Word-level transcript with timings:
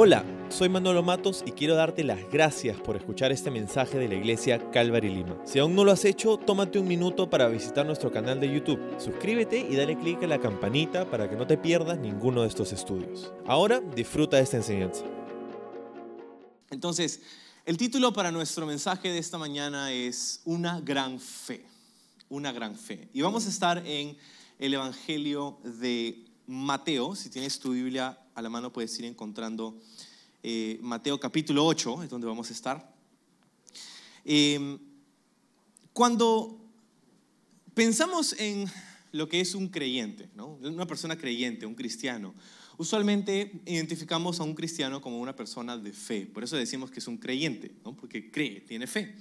Hola, 0.00 0.24
soy 0.48 0.68
Manolo 0.68 1.02
Matos 1.02 1.42
y 1.44 1.50
quiero 1.50 1.74
darte 1.74 2.04
las 2.04 2.20
gracias 2.30 2.80
por 2.80 2.94
escuchar 2.94 3.32
este 3.32 3.50
mensaje 3.50 3.98
de 3.98 4.06
la 4.06 4.14
iglesia 4.14 4.70
Calvary 4.70 5.12
Lima. 5.12 5.36
Si 5.44 5.58
aún 5.58 5.74
no 5.74 5.82
lo 5.82 5.90
has 5.90 6.04
hecho, 6.04 6.36
tómate 6.36 6.78
un 6.78 6.86
minuto 6.86 7.28
para 7.28 7.48
visitar 7.48 7.84
nuestro 7.84 8.12
canal 8.12 8.38
de 8.38 8.48
YouTube. 8.48 8.78
Suscríbete 9.00 9.58
y 9.58 9.74
dale 9.74 9.98
clic 9.98 10.22
a 10.22 10.28
la 10.28 10.38
campanita 10.38 11.10
para 11.10 11.28
que 11.28 11.34
no 11.34 11.48
te 11.48 11.58
pierdas 11.58 11.98
ninguno 11.98 12.42
de 12.42 12.48
estos 12.48 12.72
estudios. 12.72 13.32
Ahora 13.44 13.80
disfruta 13.80 14.36
de 14.36 14.44
esta 14.44 14.58
enseñanza. 14.58 15.02
Entonces, 16.70 17.20
el 17.66 17.76
título 17.76 18.12
para 18.12 18.30
nuestro 18.30 18.66
mensaje 18.66 19.10
de 19.10 19.18
esta 19.18 19.36
mañana 19.36 19.90
es 19.90 20.42
Una 20.44 20.80
gran 20.80 21.18
fe. 21.18 21.66
Una 22.28 22.52
gran 22.52 22.76
fe. 22.76 23.08
Y 23.12 23.22
vamos 23.22 23.46
a 23.46 23.48
estar 23.48 23.82
en 23.84 24.16
el 24.60 24.74
Evangelio 24.74 25.58
de 25.64 26.24
Mateo. 26.46 27.16
Si 27.16 27.30
tienes 27.30 27.58
tu 27.58 27.72
Biblia 27.72 28.16
a 28.38 28.42
la 28.42 28.48
mano 28.48 28.72
puedes 28.72 28.96
ir 29.00 29.04
encontrando 29.04 29.76
eh, 30.44 30.78
Mateo 30.80 31.18
capítulo 31.18 31.66
8, 31.66 32.04
es 32.04 32.08
donde 32.08 32.28
vamos 32.28 32.48
a 32.50 32.52
estar. 32.52 32.94
Em, 34.24 34.78
cuando 35.92 36.56
pensamos 37.74 38.36
en 38.38 38.66
lo 39.10 39.28
que 39.28 39.40
es 39.40 39.56
un 39.56 39.66
creyente, 39.66 40.28
una 40.36 40.86
persona 40.86 41.18
creyente, 41.18 41.66
un 41.66 41.74
cristiano, 41.74 42.32
usualmente 42.76 43.60
identificamos 43.66 44.38
a 44.38 44.44
un 44.44 44.54
cristiano 44.54 45.00
como 45.00 45.18
una 45.18 45.34
persona 45.34 45.76
de 45.76 45.92
fe. 45.92 46.24
Por 46.24 46.44
eso 46.44 46.56
decimos 46.56 46.92
que 46.92 47.00
es 47.00 47.08
un 47.08 47.18
creyente, 47.18 47.72
porque 48.00 48.30
cree, 48.30 48.60
tiene 48.60 48.86
fe. 48.86 49.16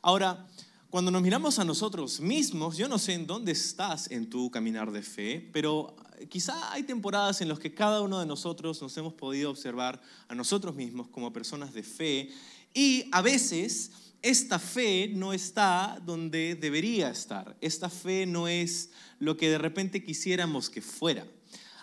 Ahora, 0.00 0.48
cuando 0.96 1.10
nos 1.10 1.20
miramos 1.20 1.58
a 1.58 1.64
nosotros 1.66 2.20
mismos, 2.20 2.78
yo 2.78 2.88
no 2.88 2.98
sé 2.98 3.12
en 3.12 3.26
dónde 3.26 3.52
estás 3.52 4.10
en 4.10 4.30
tu 4.30 4.50
caminar 4.50 4.90
de 4.90 5.02
fe, 5.02 5.46
pero 5.52 5.94
quizá 6.30 6.72
hay 6.72 6.84
temporadas 6.84 7.42
en 7.42 7.50
las 7.50 7.58
que 7.58 7.74
cada 7.74 8.00
uno 8.00 8.18
de 8.18 8.24
nosotros 8.24 8.80
nos 8.80 8.96
hemos 8.96 9.12
podido 9.12 9.50
observar 9.50 10.00
a 10.26 10.34
nosotros 10.34 10.74
mismos 10.74 11.08
como 11.08 11.34
personas 11.34 11.74
de 11.74 11.82
fe 11.82 12.30
y 12.72 13.10
a 13.12 13.20
veces 13.20 14.14
esta 14.22 14.58
fe 14.58 15.10
no 15.14 15.34
está 15.34 16.00
donde 16.02 16.54
debería 16.54 17.10
estar. 17.10 17.58
Esta 17.60 17.90
fe 17.90 18.24
no 18.24 18.48
es 18.48 18.88
lo 19.18 19.36
que 19.36 19.50
de 19.50 19.58
repente 19.58 20.02
quisiéramos 20.02 20.70
que 20.70 20.80
fuera. 20.80 21.26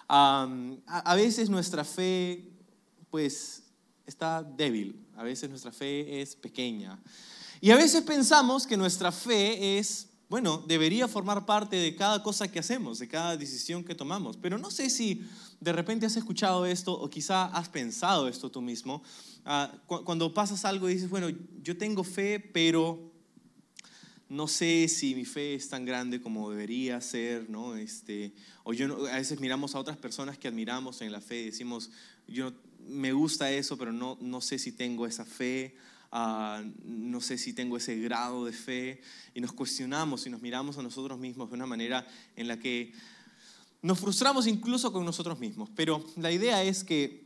a 0.08 1.16
veces 1.16 1.52
nuestra 1.52 1.84
fe 1.84 2.50
pues 3.12 3.62
está 4.08 4.42
débil, 4.42 5.06
a 5.16 5.22
veces 5.22 5.52
nuestra 5.52 5.72
fe 5.72 6.20
es 6.20 6.36
pequeña. 6.36 7.00
Y 7.64 7.72
a 7.72 7.78
veces 7.78 8.02
pensamos 8.02 8.68
que 8.68 8.76
nuestra 8.76 9.10
fe 9.10 9.80
es 9.80 10.10
bueno, 10.28 10.62
debería 10.68 11.08
formar 11.08 11.46
parte 11.46 11.78
de 11.78 11.96
cada 11.96 12.22
cosa 12.22 12.52
que 12.52 12.60
hacemos, 12.60 13.00
de 13.00 13.08
cada 13.08 13.38
decisión 13.38 13.86
que 13.86 13.96
tomamos. 13.96 14.36
Pero 14.36 14.58
no 14.58 14.70
sé 14.70 14.90
si 14.90 15.22
de 15.62 15.72
repente 15.72 16.06
has 16.06 16.18
escuchado 16.18 16.66
esto 16.66 16.92
o 16.92 17.10
quizá 17.10 17.46
has 17.46 17.70
pensado 17.70 18.28
esto 18.28 18.52
tú 18.52 18.62
mismo. 18.62 19.02
Ah, 19.46 19.72
cuando 19.86 20.34
pasas 20.34 20.66
algo 20.66 20.90
y 20.90 20.96
dices, 20.96 21.10
bueno, 21.10 21.30
yo 21.62 21.78
tengo 21.78 22.04
fe, 22.04 22.38
pero 22.38 23.14
no 24.28 24.50
sé 24.50 24.90
si 24.90 25.16
mi 25.16 25.24
fe 25.24 25.56
es 25.56 25.70
tan 25.70 25.86
grande 25.86 26.22
como 26.22 26.50
debería 26.50 27.00
ser, 27.00 27.50
¿no? 27.50 27.78
Este, 27.78 28.34
o 28.66 28.74
yo 28.74 29.08
a 29.08 29.16
veces 29.16 29.40
miramos 29.40 29.74
a 29.74 29.80
otras 29.80 29.96
personas 29.96 30.38
que 30.38 30.50
admiramos 30.50 31.02
en 31.02 31.14
la 31.14 31.22
fe 31.22 31.44
y 31.44 31.46
decimos, 31.46 31.92
yo 32.28 32.52
me 32.90 33.14
gusta 33.14 33.50
eso, 33.54 33.78
pero 33.78 33.94
no, 33.94 34.18
no 34.20 34.42
sé 34.42 34.60
si 34.60 34.74
tengo 34.74 35.08
esa 35.08 35.24
fe. 35.24 35.78
No 36.14 37.22
sé 37.22 37.38
si 37.38 37.54
tengo 37.54 37.78
ese 37.78 37.96
grado 38.00 38.46
de 38.46 38.54
fe, 38.54 39.02
y 39.34 39.42
nos 39.42 39.54
cuestionamos 39.54 40.26
y 40.26 40.30
nos 40.30 40.42
miramos 40.42 40.78
a 40.78 40.84
nosotros 40.84 41.18
mismos 41.20 41.50
de 41.50 41.56
una 41.56 41.66
manera 41.66 42.06
en 42.36 42.48
la 42.48 42.60
que 42.60 42.94
nos 43.82 44.00
frustramos 44.00 44.48
incluso 44.48 44.94
con 44.94 45.06
nosotros 45.06 45.40
mismos. 45.40 45.70
Pero 45.76 46.06
la 46.18 46.32
idea 46.32 46.64
es 46.64 46.84
que 46.84 47.24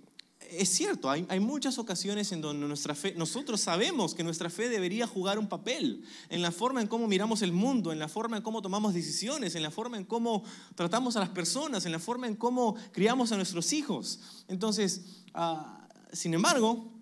es 0.51 0.69
cierto, 0.69 1.09
hay, 1.09 1.25
hay, 1.29 1.39
muchas 1.39 1.77
ocasiones 1.77 2.31
en 2.31 2.41
donde 2.41 2.65
nuestra 2.67 2.95
fe, 2.95 3.13
nosotros 3.17 3.59
sabemos 3.59 4.15
que 4.15 4.23
nuestra 4.23 4.49
fe 4.49 4.69
debería 4.69 5.05
jugar 5.05 5.39
un 5.39 5.49
papel 5.49 6.05
en 6.29 6.41
la 6.41 6.51
forma 6.51 6.79
en 6.79 6.87
cómo 6.87 7.07
miramos 7.07 7.41
el 7.41 7.51
mundo, 7.51 7.91
en 7.91 7.99
la 7.99 8.07
forma 8.07 8.37
en 8.37 8.43
cómo 8.43 8.61
tomamos 8.61 8.93
decisiones, 8.93 9.55
en 9.55 9.63
la 9.63 9.71
forma 9.71 9.97
en 9.97 10.05
cómo 10.05 10.43
tratamos 10.75 11.17
a 11.17 11.19
las 11.19 11.29
personas, 11.29 11.85
en 11.85 11.91
la 11.91 11.99
forma 11.99 12.27
en 12.27 12.35
cómo 12.35 12.75
criamos 12.93 13.31
a 13.31 13.35
nuestros 13.35 13.73
hijos. 13.73 14.19
Entonces, 14.47 15.01
ah, 15.33 15.87
sin 16.13 16.33
embargo, 16.33 16.96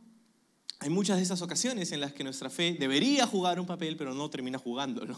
hay 0.85 0.91
muchas 0.91 1.18
de 1.18 1.23
esas 1.23 1.41
ocasiones 1.41 1.91
en 1.94 2.00
las 2.00 2.13
que 2.13 2.23
nuestra 2.23 2.47
fe 2.47 2.78
debería 2.79 3.25
jugar 3.25 3.59
un 3.59 3.66
papel, 3.66 3.97
pero 3.97 4.13
no 4.13 4.29
termina 4.29 4.59
jugándolo. 4.59 5.18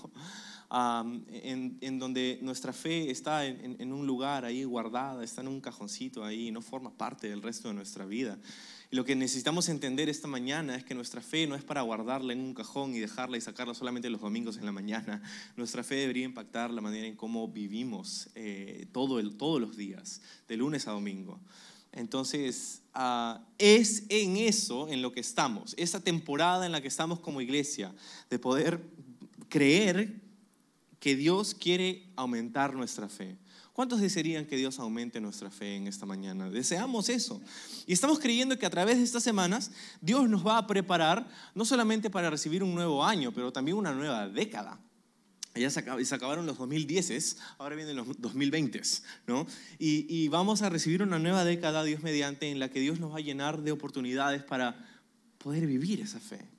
en, 0.71 1.99
donde 1.99 2.39
nuestra 2.41 2.71
fe 2.71 3.11
está 3.11 3.45
en, 3.45 3.91
un 3.91 4.07
lugar 4.07 4.45
ahí 4.45 4.63
guardada, 4.63 5.25
está 5.25 5.41
en 5.41 5.49
un 5.49 5.59
cajoncito 5.59 6.23
ahí, 6.23 6.51
no 6.51 6.61
forma 6.61 6.97
parte 6.97 7.27
del 7.27 7.41
resto 7.41 7.67
de 7.67 7.73
nuestra 7.73 8.05
vida. 8.05 8.39
Y 8.89 8.95
lo 8.95 9.03
que 9.03 9.17
necesitamos 9.17 9.67
entender 9.67 10.07
esta 10.07 10.29
mañana 10.29 10.73
es 10.77 10.85
que 10.85 10.95
nuestra 10.95 11.19
fe 11.19 11.47
no 11.47 11.55
es 11.55 11.65
para 11.65 11.81
guardarla 11.81 12.31
en 12.31 12.39
un 12.39 12.53
cajón 12.53 12.95
y 12.95 12.99
dejarla 12.99 13.35
y 13.35 13.41
sacarla 13.41 13.73
solamente 13.73 14.09
los 14.09 14.21
domingos 14.21 14.55
en 14.55 14.65
la 14.65 14.71
mañana. 14.71 15.21
Nuestra 15.57 15.83
fe 15.83 15.95
debería 15.95 16.23
impactar 16.23 16.71
la 16.71 16.79
manera 16.79 17.07
en 17.07 17.17
cómo 17.17 17.45
vivimos 17.49 18.29
eh, 18.35 18.87
todos 18.93 19.59
los 19.59 19.75
días, 19.75 20.21
de 20.47 20.55
lunes 20.55 20.87
a 20.87 20.91
domingo. 20.91 21.41
Entonces, 21.91 22.81
ah, 22.93 23.41
es 23.57 24.03
en 24.09 24.37
eso 24.37 24.87
en 24.89 25.01
lo 25.01 25.11
que 25.11 25.19
estamos, 25.19 25.73
esa 25.77 25.99
temporada 25.99 26.65
en 26.65 26.71
la 26.71 26.81
que 26.81 26.87
estamos 26.87 27.19
como 27.19 27.41
iglesia, 27.41 27.93
de 28.29 28.39
poder 28.39 28.81
creer 29.49 30.21
que 30.99 31.15
Dios 31.15 31.53
quiere 31.53 32.03
aumentar 32.15 32.73
nuestra 32.75 33.09
fe. 33.09 33.37
¿Cuántos 33.73 34.01
desearían 34.01 34.45
que 34.45 34.57
Dios 34.57 34.79
aumente 34.79 35.21
nuestra 35.21 35.51
fe 35.51 35.75
en 35.75 35.85
esta 35.85 36.07
mañana? 36.07 36.49
Deseamos 36.49 37.09
eso. 37.09 37.39
Y 37.85 37.93
estamos 37.93 38.17
creyendo 38.17 38.57
que 38.57 38.65
a 38.65 38.71
través 38.71 38.97
de 38.97 39.03
estas 39.03 39.21
semanas 39.21 39.69
Dios 40.01 40.27
nos 40.27 40.45
va 40.45 40.57
a 40.57 40.65
preparar 40.65 41.27
no 41.53 41.63
solamente 41.63 42.09
para 42.09 42.31
recibir 42.31 42.63
un 42.63 42.73
nuevo 42.73 43.05
año, 43.05 43.31
pero 43.31 43.53
también 43.53 43.77
una 43.77 43.93
nueva 43.93 44.27
década. 44.27 44.79
Ya 45.57 45.69
se, 45.69 45.79
acabaron 45.79 46.45
los 46.45 46.57
2010, 46.57 47.37
ahora 47.57 47.75
vienen 47.75 47.95
los 47.95 48.19
2020, 48.19 48.81
¿no? 49.27 49.47
Y, 49.79 50.27
vamos 50.29 50.61
a 50.61 50.69
recibir 50.69 51.01
una 51.03 51.19
nueva 51.19 51.45
década, 51.45 51.83
Dios 51.83 52.03
mediante, 52.03 52.49
en 52.49 52.59
la 52.59 52.69
que 52.69 52.79
Dios 52.79 52.99
nos 52.99 53.13
va 53.13 53.17
a 53.17 53.21
llenar 53.21 53.61
de 53.61 53.71
oportunidades 53.71 54.43
para 54.43 54.85
poder 55.37 55.67
vivir 55.67 56.01
esa 56.01 56.19
fe. 56.19 56.56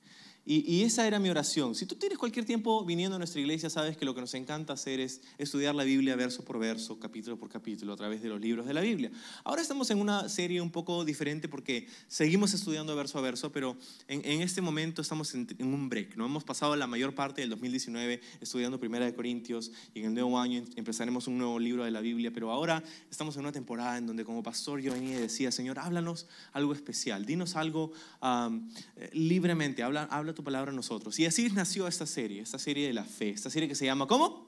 Y, 0.51 0.81
esa 0.81 1.05
era 1.05 1.19
mi 1.19 1.29
oración. 1.29 1.75
Si 1.75 1.85
tú 1.85 1.93
tienes 1.93 2.17
cualquier 2.17 2.43
tiempo 2.43 2.83
viniendo 2.83 3.17
a 3.17 3.19
nuestra 3.19 3.39
iglesia, 3.39 3.69
sabes 3.69 3.95
que 3.97 4.03
lo 4.03 4.15
que 4.15 4.21
nos 4.21 4.33
encanta 4.33 4.73
hacer 4.73 4.99
es 4.99 5.21
estudiar 5.37 5.75
la 5.75 5.83
Biblia 5.83 6.15
verso 6.15 6.43
por 6.43 6.57
verso, 6.57 6.99
capítulo 6.99 7.37
por 7.37 7.49
capítulo, 7.49 7.93
a 7.93 7.95
través 7.95 8.23
de 8.23 8.29
los 8.29 8.41
libros 8.41 8.65
de 8.65 8.73
la 8.73 8.81
Biblia. 8.81 9.11
Ahora 9.43 9.61
estamos 9.61 9.91
en 9.91 9.99
una 9.99 10.27
serie 10.27 10.59
un 10.59 10.71
poco 10.71 11.05
diferente 11.05 11.47
porque 11.47 11.87
seguimos 12.07 12.55
estudiando 12.55 12.95
verso 12.95 13.19
a 13.19 13.21
verso, 13.21 13.51
pero 13.51 13.77
en, 14.07 14.41
este 14.41 14.59
momento 14.59 15.03
estamos 15.03 15.35
en, 15.35 15.47
un 15.59 15.87
break. 15.87 16.15
¿no? 16.15 16.25
Hemos 16.25 16.43
pasado 16.43 16.75
la 16.75 16.87
mayor 16.87 17.13
parte 17.13 17.41
del 17.41 17.51
2019 17.51 18.19
estudiando 18.41 18.79
Primera 18.79 19.05
de 19.05 19.13
Corintios 19.13 19.71
y 19.93 19.99
en 19.99 20.05
el 20.07 20.13
nuevo 20.15 20.39
año 20.39 20.63
empezaremos 20.75 21.27
un 21.27 21.37
nuevo 21.37 21.59
libro 21.59 21.83
de 21.83 21.91
la 21.91 22.01
Biblia, 22.01 22.31
pero 22.33 22.51
ahora 22.51 22.83
estamos 23.11 23.35
en 23.35 23.41
una 23.41 23.51
temporada 23.51 23.99
en 23.99 24.07
donde 24.07 24.25
como 24.25 24.41
pastor 24.41 24.81
yo 24.81 24.93
venía 24.93 25.15
y 25.15 25.21
decía, 25.21 25.51
Señor, 25.51 25.77
háblanos 25.77 26.25
algo 26.53 26.73
especial, 26.73 27.27
dinos 27.27 27.55
algo 27.55 27.91
eh, 28.23 29.09
libremente, 29.13 29.83
habla, 29.83 30.05
habla 30.05 30.33
tu 30.39 30.43
palabra 30.45 30.71
a 30.71 30.73
nosotros. 30.73 31.19
Y 31.19 31.25
así 31.25 31.49
nació 31.49 31.85
esta 31.85 32.05
serie, 32.05 32.41
esta 32.41 32.57
serie 32.57 32.87
de 32.87 32.93
la 32.93 33.03
fe, 33.03 33.31
esta 33.31 33.49
serie 33.49 33.67
que 33.67 33.75
se 33.75 33.83
llama 33.83 34.07
¿cómo? 34.07 34.47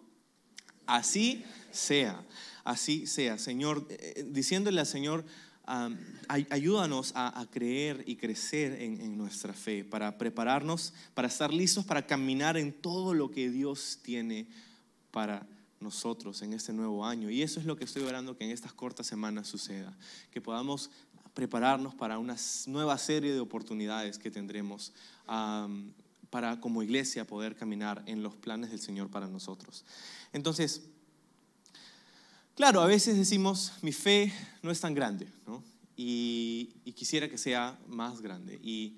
Así 0.86 1.44
sea, 1.70 2.26
así 2.64 3.06
sea. 3.08 3.38
Señor, 3.38 3.86
eh, 3.90 4.14
eh, 4.16 4.26
diciéndole 4.26 4.80
al 4.80 4.86
Señor, 4.88 5.26
ayúdanos 6.50 7.12
a, 7.14 7.46
creer 7.52 8.06
y 8.08 8.16
crecer 8.16 8.82
en, 8.82 9.02
en, 9.02 9.18
nuestra 9.18 9.52
fe, 9.52 9.84
para 9.84 10.18
prepararnos, 10.18 10.94
para 11.14 11.28
estar 11.28 11.54
listos 11.54 11.84
para 11.84 12.08
caminar 12.08 12.56
en 12.56 12.72
todo 12.72 13.14
lo 13.14 13.30
que 13.30 13.50
Dios 13.50 14.00
tiene 14.02 14.48
para 15.12 15.46
nosotros 15.82 16.42
en 16.42 16.54
este 16.54 16.72
nuevo 16.72 17.06
año. 17.06 17.30
Y 17.30 17.42
eso 17.42 17.60
es 17.60 17.66
lo 17.66 17.76
que 17.76 17.84
estoy 17.84 18.04
orando 18.04 18.38
que 18.38 18.46
en 18.46 18.52
estas 18.52 18.72
cortas 18.72 19.08
semanas 19.08 19.50
suceda, 19.50 19.98
que 20.32 20.40
podamos 20.40 20.90
prepararnos 21.34 21.96
para 21.96 22.20
una 22.20 22.36
nueva 22.68 22.98
serie 22.98 23.34
de 23.34 23.40
oportunidades 23.40 24.18
que 24.18 24.32
tendremos 24.32 24.94
para 26.30 26.60
como 26.60 26.84
iglesia 26.84 27.26
poder 27.26 27.56
caminar 27.56 28.04
en 28.06 28.24
los 28.24 28.36
planes 28.36 28.72
del 28.72 28.80
Señor 28.80 29.10
para 29.10 29.28
nosotros. 29.28 29.86
Entonces, 30.34 30.84
claro, 32.56 32.82
a 32.82 32.88
veces 32.88 33.18
decimos, 33.18 33.74
mi 33.82 33.92
fe 33.92 34.34
no 34.62 34.72
es 34.72 34.80
tan 34.80 34.94
grande, 34.94 35.28
¿no? 35.46 35.64
y, 36.04 36.92
quisiera 36.96 37.30
que 37.30 37.38
sea 37.38 37.80
más 37.88 38.22
grande. 38.22 38.60
Y, 38.64 38.98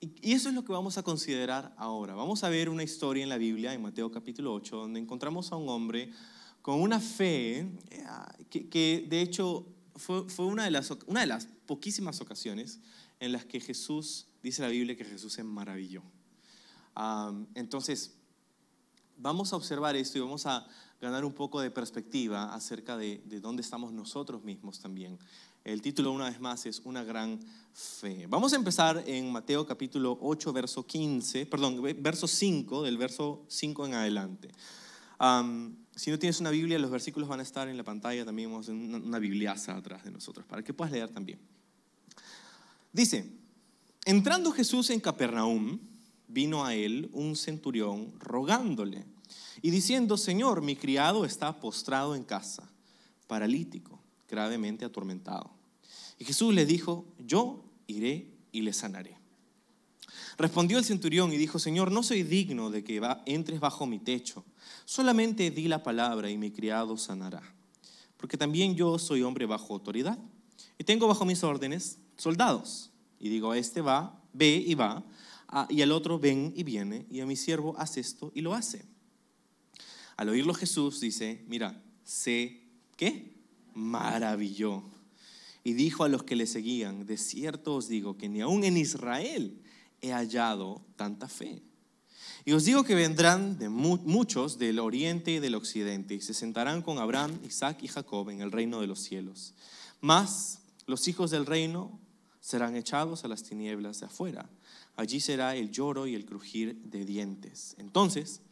y, 0.00 0.32
eso 0.32 0.48
es 0.48 0.54
lo 0.54 0.64
que 0.64 0.72
vamos 0.72 0.98
a 0.98 1.02
considerar 1.02 1.74
ahora. 1.76 2.14
Vamos 2.14 2.44
a 2.44 2.48
ver 2.48 2.68
una 2.68 2.82
historia 2.82 3.22
en 3.22 3.28
la 3.28 3.38
Biblia, 3.38 3.72
en 3.74 3.82
Mateo 3.82 4.10
capítulo 4.10 4.52
8, 4.54 4.76
donde 4.76 5.00
encontramos 5.00 5.52
a 5.52 5.56
un 5.56 5.68
hombre 5.68 6.10
con 6.62 6.80
una 6.80 7.00
fe 7.00 7.58
eh, 7.90 8.04
que, 8.50 8.68
que 8.68 9.06
de 9.08 9.20
hecho 9.20 9.66
fue, 9.96 10.44
una, 10.44 10.64
de 10.64 10.70
las, 10.70 11.46
poquísimas 11.66 12.20
ocasiones 12.20 12.80
en 13.20 13.32
las 13.32 13.44
que 13.44 13.60
Jesús, 13.60 14.26
dice 14.42 14.62
la 14.62 14.68
Biblia 14.68 14.96
que 14.96 15.04
Jesús 15.04 15.32
se 15.32 15.44
maravilló. 15.44 16.02
entonces, 17.54 18.14
vamos 19.16 19.52
a 19.52 19.56
observar 19.56 19.96
esto 19.96 20.18
y 20.18 20.20
vamos 20.20 20.46
a 20.46 20.66
ganar 21.00 21.24
un 21.24 21.32
poco 21.32 21.60
de 21.60 21.70
perspectiva 21.70 22.54
acerca 22.54 22.96
de, 22.96 23.22
de 23.26 23.40
dónde 23.40 23.62
estamos 23.62 23.92
nosotros 23.92 24.42
mismos 24.42 24.80
también 24.80 25.18
El 25.64 25.80
título, 25.82 26.12
una 26.12 26.28
vez 26.28 26.40
más, 26.40 26.66
es 26.66 26.80
Una 26.84 27.04
gran 27.04 27.38
fe. 27.72 28.26
Vamos 28.28 28.52
a 28.52 28.56
empezar 28.56 29.02
en 29.06 29.30
Mateo 29.32 29.66
capítulo 29.66 30.18
8, 30.20 30.52
verso 30.52 30.86
15, 30.86 31.46
perdón, 31.46 31.80
verso 32.00 32.26
5, 32.26 32.82
del 32.82 32.98
verso 32.98 33.44
5 33.48 33.86
en 33.86 33.94
adelante. 33.94 34.50
Si 35.94 36.10
no 36.10 36.18
tienes 36.18 36.40
una 36.40 36.50
Biblia, 36.50 36.78
los 36.78 36.90
versículos 36.90 37.28
van 37.28 37.40
a 37.40 37.42
estar 37.42 37.68
en 37.68 37.76
la 37.76 37.84
pantalla, 37.84 38.24
también 38.24 38.50
vamos 38.50 38.68
una, 38.68 38.98
una 38.98 39.18
bibliaza 39.18 39.76
atrás 39.76 40.04
de 40.04 40.10
nosotros, 40.10 40.46
para 40.46 40.62
que 40.62 40.74
puedas 40.74 40.92
leer 40.92 41.08
también. 41.10 41.38
Dice, 42.92 43.30
entrando 44.04 44.52
Jesús 44.52 44.90
en 44.90 45.00
Capernaum, 45.00 45.78
vino 46.28 46.64
a 46.64 46.74
él 46.74 47.08
un 47.12 47.36
centurión 47.36 48.12
rogándole 48.18 49.04
y 49.62 49.70
diciendo, 49.70 50.16
Señor, 50.16 50.62
mi 50.62 50.76
criado 50.76 51.24
está 51.24 51.60
postrado 51.60 52.14
en 52.14 52.24
casa, 52.24 52.68
paralítico 53.26 54.04
gravemente 54.28 54.84
atormentado. 54.84 55.50
Y 56.18 56.24
Jesús 56.24 56.54
le 56.54 56.66
dijo, 56.66 57.04
yo 57.18 57.64
iré 57.86 58.28
y 58.52 58.62
le 58.62 58.72
sanaré. 58.72 59.16
Respondió 60.36 60.78
el 60.78 60.84
centurión 60.84 61.32
y 61.32 61.36
dijo, 61.36 61.58
Señor, 61.58 61.92
no 61.92 62.02
soy 62.02 62.22
digno 62.22 62.70
de 62.70 62.82
que 62.82 63.00
entres 63.26 63.60
bajo 63.60 63.86
mi 63.86 63.98
techo, 63.98 64.44
solamente 64.84 65.50
di 65.50 65.68
la 65.68 65.82
palabra 65.82 66.30
y 66.30 66.36
mi 66.36 66.50
criado 66.50 66.96
sanará. 66.96 67.42
Porque 68.16 68.36
también 68.36 68.74
yo 68.74 68.98
soy 68.98 69.22
hombre 69.22 69.46
bajo 69.46 69.74
autoridad 69.74 70.18
y 70.78 70.84
tengo 70.84 71.06
bajo 71.06 71.24
mis 71.24 71.44
órdenes 71.44 71.98
soldados. 72.16 72.90
Y 73.20 73.28
digo, 73.28 73.52
a 73.52 73.58
este 73.58 73.80
va, 73.80 74.20
ve 74.32 74.62
y 74.66 74.74
va, 74.74 75.04
y 75.68 75.82
al 75.82 75.92
otro 75.92 76.18
ven 76.18 76.52
y 76.56 76.64
viene, 76.64 77.06
y 77.10 77.20
a 77.20 77.26
mi 77.26 77.36
siervo 77.36 77.76
hace 77.78 78.00
esto 78.00 78.32
y 78.34 78.40
lo 78.40 78.54
hace. 78.54 78.84
Al 80.16 80.28
oírlo 80.28 80.54
Jesús 80.54 81.00
dice, 81.00 81.44
mira, 81.48 81.82
sé, 82.04 82.62
¿qué? 82.96 83.34
maravilló 83.74 84.84
y 85.64 85.72
dijo 85.72 86.04
a 86.04 86.08
los 86.08 86.22
que 86.22 86.36
le 86.36 86.46
seguían, 86.46 87.06
de 87.06 87.16
cierto 87.16 87.74
os 87.74 87.88
digo 87.88 88.16
que 88.16 88.28
ni 88.28 88.40
aún 88.40 88.64
en 88.64 88.76
Israel 88.76 89.60
he 90.04 90.12
hallado 90.12 90.84
tanta 90.96 91.28
fe. 91.28 91.62
Y 92.44 92.52
os 92.52 92.64
digo 92.64 92.84
que 92.84 92.94
vendrán 92.94 93.58
de 93.58 93.68
muchos 93.68 94.58
del 94.58 94.78
oriente 94.78 95.32
y 95.32 95.38
del 95.38 95.54
occidente 95.54 96.14
y 96.14 96.20
se 96.20 96.34
sentarán 96.34 96.82
con 96.82 96.98
Abraham, 96.98 97.38
Isaac 97.44 97.78
y 97.82 97.88
Jacob 97.88 98.28
en 98.30 98.42
el 98.42 98.52
reino 98.52 98.80
de 98.80 98.86
los 98.86 99.00
cielos. 99.00 99.54
Mas 100.00 100.60
los 100.86 101.08
hijos 101.08 101.30
del 101.30 101.46
reino 101.46 101.98
serán 102.40 102.76
echados 102.76 103.24
a 103.24 103.28
las 103.28 103.42
tinieblas 103.42 104.00
de 104.00 104.06
afuera. 104.06 104.50
Allí 104.96 105.20
será 105.20 105.56
el 105.56 105.70
lloro 105.70 106.06
y 106.06 106.14
el 106.14 106.26
crujir 106.26 106.76
de 106.84 107.06
dientes. 107.06 107.74
Entonces 107.78 108.42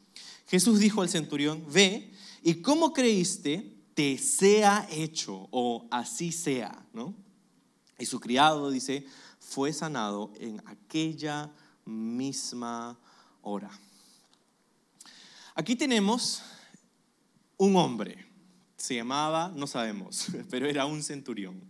Jesús 0.46 0.78
dijo 0.78 1.02
al 1.02 1.10
centurión, 1.10 1.64
ve, 1.70 2.12
¿y 2.42 2.54
cómo 2.62 2.92
creíste? 2.92 3.82
te 3.94 4.18
sea 4.18 4.86
hecho 4.90 5.48
o 5.50 5.86
así 5.90 6.32
sea, 6.32 6.86
¿no? 6.92 7.14
Y 7.98 8.06
su 8.06 8.20
criado 8.20 8.70
dice, 8.70 9.06
fue 9.52 9.70
sanado 9.74 10.32
en 10.40 10.62
aquella 10.64 11.50
misma 11.84 12.98
hora. 13.42 13.70
Aquí 15.54 15.76
tenemos 15.76 16.42
un 17.58 17.76
hombre, 17.76 18.26
se 18.78 18.94
llamaba, 18.94 19.52
no 19.54 19.66
sabemos, 19.66 20.28
pero 20.50 20.66
era 20.66 20.86
un 20.86 21.02
centurión. 21.02 21.60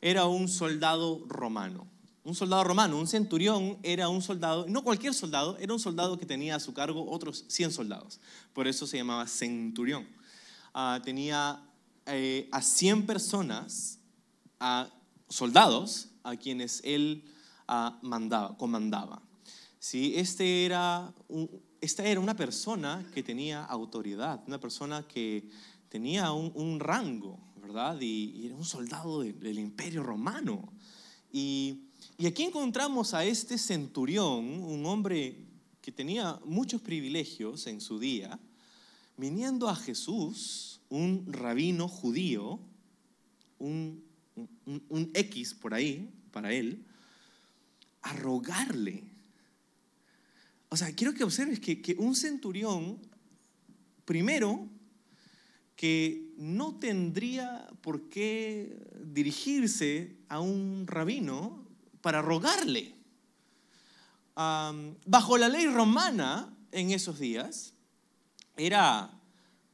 Era 0.00 0.24
un 0.24 0.48
soldado 0.48 1.24
romano. 1.28 1.86
Un 2.24 2.34
soldado 2.34 2.64
romano, 2.64 2.98
un 2.98 3.06
centurión 3.06 3.78
era 3.84 4.08
un 4.08 4.20
soldado, 4.20 4.66
no 4.66 4.82
cualquier 4.82 5.14
soldado, 5.14 5.56
era 5.58 5.72
un 5.72 5.78
soldado 5.78 6.18
que 6.18 6.26
tenía 6.26 6.56
a 6.56 6.60
su 6.60 6.74
cargo 6.74 7.08
otros 7.08 7.44
100 7.46 7.70
soldados. 7.70 8.18
Por 8.52 8.66
eso 8.66 8.88
se 8.88 8.96
llamaba 8.96 9.28
centurión. 9.28 10.08
Ah, 10.72 11.00
tenía 11.04 11.62
eh, 12.06 12.48
a 12.50 12.60
100 12.60 13.06
personas, 13.06 14.00
a 14.58 14.88
soldados, 15.28 16.08
a 16.24 16.36
quienes 16.36 16.80
él 16.82 17.22
ah, 17.68 17.98
mandaba, 18.02 18.56
comandaba. 18.58 19.22
¿Sí? 19.78 20.14
Este 20.16 20.64
era 20.64 21.14
esta 21.84 22.02
era 22.04 22.18
una 22.18 22.34
persona 22.34 23.06
que 23.12 23.22
tenía 23.22 23.62
autoridad, 23.62 24.42
una 24.46 24.58
persona 24.58 25.06
que 25.06 25.50
tenía 25.90 26.32
un, 26.32 26.80
rango, 26.80 27.38
¿verdad? 27.60 28.00
Y, 28.00 28.46
era 28.46 28.54
un 28.54 28.64
soldado 28.64 29.20
del 29.20 29.58
imperio 29.58 30.02
romano. 30.02 30.72
Y, 31.30 31.90
y 32.16 32.26
aquí 32.26 32.44
encontramos 32.44 33.12
a 33.12 33.24
este 33.26 33.58
centurión, 33.58 34.62
un 34.64 34.86
hombre 34.86 35.36
que 35.82 35.92
tenía 35.92 36.40
muchos 36.46 36.80
privilegios 36.80 37.66
en 37.66 37.82
su 37.82 37.98
día, 37.98 38.40
viniendo 39.18 39.68
a 39.68 39.76
Jesús, 39.76 40.80
un 40.88 41.26
rabino 41.30 41.86
judío, 41.86 42.60
un, 43.58 44.03
X 45.14 45.54
por 45.54 45.74
ahí, 45.74 46.10
para 46.30 46.52
él, 46.52 46.84
a 48.02 48.12
rogarle. 48.12 49.04
O 50.68 50.76
sea, 50.76 50.92
quiero 50.94 51.14
que 51.14 51.24
observes 51.24 51.60
que, 51.60 51.80
que 51.80 51.94
un 51.98 52.16
centurión, 52.16 52.98
primero, 54.04 54.68
que 55.76 56.32
no 56.36 56.76
tendría 56.76 57.68
por 57.80 58.08
qué 58.08 58.76
dirigirse 59.04 60.16
a 60.28 60.40
un 60.40 60.86
rabino 60.86 61.66
para 62.00 62.22
rogarle. 62.22 62.94
bajo 64.34 65.38
la 65.38 65.48
ley 65.48 65.66
romana 65.66 66.54
en 66.72 66.90
esos 66.90 67.18
días, 67.18 67.74
era 68.56 69.10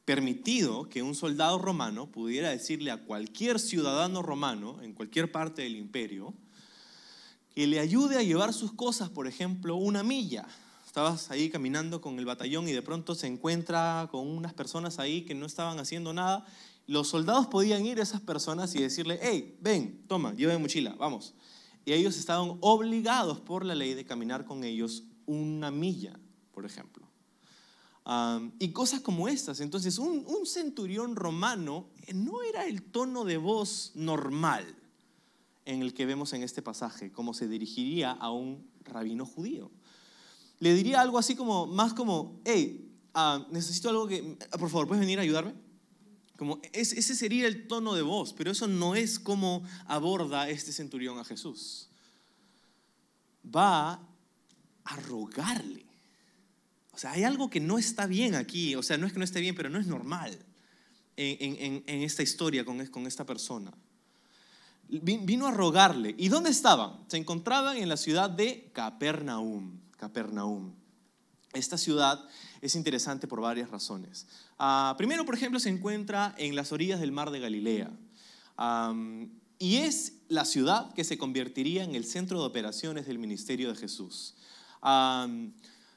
permitido 0.05 0.89
que 0.89 1.03
un 1.03 1.15
soldado 1.15 1.59
romano 1.59 2.11
pudiera 2.11 2.49
decirle 2.49 2.91
a 2.91 3.03
cualquier 3.03 3.59
ciudadano 3.59 4.21
romano 4.21 4.81
en 4.81 4.93
cualquier 4.93 5.31
parte 5.31 5.61
del 5.61 5.75
imperio 5.75 6.33
que 7.53 7.67
le 7.67 7.79
ayude 7.79 8.17
a 8.17 8.23
llevar 8.23 8.53
sus 8.53 8.73
cosas, 8.73 9.09
por 9.09 9.27
ejemplo, 9.27 9.75
una 9.75 10.03
milla. 10.03 10.47
Estabas 10.85 11.29
ahí 11.31 11.49
caminando 11.49 12.01
con 12.01 12.17
el 12.17 12.25
batallón 12.25 12.67
y 12.67 12.71
de 12.71 12.81
pronto 12.81 13.13
se 13.13 13.27
encuentra 13.27 14.07
con 14.09 14.27
unas 14.27 14.53
personas 14.53 14.99
ahí 14.99 15.23
que 15.23 15.35
no 15.35 15.45
estaban 15.45 15.79
haciendo 15.79 16.13
nada. 16.13 16.45
Los 16.87 17.09
soldados 17.09 17.47
podían 17.47 17.85
ir 17.85 17.99
a 17.99 18.03
esas 18.03 18.21
personas 18.21 18.73
y 18.75 18.81
decirle, 18.81 19.19
hey, 19.21 19.57
ven, 19.61 20.03
toma, 20.07 20.33
lleva 20.33 20.57
mochila, 20.57 20.95
vamos. 20.97 21.33
Y 21.85 21.93
ellos 21.93 22.17
estaban 22.17 22.57
obligados 22.61 23.39
por 23.41 23.65
la 23.65 23.75
ley 23.75 23.93
de 23.93 24.05
caminar 24.05 24.45
con 24.45 24.63
ellos 24.63 25.03
una 25.25 25.71
milla, 25.71 26.17
por 26.53 26.65
ejemplo 26.65 27.10
y 28.59 28.71
cosas 28.71 29.01
como 29.01 29.27
estas. 29.27 29.59
Entonces, 29.59 29.97
un, 29.97 30.25
centurión 30.45 31.15
romano 31.15 31.87
no 32.13 32.41
era 32.43 32.65
el 32.65 32.81
tono 32.81 33.23
de 33.23 33.37
voz 33.37 33.91
normal 33.95 34.75
en 35.65 35.81
el 35.81 35.93
que 35.93 36.05
vemos 36.05 36.33
en 36.33 36.43
este 36.43 36.61
pasaje, 36.61 37.11
como 37.11 37.33
se 37.33 37.47
dirigiría 37.47 38.11
a 38.11 38.31
un 38.31 38.67
rabino 38.83 39.25
judío. 39.25 39.71
Le 40.59 40.73
diría 40.73 41.01
algo 41.01 41.17
así 41.17 41.35
como, 41.35 41.67
más 41.67 41.93
como, 41.93 42.41
hey, 42.43 42.91
ah, 43.13 43.45
necesito 43.51 43.89
algo 43.89 44.07
que, 44.07 44.37
ah, 44.51 44.57
por 44.57 44.69
favor, 44.69 44.87
¿puedes 44.87 45.01
venir 45.01 45.19
a 45.19 45.21
ayudarme? 45.21 45.53
Como, 46.37 46.59
ese 46.73 47.15
sería 47.15 47.47
el 47.47 47.67
tono 47.67 47.93
de 47.93 48.01
voz, 48.01 48.33
pero 48.33 48.51
eso 48.51 48.67
no 48.67 48.95
es 48.95 49.19
como 49.19 49.63
aborda 49.85 50.49
este 50.49 50.71
centurión 50.71 51.19
a 51.19 51.23
Jesús. 51.23 51.89
Va 53.45 54.07
a 54.83 54.95
rogarle 55.07 55.90
o 56.91 56.97
sea, 56.97 57.11
hay 57.11 57.23
algo 57.23 57.49
que 57.49 57.59
no 57.59 57.77
está 57.77 58.05
bien 58.05 58.35
aquí. 58.35 58.75
O 58.75 58.83
sea, 58.83 58.97
no 58.97 59.07
es 59.07 59.13
que 59.13 59.19
no 59.19 59.25
esté 59.25 59.39
bien, 59.39 59.55
pero 59.55 59.69
no 59.69 59.79
es 59.79 59.87
normal 59.87 60.37
en, 61.15 61.83
esta 62.03 62.23
historia 62.23 62.65
con, 62.65 62.85
con 62.87 63.07
esta 63.07 63.25
persona. 63.25 63.71
Vino 64.87 65.47
a 65.47 65.51
rogarle. 65.51 66.15
¿Y 66.17 66.27
dónde 66.27 66.49
estaban? 66.49 66.99
Se 67.07 67.17
encontraban 67.17 67.77
en 67.77 67.87
la 67.87 67.95
ciudad 67.95 68.29
de 68.29 68.69
Capernaum. 68.73 69.79
Capernaum. 69.97 70.73
Esta 71.53 71.77
ciudad 71.77 72.25
es 72.61 72.75
interesante 72.75 73.27
por 73.27 73.39
varias 73.39 73.69
razones. 73.69 74.27
Ah, 74.57 74.95
primero, 74.97 75.25
por 75.25 75.35
ejemplo, 75.35 75.59
se 75.59 75.69
encuentra 75.69 76.35
en 76.37 76.55
las 76.55 76.71
orillas 76.71 76.99
del 76.99 77.11
mar 77.11 77.31
de 77.31 77.39
Galilea. 77.39 77.91
y 79.59 79.77
es 79.77 80.13
la 80.27 80.43
ciudad 80.43 80.93
que 80.93 81.03
se 81.03 81.17
convertiría 81.17 81.83
en 81.83 81.95
el 81.95 82.03
centro 82.03 82.39
de 82.39 82.45
operaciones 82.45 83.05
del 83.05 83.19
ministerio 83.19 83.69
de 83.69 83.75
Jesús. 83.75 84.35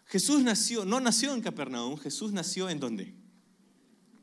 Jesús 0.06 0.42
nació, 0.42 0.84
no 0.84 1.00
nació 1.00 1.34
en 1.34 1.40
Capernaum, 1.40 1.96
Jesús 1.96 2.32
nació 2.32 2.68
en 2.68 2.80
dónde? 2.80 3.14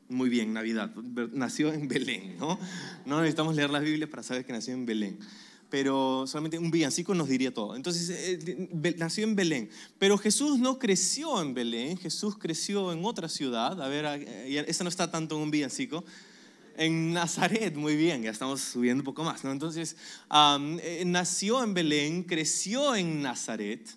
Muy 0.08 0.28
bien, 0.28 0.52
Navidad. 0.52 0.94
Nació 1.32 1.72
en 1.72 1.88
Belén, 1.88 2.36
¿no? 2.38 2.58
No 3.06 3.20
necesitamos 3.20 3.56
leer 3.56 3.70
las 3.70 3.82
Biblias 3.82 4.10
para 4.10 4.22
saber 4.22 4.44
que 4.44 4.52
nació 4.52 4.74
en 4.74 4.84
Belén. 4.84 5.18
Pero 5.70 6.26
solamente 6.26 6.58
un 6.58 6.70
villancico 6.70 7.14
nos 7.14 7.28
diría 7.28 7.52
todo. 7.52 7.76
Entonces, 7.76 8.10
eh, 8.10 8.94
nació 8.98 9.24
en 9.24 9.34
Belén. 9.34 9.70
Pero 9.98 10.18
Jesús 10.18 10.58
no 10.58 10.78
creció 10.78 11.40
en 11.40 11.54
Belén, 11.54 11.96
Jesús 11.96 12.36
creció 12.36 12.92
en 12.92 13.02
otra 13.04 13.28
ciudad. 13.28 13.80
A 13.80 13.88
ver, 13.88 14.04
eh, 14.26 14.64
esa 14.68 14.84
no 14.84 14.90
está 14.90 15.10
tanto 15.10 15.36
en 15.36 15.42
un 15.42 15.50
villancico 15.50 16.04
en 16.76 17.12
Nazaret, 17.12 17.74
muy 17.76 17.96
bien, 17.96 18.22
ya 18.22 18.30
estamos 18.30 18.60
subiendo 18.60 19.02
un 19.02 19.04
poco 19.04 19.24
más, 19.24 19.44
¿no? 19.44 19.52
Entonces, 19.52 19.96
eh, 20.30 21.02
nació 21.06 21.62
en 21.62 21.74
Belén, 21.74 22.24
creció 22.24 22.94
en 22.94 23.22
Nazaret, 23.22 23.90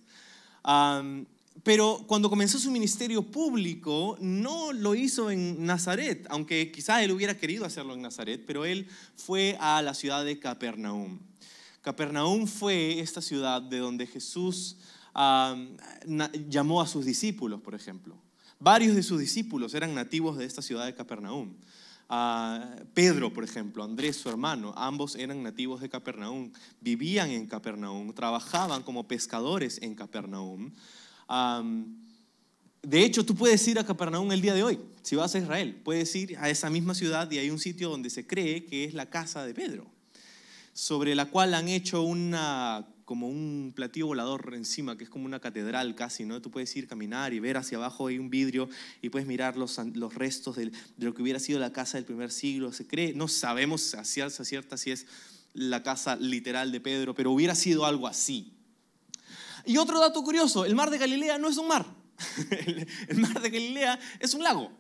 pero 1.64 2.04
cuando 2.08 2.30
comenzó 2.30 2.60
su 2.60 2.70
ministerio 2.70 3.24
público, 3.24 4.18
no 4.20 4.74
lo 4.74 4.94
hizo 4.94 5.32
en 5.32 5.66
Nazaret, 5.66 6.28
aunque 6.30 6.72
quizás 6.72 7.02
él 7.02 7.12
hubiera 7.12 7.38
querido 7.38 7.66
hacerlo 7.66 7.94
en 7.94 8.02
Nazaret, 8.02 8.44
pero 8.46 8.66
él 8.66 8.88
fue 9.16 9.58
a 9.60 9.82
la 9.82 9.94
ciudad 9.94 10.26
de 10.26 10.38
Capernaum. 10.38 11.20
Capernaum 11.82 12.46
fue 12.48 13.00
esta 13.00 13.22
ciudad 13.22 13.62
de 13.62 13.80
donde 13.80 14.06
Jesús 14.06 14.78
llamó 15.14 16.82
a 16.82 16.88
sus 16.88 17.06
discípulos, 17.06 17.62
por 17.62 17.74
ejemplo. 17.74 18.18
Varios 18.60 18.96
de 18.96 19.04
sus 19.04 19.20
discípulos 19.20 19.74
eran 19.74 19.96
nativos 19.96 20.38
de 20.38 20.46
esta 20.46 20.62
ciudad 20.62 20.86
de 20.86 20.94
Capernaum. 20.94 21.56
Pedro, 22.94 23.34
por 23.34 23.44
ejemplo, 23.44 23.84
Andrés, 23.84 24.18
su 24.18 24.30
hermano, 24.30 24.74
ambos 24.78 25.16
eran 25.16 25.42
nativos 25.42 25.82
de 25.82 25.90
Capernaum, 25.90 26.52
vivían 26.82 27.32
en 27.32 27.48
Capernaum, 27.48 28.14
trabajaban 28.14 28.84
como 28.84 29.08
pescadores 29.08 29.80
en 29.82 29.96
Capernaum. 29.96 30.72
De 31.28 33.04
hecho, 33.04 33.26
tú 33.26 33.36
puedes 33.36 33.68
ir 33.68 33.80
a 33.80 33.86
Capernaum 33.86 34.32
el 34.32 34.42
día 34.42 34.54
de 34.54 34.64
hoy, 34.64 34.80
si 35.02 35.16
vas 35.16 35.36
a 35.36 35.40
Israel, 35.40 35.82
puedes 35.84 36.16
ir 36.16 36.38
a 36.38 36.50
esa 36.50 36.70
misma 36.70 36.94
ciudad 36.94 37.30
y 37.32 37.38
hay 37.38 37.50
un 37.50 37.60
sitio 37.60 37.90
donde 37.90 38.10
se 38.10 38.26
cree 38.26 38.66
que 38.66 38.86
es 38.86 38.94
la 38.94 39.10
casa 39.10 39.46
de 39.46 39.54
Pedro, 39.54 39.86
sobre 40.74 41.16
la 41.16 41.26
cual 41.26 41.54
han 41.54 41.68
hecho 41.68 42.02
una 42.02 42.88
como 43.06 43.30
un 43.30 43.72
platillo 43.76 44.08
volador 44.08 44.54
encima, 44.56 44.98
que 44.98 45.04
es 45.04 45.10
como 45.12 45.26
una 45.26 45.40
catedral 45.40 45.94
casi, 45.94 46.26
¿no? 46.26 46.42
Tú 46.42 46.50
puedes 46.50 46.76
ir 46.76 46.88
caminar 46.88 47.34
y 47.34 47.40
ver 47.40 47.56
hacia 47.56 47.78
abajo 47.78 48.08
hay 48.08 48.18
un 48.18 48.32
vidrio 48.32 48.68
y 49.02 49.10
puedes 49.10 49.28
mirar 49.28 49.58
los, 49.58 49.80
los 49.94 50.16
restos 50.16 50.56
de 50.56 50.72
lo 50.98 51.14
que 51.14 51.22
hubiera 51.22 51.40
sido 51.40 51.60
la 51.60 51.72
casa 51.72 52.00
del 52.00 52.06
primer 52.06 52.32
siglo. 52.32 52.74
Se 52.74 52.88
cree, 52.88 53.14
no 53.14 53.28
sabemos 53.28 53.94
a 53.94 54.04
cierta 54.04 54.78
si 54.78 54.92
es 54.92 55.06
la 55.54 55.84
casa 55.84 56.16
literal 56.16 56.72
de 56.72 56.82
Pedro, 56.82 57.14
pero 57.14 57.32
hubiera 57.32 57.54
sido 57.54 57.86
algo 57.86 58.08
así. 58.08 58.55
Y 59.66 59.78
otro 59.78 60.00
dato 60.00 60.24
curioso, 60.24 60.66
el 60.66 60.76
mar 60.76 60.90
de 60.90 60.98
Galilea 60.98 61.38
no 61.38 61.50
es 61.50 61.58
un 61.58 61.68
mar. 61.68 61.86
el 63.08 63.18
mar 63.18 63.42
de 63.42 63.50
Galilea 63.50 64.00
es 64.20 64.34
un 64.34 64.44
lago 64.44 64.72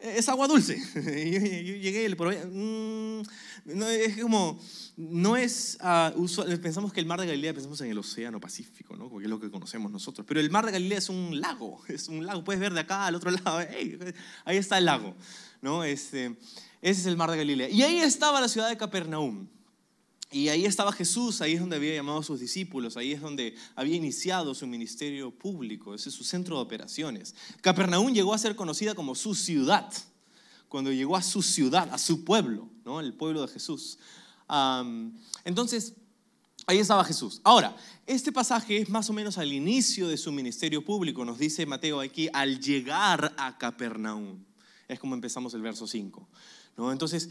es 0.00 0.28
agua 0.28 0.48
dulce. 0.48 0.78
Yo, 0.94 1.74
llegué 1.76 2.04
y 2.04 2.14
mm, 2.14 3.22
no, 3.66 3.88
es 3.88 4.20
como, 4.20 4.58
no 4.96 5.36
es, 5.36 5.78
uh, 5.82 6.18
usual, 6.18 6.58
pensamos 6.60 6.92
que 6.92 7.00
el 7.00 7.06
mar 7.06 7.20
de 7.20 7.26
Galilea, 7.26 7.54
pensamos 7.54 7.80
en 7.82 7.90
el 7.90 7.98
océano 7.98 8.40
Pacífico, 8.40 8.96
¿no? 8.96 9.08
Porque 9.08 9.26
es 9.26 9.30
lo 9.30 9.38
que 9.38 9.50
conocemos 9.50 9.92
nosotros. 9.92 10.26
Pero 10.26 10.40
el 10.40 10.50
mar 10.50 10.66
de 10.66 10.72
Galilea 10.72 10.98
es 10.98 11.08
un 11.08 11.40
lago, 11.40 11.82
es 11.88 12.08
un 12.08 12.24
lago, 12.24 12.42
puedes 12.44 12.60
ver 12.60 12.72
de 12.72 12.80
acá 12.80 13.06
al 13.06 13.14
otro 13.14 13.30
lado, 13.30 13.58
ahí 13.58 14.56
está 14.56 14.78
el 14.78 14.86
lago, 14.86 15.14
¿no? 15.60 15.84
Este, 15.84 16.36
ese 16.80 17.00
es 17.00 17.06
el 17.06 17.16
mar 17.16 17.30
de 17.30 17.36
Galilea. 17.36 17.68
Y 17.68 17.82
ahí 17.82 17.98
estaba 17.98 18.40
la 18.40 18.48
ciudad 18.48 18.68
de 18.68 18.76
Capernaum. 18.76 19.48
Y 20.32 20.48
ahí 20.48 20.64
estaba 20.64 20.92
Jesús, 20.92 21.40
ahí 21.40 21.54
es 21.54 21.60
donde 21.60 21.74
había 21.74 21.94
llamado 21.94 22.20
a 22.20 22.22
sus 22.22 22.38
discípulos, 22.38 22.96
ahí 22.96 23.12
es 23.12 23.20
donde 23.20 23.56
había 23.74 23.96
iniciado 23.96 24.54
su 24.54 24.64
ministerio 24.64 25.32
público, 25.32 25.92
ese 25.92 26.08
es 26.08 26.14
su 26.14 26.22
centro 26.22 26.56
de 26.56 26.62
operaciones. 26.62 27.34
Capernaum 27.60 28.12
llegó 28.12 28.32
a 28.32 28.38
ser 28.38 28.54
conocida 28.54 28.94
como 28.94 29.16
su 29.16 29.34
ciudad, 29.34 29.92
cuando 30.68 30.92
llegó 30.92 31.16
a 31.16 31.22
su 31.22 31.42
ciudad, 31.42 31.92
a 31.92 31.98
su 31.98 32.24
pueblo, 32.24 32.68
¿no? 32.84 33.00
el 33.00 33.12
pueblo 33.12 33.42
de 33.42 33.48
Jesús. 33.48 33.98
entonces, 35.44 35.94
ahí 36.64 36.78
estaba 36.78 37.04
Jesús. 37.04 37.40
Ahora, 37.42 37.76
este 38.06 38.30
pasaje 38.30 38.76
es 38.76 38.88
más 38.88 39.10
o 39.10 39.12
menos 39.12 39.36
al 39.36 39.52
inicio 39.52 40.06
de 40.06 40.16
su 40.16 40.30
ministerio 40.30 40.84
público, 40.84 41.24
nos 41.24 41.40
dice 41.40 41.66
Mateo 41.66 42.00
aquí, 42.00 42.28
al 42.32 42.60
llegar 42.60 43.34
a 43.36 43.58
Capernaum. 43.58 44.44
Es 44.86 45.00
como 45.00 45.16
empezamos 45.16 45.54
el 45.54 45.62
verso 45.62 45.88
5. 45.88 46.28
¿no? 46.76 46.92
Entonces, 46.92 47.30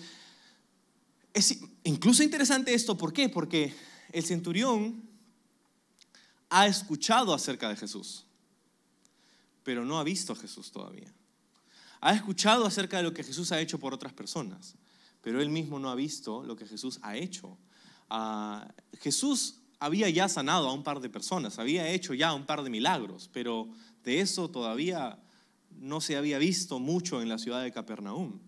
es 1.34 1.60
incluso 1.84 2.24
interesante 2.24 2.74
esto, 2.74 2.98
¿por 2.98 3.14
qué? 3.14 3.30
Porque 3.30 3.74
el 4.12 4.24
centurión 4.24 5.04
ha 6.50 6.68
escuchado 6.68 7.34
acerca 7.34 7.70
de 7.70 7.76
Jesús, 7.76 8.26
pero 9.64 9.86
no 9.86 10.00
ha 10.00 10.04
visto 10.04 10.34
a 10.34 10.36
Jesús 10.36 10.72
todavía. 10.72 11.14
Ha 12.02 12.14
escuchado 12.14 12.66
acerca 12.66 12.98
de 12.98 13.04
lo 13.04 13.14
que 13.14 13.24
Jesús 13.24 13.52
ha 13.52 13.60
hecho 13.60 13.80
por 13.80 13.94
otras 13.94 14.14
personas, 14.14 14.76
pero 15.22 15.42
él 15.42 15.50
mismo 15.50 15.80
no 15.80 15.90
ha 15.90 15.96
visto 15.96 16.44
lo 16.44 16.56
que 16.56 16.66
Jesús 16.66 17.00
ha 17.02 17.18
hecho. 17.18 17.58
Ah, 18.10 18.68
Jesús 19.00 19.60
había 19.80 20.10
ya 20.10 20.28
sanado 20.28 20.68
a 20.68 20.74
un 20.74 20.84
par 20.84 21.00
de 21.00 21.10
personas, 21.10 21.60
había 21.60 21.90
hecho 21.90 22.14
ya 22.14 22.34
un 22.34 22.46
par 22.46 22.64
de 22.64 22.70
milagros, 22.70 23.30
pero 23.32 23.70
de 24.04 24.22
eso 24.22 24.50
todavía 24.50 25.20
no 25.78 26.02
se 26.02 26.18
había 26.18 26.38
visto 26.38 26.80
mucho 26.80 27.22
en 27.22 27.30
la 27.30 27.38
ciudad 27.38 27.64
de 27.64 27.72
Capernaum. 27.72 28.40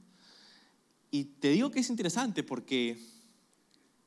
Y 1.12 1.25
te 1.25 1.50
digo 1.50 1.70
que 1.72 1.82
es 1.82 1.89
interesante 1.89 2.41
porque 2.41 2.98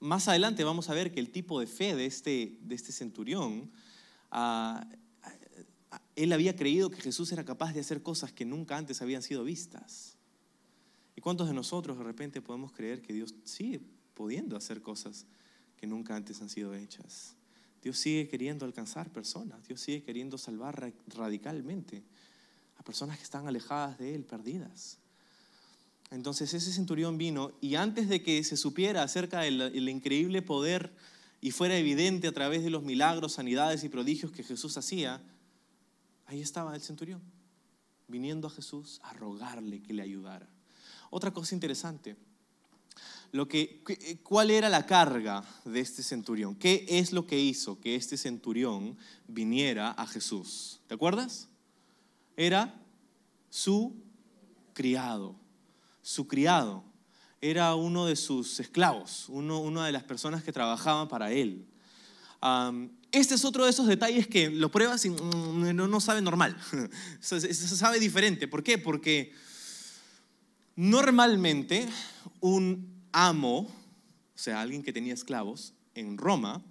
más 0.01 0.27
adelante 0.27 0.65
vamos 0.65 0.89
a 0.89 0.95
ver 0.95 1.13
que 1.13 1.21
el 1.21 1.31
tipo 1.31 1.61
de 1.61 1.67
fe 1.67 1.95
de 1.95 2.07
este, 2.07 2.59
de 2.63 2.75
este 2.75 2.93
centurión, 2.93 3.71
ah, 4.31 4.89
él 6.17 6.33
había 6.33 6.57
creído 6.57 6.91
que 6.91 7.01
Jesús 7.01 7.31
era 7.33 7.45
capaz 7.45 7.75
de 7.75 7.81
hacer 7.81 8.03
cosas 8.03 8.33
que 8.33 8.47
nunca 8.47 8.77
antes 8.79 9.03
habían 9.03 9.23
sido 9.23 9.45
vistas. 9.45 10.17
¿Y 11.15 11.21
cuántos 11.21 11.47
de 11.47 11.55
nosotros 11.55 11.99
de 11.99 12.05
repente 12.05 12.41
podemos 12.41 12.73
creer 12.73 13.03
que 13.03 13.13
Dios 13.13 13.35
sigue 13.45 13.81
pudiendo 14.15 14.57
hacer 14.57 14.81
cosas 14.81 15.27
que 15.77 15.87
nunca 15.87 16.17
antes 16.17 16.41
han 16.41 16.49
sido 16.49 16.75
hechas? 16.75 17.37
Dios 17.83 17.99
sigue 17.99 18.29
queriendo 18.29 18.65
alcanzar 18.65 19.13
personas, 19.13 19.67
Dios 19.69 19.81
sigue 19.81 20.03
queriendo 20.03 20.39
salvar 20.39 20.95
radicalmente 21.09 22.03
a 22.77 22.83
personas 22.83 23.19
que 23.19 23.25
están 23.25 23.47
alejadas 23.47 23.99
de 23.99 24.15
Él, 24.15 24.25
perdidas. 24.25 24.99
Entonces 26.11 26.55
ese 26.55 26.73
centurión 26.73 27.19
vino 27.19 27.53
y 27.61 27.75
antes 27.75 28.09
de 28.09 28.23
que 28.23 28.43
se 28.45 28.57
supiera 28.57 29.03
acerca 29.03 29.41
del 29.41 29.89
increíble 29.89 30.43
poder 30.43 30.95
y 31.41 31.51
fuera 31.51 31.77
evidente 31.77 32.29
a 32.29 32.33
través 32.33 32.63
de 32.65 32.71
los 32.71 32.83
milagros, 32.83 33.33
sanidades 33.35 33.85
y 33.85 33.89
prodigios 33.89 34.33
que 34.33 34.43
Jesús 34.43 34.77
hacía, 34.77 35.21
ahí 36.27 36.41
estaba 36.41 36.75
el 36.75 36.81
centurión, 36.81 37.21
viniendo 38.09 38.47
a 38.47 38.51
Jesús 38.51 39.01
a 39.03 39.13
rogarle 39.13 39.83
que 39.83 39.93
le 39.93 40.03
ayudara. 40.03 40.49
Otra 41.11 41.33
cosa 41.33 41.55
interesante, 41.55 42.17
lo 43.33 43.49
que, 43.49 43.83
¿cuál 44.23 44.51
era 44.51 44.69
la 44.69 44.87
carga 44.87 45.45
de 45.65 45.81
este 45.81 46.03
centurión? 46.03 46.55
¿Qué 46.55 46.87
es 46.89 47.13
lo 47.13 47.27
que 47.27 47.41
hizo 47.41 47.81
que 47.81 47.97
este 47.97 48.17
centurión 48.17 48.97
viniera 49.27 49.91
a 49.91 50.07
Jesús? 50.07 50.81
¿Te 50.87 50.95
acuerdas? 50.95 51.49
Era 52.37 52.81
su 53.51 53.97
criado 54.73 55.44
su 56.05 56.29
criado, 56.29 56.85
era 57.41 57.75
uno 57.75 58.05
de 58.05 58.15
sus 58.15 58.61
esclavos, 58.61 59.25
uno, 59.29 59.59
una 59.59 59.87
de 59.87 59.93
las 59.93 60.05
personas 60.05 60.45
que 60.45 60.53
trabajaban 60.53 61.09
para 61.09 61.33
él. 61.33 61.67
este 63.11 63.35
es 63.35 63.45
otro 63.45 63.65
de 63.65 63.71
esos 63.71 63.87
detalles 63.87 64.29
que 64.29 64.51
lo 64.51 64.71
pruebas 64.71 65.07
y 65.07 65.11
mm, 65.11 65.75
no, 65.75 66.01
sabe 66.01 66.21
normal, 66.21 66.57
se, 67.21 67.41
sabe 67.55 67.99
diferente. 67.99 68.47
¿Por 68.47 68.63
qué? 68.63 68.77
Porque 68.77 69.33
normalmente 70.77 71.89
un 72.41 73.03
amo, 73.13 73.61
o 73.61 74.39
sea, 74.39 74.61
alguien 74.61 74.83
que 74.83 74.93
tenía 74.93 75.15
esclavos 75.15 75.73
en 75.95 76.19
Roma, 76.19 76.63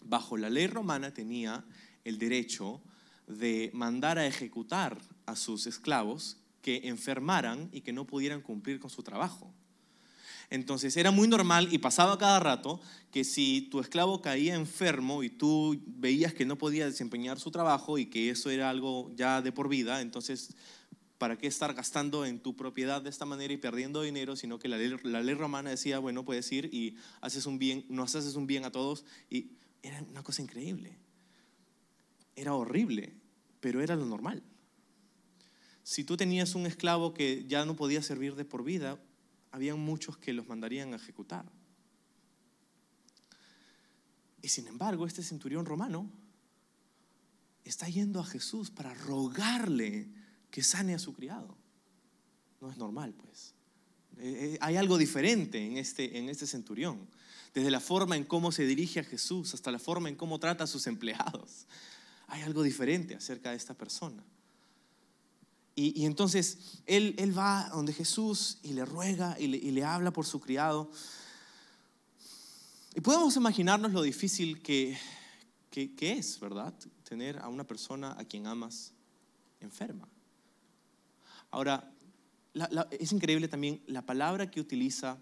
bajo 0.00 0.38
la 0.38 0.48
ley 0.48 0.68
romana 0.68 1.12
tenía 1.12 1.66
el 2.02 2.18
derecho 2.18 2.80
de 3.26 3.70
mandar 3.74 4.18
a 4.18 4.26
ejecutar 4.26 4.98
a 5.26 5.36
sus 5.36 5.66
esclavos 5.66 6.38
que 6.64 6.88
enfermaran 6.88 7.68
y 7.72 7.82
que 7.82 7.92
no 7.92 8.06
pudieran 8.06 8.40
cumplir 8.40 8.80
con 8.80 8.88
su 8.88 9.02
trabajo. 9.02 9.52
Entonces 10.48 10.96
era 10.96 11.10
muy 11.10 11.28
normal 11.28 11.68
y 11.70 11.76
pasaba 11.76 12.16
cada 12.16 12.40
rato 12.40 12.80
que 13.10 13.22
si 13.22 13.68
tu 13.70 13.80
esclavo 13.80 14.22
caía 14.22 14.54
enfermo 14.54 15.22
y 15.22 15.28
tú 15.28 15.78
veías 15.86 16.32
que 16.32 16.46
no 16.46 16.56
podía 16.56 16.86
desempeñar 16.86 17.38
su 17.38 17.50
trabajo 17.50 17.98
y 17.98 18.06
que 18.06 18.30
eso 18.30 18.48
era 18.48 18.70
algo 18.70 19.12
ya 19.14 19.42
de 19.42 19.52
por 19.52 19.68
vida, 19.68 20.00
entonces 20.00 20.56
¿para 21.18 21.36
qué 21.36 21.48
estar 21.48 21.74
gastando 21.74 22.24
en 22.24 22.40
tu 22.40 22.56
propiedad 22.56 23.02
de 23.02 23.10
esta 23.10 23.26
manera 23.26 23.52
y 23.52 23.58
perdiendo 23.58 24.00
dinero? 24.00 24.36
Sino 24.36 24.58
que 24.58 24.68
la 24.68 24.78
ley, 24.78 25.34
romana 25.34 25.68
decía, 25.68 25.98
bueno, 25.98 26.24
puedes 26.24 26.50
ir 26.50 26.70
y 26.72 26.96
haces 27.20 27.44
un 27.44 27.58
bien, 27.58 27.84
nos 27.90 28.14
haces 28.14 28.36
un 28.36 28.46
bien 28.46 28.64
a 28.64 28.72
todos. 28.72 29.04
Y 29.28 29.50
era 29.82 30.02
una 30.02 30.22
cosa 30.22 30.40
increíble. 30.40 30.96
Era 32.36 32.54
horrible, 32.54 33.12
pero 33.60 33.82
era 33.82 33.96
lo 33.96 34.06
normal. 34.06 34.42
Si 35.84 36.02
tú 36.02 36.16
tenías 36.16 36.54
un 36.54 36.66
esclavo 36.66 37.12
que 37.12 37.44
ya 37.46 37.64
no 37.66 37.76
podía 37.76 38.02
servir 38.02 38.34
de 38.34 38.46
por 38.46 38.64
vida, 38.64 38.98
habían 39.52 39.78
muchos 39.78 40.16
que 40.16 40.32
los 40.32 40.48
mandarían 40.48 40.94
a 40.94 40.96
ejecutar. 40.96 41.44
Y 44.40 44.48
sin 44.48 44.66
embargo, 44.66 45.06
este 45.06 45.22
centurión 45.22 45.66
romano 45.66 46.10
está 47.64 47.86
yendo 47.88 48.18
a 48.18 48.24
Jesús 48.24 48.70
para 48.70 48.94
rogarle 48.94 50.08
que 50.50 50.62
sane 50.62 50.94
a 50.94 50.98
su 50.98 51.12
criado. 51.12 51.56
No 52.60 52.70
es 52.70 52.78
normal, 52.78 53.14
pues. 53.14 53.54
Eh, 54.18 54.54
eh, 54.54 54.58
hay 54.60 54.76
algo 54.76 54.96
diferente 54.96 55.64
en 55.64 55.76
este, 55.76 56.18
en 56.18 56.30
este 56.30 56.46
centurión. 56.46 57.08
Desde 57.52 57.70
la 57.70 57.80
forma 57.80 58.16
en 58.16 58.24
cómo 58.24 58.52
se 58.52 58.66
dirige 58.66 59.00
a 59.00 59.04
Jesús 59.04 59.52
hasta 59.52 59.70
la 59.70 59.78
forma 59.78 60.08
en 60.08 60.16
cómo 60.16 60.38
trata 60.38 60.64
a 60.64 60.66
sus 60.66 60.86
empleados. 60.86 61.66
Hay 62.26 62.42
algo 62.42 62.62
diferente 62.62 63.14
acerca 63.14 63.50
de 63.50 63.56
esta 63.56 63.74
persona. 63.74 64.24
Y, 65.76 66.04
entonces 66.04 66.82
él, 66.86 67.16
él, 67.18 67.36
va 67.36 67.68
donde 67.70 67.92
Jesús 67.92 68.58
y 68.62 68.74
le 68.74 68.84
ruega 68.84 69.36
y 69.40 69.48
le, 69.48 69.84
habla 69.84 70.12
por 70.12 70.24
su 70.24 70.40
criado. 70.40 70.88
Y 72.94 73.00
podemos 73.00 73.34
imaginarnos 73.34 73.92
lo 73.92 74.02
difícil 74.02 74.62
que, 74.62 74.96
¿Qué, 75.70 76.12
es, 76.12 76.38
verdad? 76.38 76.72
Tener 77.02 77.40
a 77.40 77.48
una 77.48 77.66
persona 77.66 78.14
a 78.16 78.24
quien 78.24 78.46
amas 78.46 78.92
enferma. 79.58 80.08
Ahora, 81.50 81.92
es 82.92 83.10
increíble 83.10 83.48
también 83.48 83.82
la 83.88 84.06
palabra 84.06 84.48
que 84.48 84.60
utiliza 84.60 85.18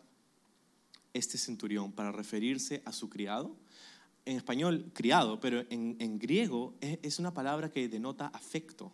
este 1.15 1.39
centurión 1.39 1.93
para 1.93 2.13
referirse 2.13 2.83
a 2.85 2.93
su 2.93 3.09
criado. 3.09 3.57
En 4.27 4.37
español, 4.37 4.91
criado, 4.93 5.41
pero 5.41 5.65
en, 5.71 6.19
griego 6.19 6.75
es, 6.83 6.99
es 7.03 7.19
una 7.19 7.33
palabra 7.33 7.71
que 7.71 7.89
denota 7.89 8.27
afecto. 8.27 8.93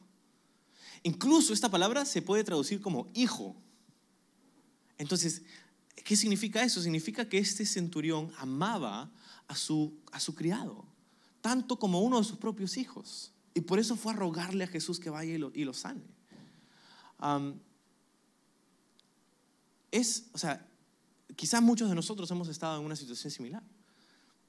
Incluso 1.02 1.52
esta 1.52 1.70
palabra 1.70 2.04
se 2.04 2.22
puede 2.22 2.44
traducir 2.44 2.80
como 2.80 3.08
hijo. 3.14 3.56
Entonces, 4.96 5.42
¿qué 6.04 6.16
significa 6.16 6.62
eso? 6.62 6.82
Significa 6.82 7.28
que 7.28 7.38
este 7.38 7.64
centurión 7.64 8.32
amaba 8.38 9.10
a 9.46 9.56
su, 9.56 9.96
a 10.12 10.20
su 10.20 10.34
criado, 10.34 10.84
tanto 11.40 11.78
como 11.78 12.00
uno 12.00 12.18
de 12.18 12.24
sus 12.24 12.38
propios 12.38 12.76
hijos. 12.76 13.32
Y 13.54 13.60
por 13.60 13.78
eso 13.78 13.96
fue 13.96 14.12
a 14.12 14.16
rogarle 14.16 14.64
a 14.64 14.68
Jesús 14.68 15.00
que 15.00 15.10
vaya 15.10 15.34
y 15.34 15.38
lo, 15.38 15.50
y 15.54 15.64
lo 15.64 15.74
sane. 15.74 16.02
es, 19.90 20.26
o 20.32 20.38
sea, 20.38 20.66
quizás 21.34 21.62
muchos 21.62 21.88
de 21.88 21.94
nosotros 21.94 22.30
hemos 22.30 22.48
estado 22.48 22.78
en 22.78 22.86
una 22.86 22.96
situación 22.96 23.30
similar, 23.30 23.62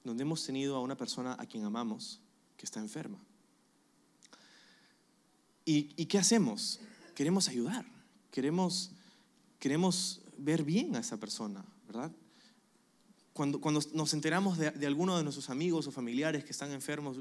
donde 0.03 0.24
hemos 0.24 0.46
tenido 0.46 0.75
a 0.75 0.82
una 0.82 0.98
persona 0.98 1.36
a 1.39 1.46
quien 1.46 1.63
amamos 1.63 2.22
que 2.58 2.65
está 2.65 2.79
enferma. 2.79 3.20
¿Y, 5.71 6.07
qué 6.07 6.17
hacemos? 6.17 6.79
Queremos 7.13 7.47
ayudar, 7.47 7.85
queremos, 8.31 8.89
queremos 9.59 10.19
ver 10.35 10.63
bien 10.63 10.95
a 10.95 10.99
esa 10.99 11.17
persona, 11.17 11.63
¿verdad? 11.85 12.11
Cuando, 13.33 13.61
cuando 13.61 13.79
nos 13.93 14.15
enteramos 14.15 14.57
de, 14.57 14.71
de, 14.71 14.88
alguno 14.88 15.15
de 15.15 15.21
nuestros 15.21 15.51
amigos 15.51 15.85
o 15.85 15.91
familiares 15.91 16.43
que 16.43 16.49
están 16.49 16.71
enfermos, 16.71 17.17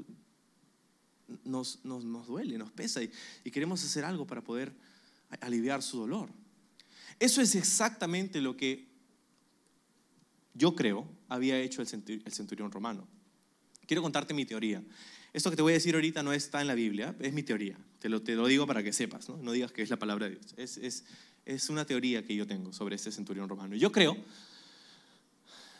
nos, 1.43 1.85
nos, 1.85 2.03
nos 2.03 2.25
duele, 2.25 2.57
nos 2.57 2.71
pesa 2.71 3.03
y, 3.03 3.11
y 3.43 3.51
queremos 3.51 3.83
hacer 3.85 4.03
algo 4.03 4.25
para 4.25 4.43
poder 4.43 4.73
aliviar 5.41 5.83
su 5.83 5.99
dolor. 5.99 6.31
Eso 7.19 7.41
es 7.41 7.53
exactamente 7.53 8.41
lo 8.41 8.57
que 8.57 8.87
yo 10.55 10.73
creo 10.73 11.07
había 11.27 11.59
hecho 11.59 11.83
el 11.83 11.87
centurión 11.87 12.71
romano. 12.71 13.07
Quiero 13.85 14.01
contarte 14.01 14.33
mi 14.33 14.45
teoría. 14.45 14.83
Esto 15.33 15.49
que 15.49 15.55
te 15.55 15.61
voy 15.61 15.73
a 15.73 15.75
decir 15.75 15.95
ahorita 15.95 16.23
no 16.23 16.33
está 16.33 16.61
en 16.61 16.67
la 16.67 16.75
Biblia, 16.75 17.15
es 17.19 17.33
mi 17.33 17.43
teoría. 17.43 17.77
Te 17.99 18.09
lo, 18.09 18.21
te 18.21 18.35
lo 18.35 18.47
digo 18.47 18.65
para 18.65 18.81
que 18.83 18.93
sepas, 18.93 19.29
no, 19.29 19.37
no 19.37 19.51
digas 19.51 19.71
que 19.71 19.81
es 19.81 19.89
la 19.89 19.97
palabra 19.97 20.27
de 20.27 20.35
Dios. 20.35 20.53
Es, 20.57 20.77
es, 20.77 21.05
es 21.45 21.69
una 21.69 21.85
teoría 21.85 22.23
que 22.23 22.35
yo 22.35 22.47
tengo 22.47 22.73
sobre 22.73 22.95
este 22.95 23.11
centurión 23.11 23.47
romano. 23.47 23.75
Yo 23.75 23.91
creo, 23.91 24.17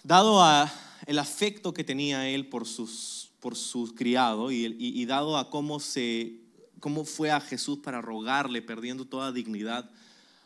dado 0.04 0.44
a 0.44 0.72
el 1.08 1.18
afecto 1.18 1.74
que 1.74 1.84
tenía 1.84 2.30
él 2.30 2.48
por, 2.48 2.68
sus, 2.68 3.32
por 3.40 3.56
su 3.56 3.96
criado 3.96 4.52
y, 4.52 4.66
y, 4.66 5.02
y 5.02 5.06
dado 5.06 5.38
a 5.38 5.50
cómo, 5.50 5.80
se, 5.80 6.36
cómo 6.80 7.06
fue 7.06 7.32
a 7.32 7.40
Jesús 7.40 7.80
para 7.80 8.02
rogarle, 8.02 8.62
perdiendo 8.62 9.06
toda 9.06 9.32
dignidad 9.32 9.90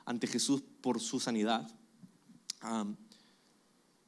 ante 0.05 0.27
Jesús 0.27 0.61
por 0.81 0.99
su 0.99 1.19
sanidad, 1.19 1.69
um, 2.61 2.95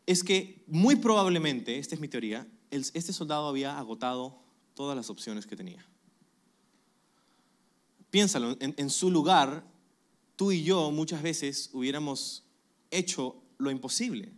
es 0.06 0.24
que 0.24 0.64
muy 0.68 0.98
probablemente, 0.98 1.80
esta 1.80 1.96
es 1.96 2.02
mi 2.02 2.08
teoría, 2.08 2.48
este 2.70 3.14
soldado 3.14 3.48
había 3.48 3.78
agotado 3.80 4.45
todas 4.76 4.96
las 4.96 5.10
opciones 5.10 5.48
que 5.48 5.56
tenía. 5.56 5.84
Piénsalo, 8.12 8.56
en, 8.60 8.90
su 8.90 9.10
lugar, 9.10 9.66
tú 10.36 10.52
y 10.52 10.64
yo 10.64 10.92
muchas 10.92 11.22
veces 11.22 11.70
hubiéramos 11.74 12.44
hecho 12.92 13.42
lo 13.58 13.72
imposible 13.72 14.32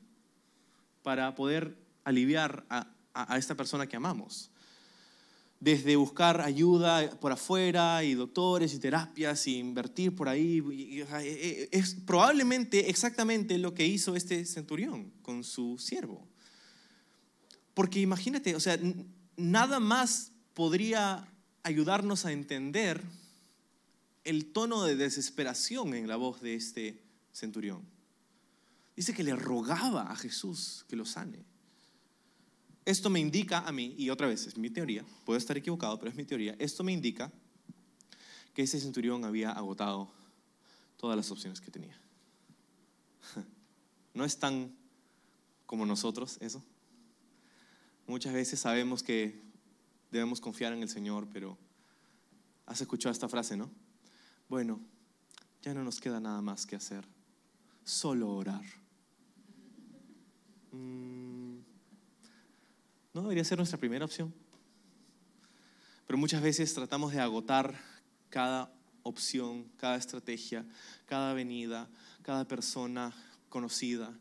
para 1.03 1.35
poder 1.35 1.77
aliviar 2.03 2.65
a, 2.69 2.87
esta 3.37 3.55
persona 3.55 3.87
que 3.87 3.95
amamos. 3.95 4.49
Desde 5.59 5.95
buscar 5.95 6.41
ayuda 6.41 7.19
por 7.19 7.31
afuera 7.31 8.03
y 8.03 8.13
doctores 8.13 8.73
y 8.73 8.79
terapias 8.79 9.47
y 9.47 9.57
invertir 9.57 10.15
por 10.15 10.29
ahí. 10.29 10.63
E, 10.71 11.05
e, 11.21 11.69
es 11.71 11.95
probablemente 11.95 12.89
exactamente 12.89 13.57
lo 13.57 13.73
que 13.73 13.85
hizo 13.85 14.15
este 14.15 14.45
centurión 14.45 15.11
con 15.23 15.43
su 15.43 15.77
siervo. 15.79 16.27
Porque 17.73 17.99
imagínate, 17.99 18.55
o 18.55 18.59
sea, 18.59 18.79
nada 19.37 19.79
más 19.79 20.31
podría 20.53 21.31
ayudarnos 21.63 22.25
a 22.25 22.31
entender 22.31 23.01
el 24.23 24.51
tono 24.51 24.83
de 24.83 24.95
desesperación 24.95 25.93
en 25.93 26.07
la 26.07 26.17
voz 26.17 26.41
de 26.41 26.55
este 26.55 27.01
centurión. 27.31 27.81
Dice 28.95 29.13
que 29.13 29.23
le 29.23 29.35
rogaba 29.35 30.11
a 30.11 30.15
Jesús 30.15 30.83
que 30.89 30.95
lo 30.95 31.05
sane. 31.05 31.45
Esto 32.83 33.09
me 33.09 33.19
indica 33.19 33.59
a 33.59 33.71
mí, 33.71 33.93
y 33.97 34.09
otra 34.09 34.27
vez 34.27 34.47
es 34.47 34.57
mi 34.57 34.69
teoría, 34.69 35.05
puedo 35.25 35.37
estar 35.37 35.57
equivocado, 35.57 35.99
pero 35.99 36.09
es 36.09 36.17
mi 36.17 36.25
teoría, 36.25 36.55
esto 36.57 36.83
me 36.83 36.93
indica 36.93 37.31
que 38.53 38.63
ese 38.63 38.79
centurión 38.79 39.23
había 39.23 39.51
agotado 39.51 40.09
todas 40.95 41.15
las 41.15 41.29
opciones 41.29 41.61
que 41.61 41.69
tenía. 41.69 41.99
¿No 44.13 44.25
es 44.25 44.39
tan 44.39 44.75
como 45.65 45.85
nosotros 45.85 46.37
eso? 46.39 46.63
Muchas 48.07 48.33
veces 48.33 48.61
sabemos 48.61 49.03
que 49.03 49.41
debemos 50.11 50.39
confiar 50.39 50.71
en 50.71 50.81
el 50.81 50.87
Señor, 50.87 51.27
pero 51.33 51.57
has 52.65 52.79
escuchado 52.79 53.11
esta 53.11 53.27
frase, 53.27 53.57
¿no? 53.57 53.69
Bueno, 54.47 54.79
ya 55.61 55.73
no 55.73 55.83
nos 55.83 55.99
queda 55.99 56.21
nada 56.21 56.41
más 56.41 56.65
que 56.65 56.77
hacer, 56.77 57.05
solo 57.83 58.29
orar. 58.29 58.63
Mm, 60.71 61.57
no 63.13 63.21
debería 63.23 63.43
ser 63.43 63.57
nuestra 63.57 63.77
primera 63.77 64.05
opción. 64.05 64.33
Pero 66.05 66.17
muchas 66.17 66.41
veces 66.41 66.73
tratamos 66.73 67.11
de 67.11 67.19
agotar 67.19 67.77
cada 68.29 68.71
opción, 69.03 69.65
cada 69.75 69.97
estrategia, 69.97 70.65
cada 71.05 71.31
avenida, 71.31 71.89
cada 72.21 72.47
persona 72.47 73.13
conocida, 73.49 74.17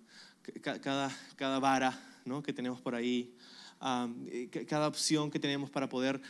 cada, 0.60 1.16
cada 1.36 1.58
vara 1.60 2.20
¿no? 2.24 2.42
que 2.42 2.52
tenemos 2.52 2.80
por 2.80 2.96
ahí, 2.96 3.32
eh, 4.26 4.48
cada 4.68 4.88
opción 4.88 5.30
que 5.30 5.38
tenemos 5.38 5.70
para 5.70 5.88
poder 5.88 6.20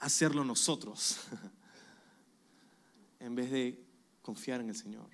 hacerlo 0.00 0.44
nosotros, 0.44 1.18
en 3.18 3.34
vez 3.34 3.50
de 3.50 3.84
confiar 4.20 4.60
en 4.60 4.68
el 4.68 4.76
Señor. 4.76 5.08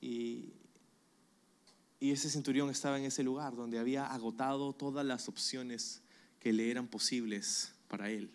Y, 0.00 0.54
y 2.00 2.12
ese 2.12 2.30
centurión 2.30 2.70
estaba 2.70 2.98
en 2.98 3.04
ese 3.04 3.22
lugar 3.22 3.54
donde 3.54 3.78
había 3.78 4.06
agotado 4.06 4.72
todas 4.72 5.04
las 5.04 5.28
opciones 5.28 6.02
que 6.40 6.52
le 6.52 6.70
eran 6.70 6.86
posibles 6.86 7.74
para 7.88 8.10
él. 8.10 8.30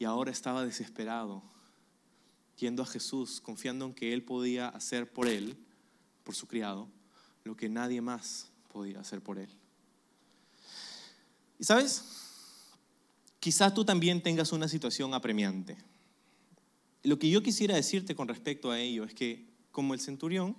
Y 0.00 0.04
ahora 0.04 0.32
estaba 0.32 0.64
desesperado, 0.64 1.44
yendo 2.58 2.82
a 2.82 2.86
Jesús, 2.86 3.40
confiando 3.40 3.86
en 3.86 3.94
que 3.94 4.12
él 4.12 4.24
podía 4.24 4.68
hacer 4.68 5.12
por 5.12 5.28
él, 5.28 5.56
por 6.24 6.34
su 6.34 6.48
criado, 6.48 6.88
lo 7.44 7.56
que 7.56 7.68
nadie 7.68 8.00
más 8.00 8.50
podía 8.74 8.98
hacer 8.98 9.22
por 9.22 9.38
él. 9.38 9.48
Y 11.60 11.64
sabes, 11.64 12.04
quizás 13.38 13.72
tú 13.72 13.84
también 13.84 14.20
tengas 14.20 14.50
una 14.52 14.66
situación 14.66 15.14
apremiante. 15.14 15.78
Lo 17.04 17.20
que 17.20 17.30
yo 17.30 17.40
quisiera 17.40 17.76
decirte 17.76 18.16
con 18.16 18.26
respecto 18.26 18.72
a 18.72 18.80
ello 18.80 19.04
es 19.04 19.14
que, 19.14 19.46
como 19.70 19.94
el 19.94 20.00
centurión, 20.00 20.56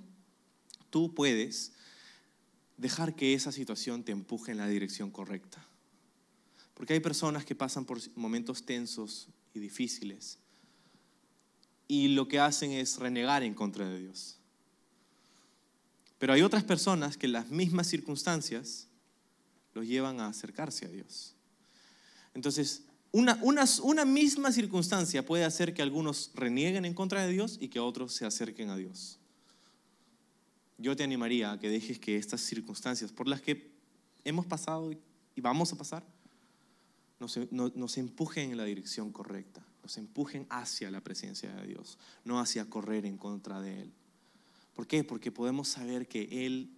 tú 0.89 1.13
puedes 1.13 1.73
dejar 2.77 3.15
que 3.15 3.33
esa 3.33 3.51
situación 3.51 4.05
te 4.05 4.13
empuje 4.13 4.53
en 4.53 4.59
la 4.59 4.69
dirección 4.69 5.11
correcta. 5.11 5.65
Porque 6.73 6.93
hay 6.93 7.01
personas 7.01 7.43
que 7.43 7.55
pasan 7.55 7.83
por 7.83 7.99
momentos 8.15 8.65
tensos 8.65 9.27
y 9.53 9.59
difíciles 9.59 10.39
y 11.87 12.09
lo 12.09 12.27
que 12.27 12.39
hacen 12.39 12.71
es 12.71 12.97
renegar 12.97 13.43
en 13.43 13.53
contra 13.53 13.87
de 13.87 13.99
Dios. 13.99 14.37
Pero 16.17 16.33
hay 16.33 16.41
otras 16.41 16.63
personas 16.63 17.17
que 17.17 17.27
las 17.27 17.49
mismas 17.49 17.87
circunstancias 17.87 18.87
los 19.73 19.85
llevan 19.85 20.19
a 20.19 20.27
acercarse 20.27 20.85
a 20.85 20.89
Dios. 20.89 21.35
Entonces, 22.33 22.83
una, 23.11 23.39
una, 23.41 24.03
misma 24.05 24.51
circunstancia 24.51 25.25
puede 25.25 25.45
hacer 25.45 25.73
que 25.73 25.81
algunos 25.81 26.31
renieguen 26.33 26.83
en 26.83 26.93
contra 26.93 27.25
de 27.25 27.31
Dios 27.31 27.57
y 27.61 27.69
que 27.69 27.79
otros 27.79 28.13
se 28.13 28.25
acerquen 28.25 28.69
a 28.69 28.75
Dios. 28.75 29.19
Yo 30.77 30.95
te 30.97 31.03
animaría 31.03 31.53
a 31.53 31.59
que 31.59 31.69
dejes 31.69 31.97
que 31.97 32.17
estas 32.17 32.41
circunstancias 32.41 33.13
por 33.13 33.27
las 33.27 33.41
que 33.41 33.71
hemos 34.25 34.45
pasado 34.45 34.91
y 34.91 35.41
vamos 35.41 35.71
a 35.71 35.77
pasar 35.77 36.03
nos, 37.19 37.39
nos 37.51 37.97
empujen 37.97 38.51
en 38.51 38.57
la 38.57 38.65
dirección 38.65 39.11
correcta, 39.13 39.65
nos 39.81 39.97
empujen 39.97 40.45
hacia 40.49 40.91
la 40.91 40.99
presencia 40.99 41.53
de 41.55 41.67
Dios, 41.67 41.97
no 42.25 42.41
hacia 42.41 42.69
correr 42.69 43.05
en 43.05 43.17
contra 43.17 43.61
de 43.61 43.83
Él. 43.83 43.93
¿Por 44.75 44.85
qué? 44.85 45.03
Porque 45.03 45.31
podemos 45.31 45.69
saber 45.69 46.07
que 46.07 46.45
Él 46.45 46.69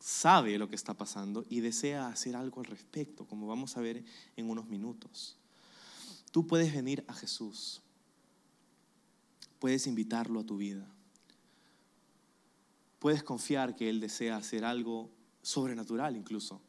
sabe 0.00 0.58
lo 0.58 0.68
que 0.68 0.74
está 0.74 0.94
pasando 0.94 1.44
y 1.48 1.60
desea 1.60 2.08
hacer 2.08 2.34
algo 2.34 2.60
al 2.60 2.66
respecto, 2.66 3.26
como 3.26 3.46
vamos 3.46 3.76
a 3.76 3.80
ver 3.80 4.02
en 4.36 4.48
unos 4.48 4.66
minutos. 4.66 5.36
Tú 6.32 6.46
puedes 6.46 6.72
venir 6.72 7.04
a 7.06 7.14
Jesús, 7.14 7.82
puedes 9.58 9.86
invitarlo 9.86 10.40
a 10.40 10.46
tu 10.46 10.56
vida, 10.56 10.86
puedes 12.98 13.22
confiar 13.22 13.76
que 13.76 13.90
Él 13.90 14.00
desea 14.00 14.36
hacer 14.36 14.64
algo 14.64 15.10
sobrenatural 15.42 16.16
incluso 16.16 16.62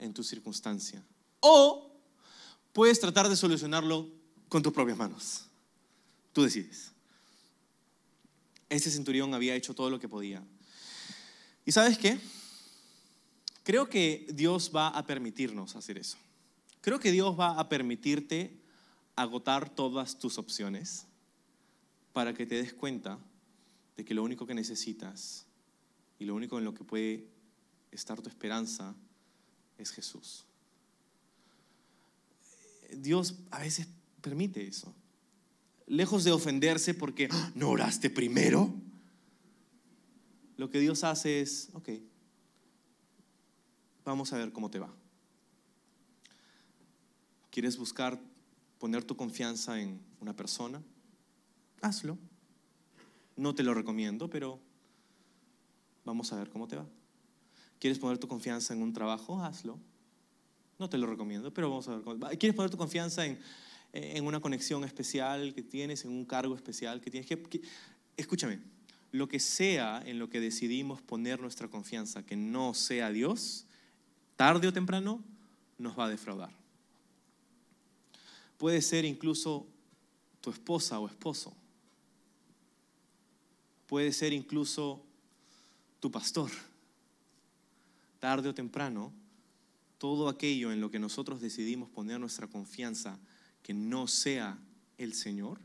en 0.00 0.12
tu 0.12 0.24
circunstancia. 0.24 1.04
O 1.40 1.92
puedes 2.72 2.98
tratar 2.98 3.28
de 3.28 3.36
solucionarlo 3.36 4.10
con 4.48 4.62
tus 4.62 4.72
propias 4.72 4.98
manos. 4.98 5.46
Tú 6.32 6.42
decides. 6.42 6.91
Ese 8.72 8.90
centurión 8.90 9.34
había 9.34 9.54
hecho 9.54 9.74
todo 9.74 9.90
lo 9.90 10.00
que 10.00 10.08
podía. 10.08 10.42
¿Y 11.66 11.72
sabes 11.72 11.98
qué? 11.98 12.18
Creo 13.64 13.90
que 13.90 14.26
Dios 14.32 14.72
va 14.74 14.88
a 14.88 15.06
permitirnos 15.06 15.76
hacer 15.76 15.98
eso. 15.98 16.16
Creo 16.80 16.98
que 16.98 17.12
Dios 17.12 17.38
va 17.38 17.60
a 17.60 17.68
permitirte 17.68 18.58
agotar 19.14 19.68
todas 19.68 20.18
tus 20.18 20.38
opciones 20.38 21.04
para 22.14 22.32
que 22.32 22.46
te 22.46 22.54
des 22.54 22.72
cuenta 22.72 23.18
de 23.98 24.06
que 24.06 24.14
lo 24.14 24.22
único 24.22 24.46
que 24.46 24.54
necesitas 24.54 25.44
y 26.18 26.24
lo 26.24 26.34
único 26.34 26.56
en 26.56 26.64
lo 26.64 26.72
que 26.72 26.82
puede 26.82 27.26
estar 27.90 28.22
tu 28.22 28.30
esperanza 28.30 28.94
es 29.76 29.90
Jesús. 29.90 30.46
Dios 32.90 33.34
a 33.50 33.58
veces 33.58 33.86
permite 34.22 34.66
eso. 34.66 34.94
Lejos 35.86 36.24
de 36.24 36.32
ofenderse 36.32 36.94
porque 36.94 37.28
¡Ah! 37.30 37.52
no 37.54 37.70
oraste 37.70 38.10
primero, 38.10 38.72
lo 40.56 40.70
que 40.70 40.78
Dios 40.78 41.04
hace 41.04 41.40
es, 41.40 41.70
ok, 41.72 41.88
vamos 44.04 44.32
a 44.32 44.38
ver 44.38 44.52
cómo 44.52 44.70
te 44.70 44.78
va. 44.78 44.92
¿Quieres 47.50 47.76
buscar 47.76 48.20
poner 48.78 49.04
tu 49.04 49.16
confianza 49.16 49.80
en 49.80 50.00
una 50.20 50.34
persona? 50.34 50.82
Hazlo. 51.80 52.16
No 53.36 53.54
te 53.54 53.62
lo 53.62 53.74
recomiendo, 53.74 54.30
pero 54.30 54.60
vamos 56.04 56.32
a 56.32 56.36
ver 56.36 56.48
cómo 56.48 56.68
te 56.68 56.76
va. 56.76 56.86
¿Quieres 57.78 57.98
poner 57.98 58.18
tu 58.18 58.28
confianza 58.28 58.72
en 58.72 58.82
un 58.82 58.92
trabajo? 58.92 59.42
Hazlo. 59.42 59.78
No 60.78 60.88
te 60.88 60.96
lo 60.96 61.06
recomiendo, 61.06 61.52
pero 61.52 61.68
vamos 61.68 61.88
a 61.88 61.96
ver 61.96 62.04
cómo 62.04 62.18
va. 62.18 62.30
¿Quieres 62.30 62.54
poner 62.54 62.70
tu 62.70 62.76
confianza 62.76 63.26
en, 63.26 63.38
en 63.92 64.26
una 64.26 64.40
conexión 64.40 64.84
especial 64.84 65.54
que 65.54 65.62
tienes, 65.62 66.04
en 66.04 66.10
un 66.10 66.24
cargo 66.24 66.54
especial 66.54 67.00
que 67.00 67.10
tienes? 67.10 67.28
Escúchame, 68.16 68.60
lo 69.12 69.28
que 69.28 69.38
sea 69.38 70.02
en 70.04 70.18
lo 70.18 70.30
que 70.30 70.40
decidimos 70.40 71.02
poner 71.02 71.40
nuestra 71.40 71.68
confianza, 71.68 72.24
que 72.24 72.36
no 72.36 72.72
sea 72.74 73.10
Dios, 73.10 73.66
tarde 74.36 74.68
o 74.68 74.72
temprano 74.72 75.22
nos 75.78 75.98
va 75.98 76.06
a 76.06 76.08
defraudar. 76.08 76.50
Puede 78.56 78.80
ser 78.80 79.04
incluso 79.04 79.66
tu 80.40 80.50
esposa 80.50 80.98
o 80.98 81.06
esposo. 81.06 81.54
Puede 83.86 84.12
ser 84.12 84.32
incluso 84.32 85.02
tu 86.00 86.10
pastor. 86.10 86.50
Tarde 88.18 88.48
o 88.48 88.54
temprano, 88.54 89.12
todo 89.98 90.28
aquello 90.28 90.72
en 90.72 90.80
lo 90.80 90.90
que 90.90 90.98
nosotros 90.98 91.40
decidimos 91.40 91.90
poner 91.90 92.18
nuestra 92.18 92.46
confianza 92.46 93.18
que 93.62 93.74
no 93.74 94.06
sea 94.06 94.58
el 94.98 95.14
Señor, 95.14 95.60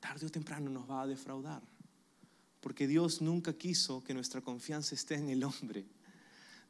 tarde 0.00 0.26
o 0.26 0.30
temprano 0.30 0.70
nos 0.70 0.88
va 0.88 1.02
a 1.02 1.06
defraudar. 1.06 1.62
Porque 2.60 2.86
Dios 2.86 3.20
nunca 3.20 3.52
quiso 3.52 4.02
que 4.02 4.14
nuestra 4.14 4.40
confianza 4.40 4.94
esté 4.94 5.16
en 5.16 5.28
el 5.28 5.44
hombre. 5.44 5.86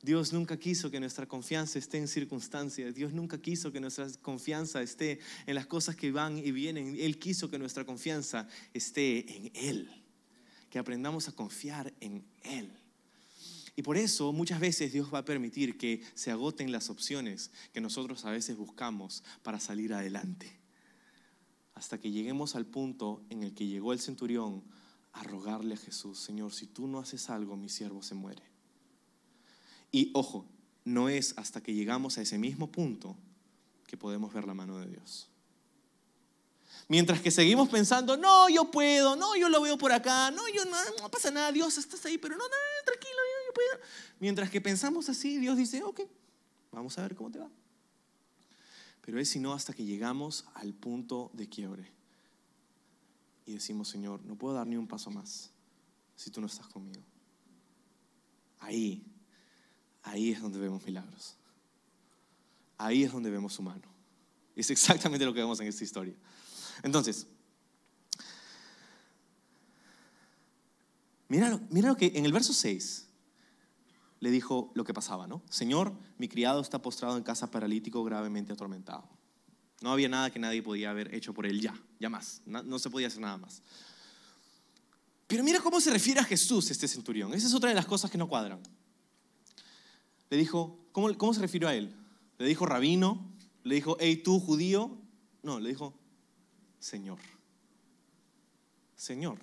Dios 0.03 0.33
nunca 0.33 0.59
quiso 0.59 0.91
que 0.91 1.01
nuestra 1.01 1.27
confianza 1.27 1.79
esté 1.79 1.97
en 1.99 2.09
circunstancias. 2.09 2.95
Dios 2.95 3.15
nunca 3.15 3.41
quiso 3.41 3.73
que 3.73 3.81
nuestra 3.81 4.07
confianza 4.21 4.83
esté 4.83 5.19
en 5.47 5.55
las 5.55 5.67
cosas 5.67 5.97
que 5.97 6.13
van 6.13 6.37
y 6.37 6.51
vienen. 6.53 6.97
Él 6.99 7.19
quiso 7.19 7.49
que 7.49 7.59
nuestra 7.59 7.87
confianza 7.87 8.47
esté 8.75 9.35
en 9.35 9.51
Él. 9.55 10.05
Que 10.69 10.79
aprendamos 10.79 11.29
a 11.29 11.33
confiar 11.33 11.95
en 12.01 12.23
Él. 12.43 12.71
Y 13.77 13.83
por 13.83 13.97
eso 13.97 14.33
muchas 14.33 14.61
veces 14.61 14.93
Dios 14.93 15.13
va 15.13 15.19
a 15.19 15.25
permitir 15.25 15.77
que 15.77 16.03
se 16.15 16.31
agoten 16.31 16.71
las 16.71 16.91
opciones 16.91 17.51
que 17.73 17.81
nosotros 17.81 18.25
a 18.25 18.31
veces 18.31 18.57
buscamos 18.57 19.25
para 19.43 19.59
salir 19.59 19.93
adelante. 19.93 20.61
Hasta 21.75 21.99
que 21.99 22.13
lleguemos 22.13 22.55
al 22.55 22.67
punto 22.67 23.25
en 23.31 23.43
el 23.43 23.55
que 23.55 23.67
llegó 23.67 23.93
el 23.93 23.99
centurión 23.99 24.63
a 25.13 25.25
rogarle 25.25 25.75
a 25.75 25.79
Jesús, 25.79 26.21
Señor, 26.21 26.53
si 26.53 26.67
tú 26.67 26.87
no 26.87 26.99
haces 26.99 27.31
algo, 27.31 27.57
mi 27.57 27.69
siervo 27.69 28.03
se 28.03 28.15
muere. 28.15 28.43
Y 29.91 30.11
ojo, 30.15 30.47
no 30.85 31.09
es 31.09 31.35
hasta 31.37 31.63
que 31.63 31.75
llegamos 31.75 32.19
a 32.19 32.23
ese 32.23 32.39
mismo 32.39 32.71
punto 32.71 33.17
que 33.87 33.97
podemos 33.97 34.33
ver 34.33 34.45
la 34.45 34.55
mano 34.55 34.79
de 34.79 34.87
Dios. 34.87 35.29
Mientras 36.89 37.21
que 37.21 37.31
seguimos 37.31 37.69
pensando, 37.69 38.17
no, 38.17 38.49
yo 38.49 38.71
puedo, 38.71 39.17
no, 39.17 39.37
yo 39.37 39.49
lo 39.49 39.61
veo 39.61 39.79
por 39.79 39.93
acá, 39.93 40.31
no, 40.31 40.49
yo 40.49 40.65
no, 40.65 40.77
no 41.01 41.11
pasa 41.11 41.31
nada, 41.31 41.51
Dios, 41.51 41.79
estás 41.79 42.05
ahí, 42.05 42.19
pero 42.19 42.37
no, 42.37 42.45
no, 42.45 42.55
tranquilo. 42.85 43.34
Mientras 44.21 44.51
que 44.51 44.61
pensamos 44.61 45.09
así, 45.09 45.39
Dios 45.39 45.57
dice, 45.57 45.83
ok, 45.83 46.01
vamos 46.73 46.99
a 46.99 47.03
ver 47.03 47.15
cómo 47.15 47.31
te 47.31 47.39
va. 47.39 47.51
Pero 49.01 49.19
es 49.19 49.29
sino 49.29 49.53
hasta 49.53 49.75
que 49.75 49.85
llegamos 49.85 50.47
al 50.55 50.73
punto 50.73 51.31
de 51.35 51.49
quiebre 51.49 51.93
y 53.47 53.53
decimos, 53.53 53.89
Señor, 53.89 54.25
no 54.25 54.37
puedo 54.37 54.55
dar 54.55 54.67
ni 54.67 54.77
un 54.77 54.87
paso 54.87 55.11
más 55.11 55.51
si 56.17 56.31
tú 56.31 56.41
no 56.41 56.47
estás 56.47 56.67
conmigo. 56.69 57.03
Ahí, 58.61 59.05
ahí 60.03 60.31
es 60.31 60.41
donde 60.41 60.59
vemos 60.59 60.83
milagros. 60.85 61.37
Ahí 62.79 63.05
es 63.05 63.13
donde 63.13 63.31
vemos 63.31 63.53
su 63.53 63.63
mano. 63.63 63.83
Es 64.57 64.71
exactamente 64.71 65.25
lo 65.25 65.35
que 65.35 65.41
vemos 65.41 65.61
en 65.61 65.67
esta 65.67 65.85
historia. 65.85 66.15
Entonces, 66.83 67.27
mira, 71.29 71.61
mira 71.71 71.89
lo 71.89 71.97
que 71.97 72.13
en 72.15 72.25
el 72.25 72.33
verso 72.33 72.53
6 72.53 73.09
le 74.25 74.31
dijo 74.31 74.73
lo 74.73 74.85
que 74.85 74.95
pasaba, 74.95 75.27
¿no? 75.27 75.43
Señor, 75.51 75.93
mi 76.17 76.29
criado 76.29 76.63
está 76.63 76.81
postrado 76.81 77.19
en 77.19 77.23
casa 77.23 77.51
paralítico 77.51 78.03
gravemente 78.05 78.55
atormentado. 78.55 79.07
No 79.83 79.93
había 79.93 80.09
nada 80.09 80.31
que 80.31 80.39
nadie 80.39 80.63
podía 80.63 80.89
haber 80.89 81.15
hecho 81.15 81.35
por 81.35 81.45
él 81.45 81.61
ya, 81.61 81.79
ya 82.01 82.09
más. 82.09 82.41
No, 82.47 82.79
se 82.79 82.89
podía 82.89 83.09
hacer 83.09 83.21
nada 83.21 83.37
más. 83.37 83.63
Pero 85.27 85.45
mira 85.45 85.61
cómo 85.61 85.79
se 85.79 85.91
refiere 85.91 86.21
a 86.21 86.25
Jesús 86.25 86.71
este 86.71 86.89
centurión. 86.89 87.35
Esa 87.35 87.49
es 87.49 87.53
otra 87.53 87.69
de 87.69 87.75
las 87.75 87.85
cosas 87.85 88.11
que 88.11 88.17
no 88.17 88.27
cuadran. 88.27 88.63
Le 90.31 90.39
dijo, 90.39 90.79
¿cómo, 90.93 91.35
se 91.35 91.41
refirió 91.43 91.69
a 91.69 91.75
él? 91.75 91.95
Le 92.39 92.47
dijo 92.47 92.65
rabino, 92.65 93.31
le 93.63 93.75
dijo, 93.75 93.99
hey 94.01 94.17
tú 94.17 94.41
judío. 94.41 94.97
No, 95.43 95.61
le 95.61 95.69
dijo, 95.69 95.93
Señor. 96.79 97.19
Señor. 98.97 99.39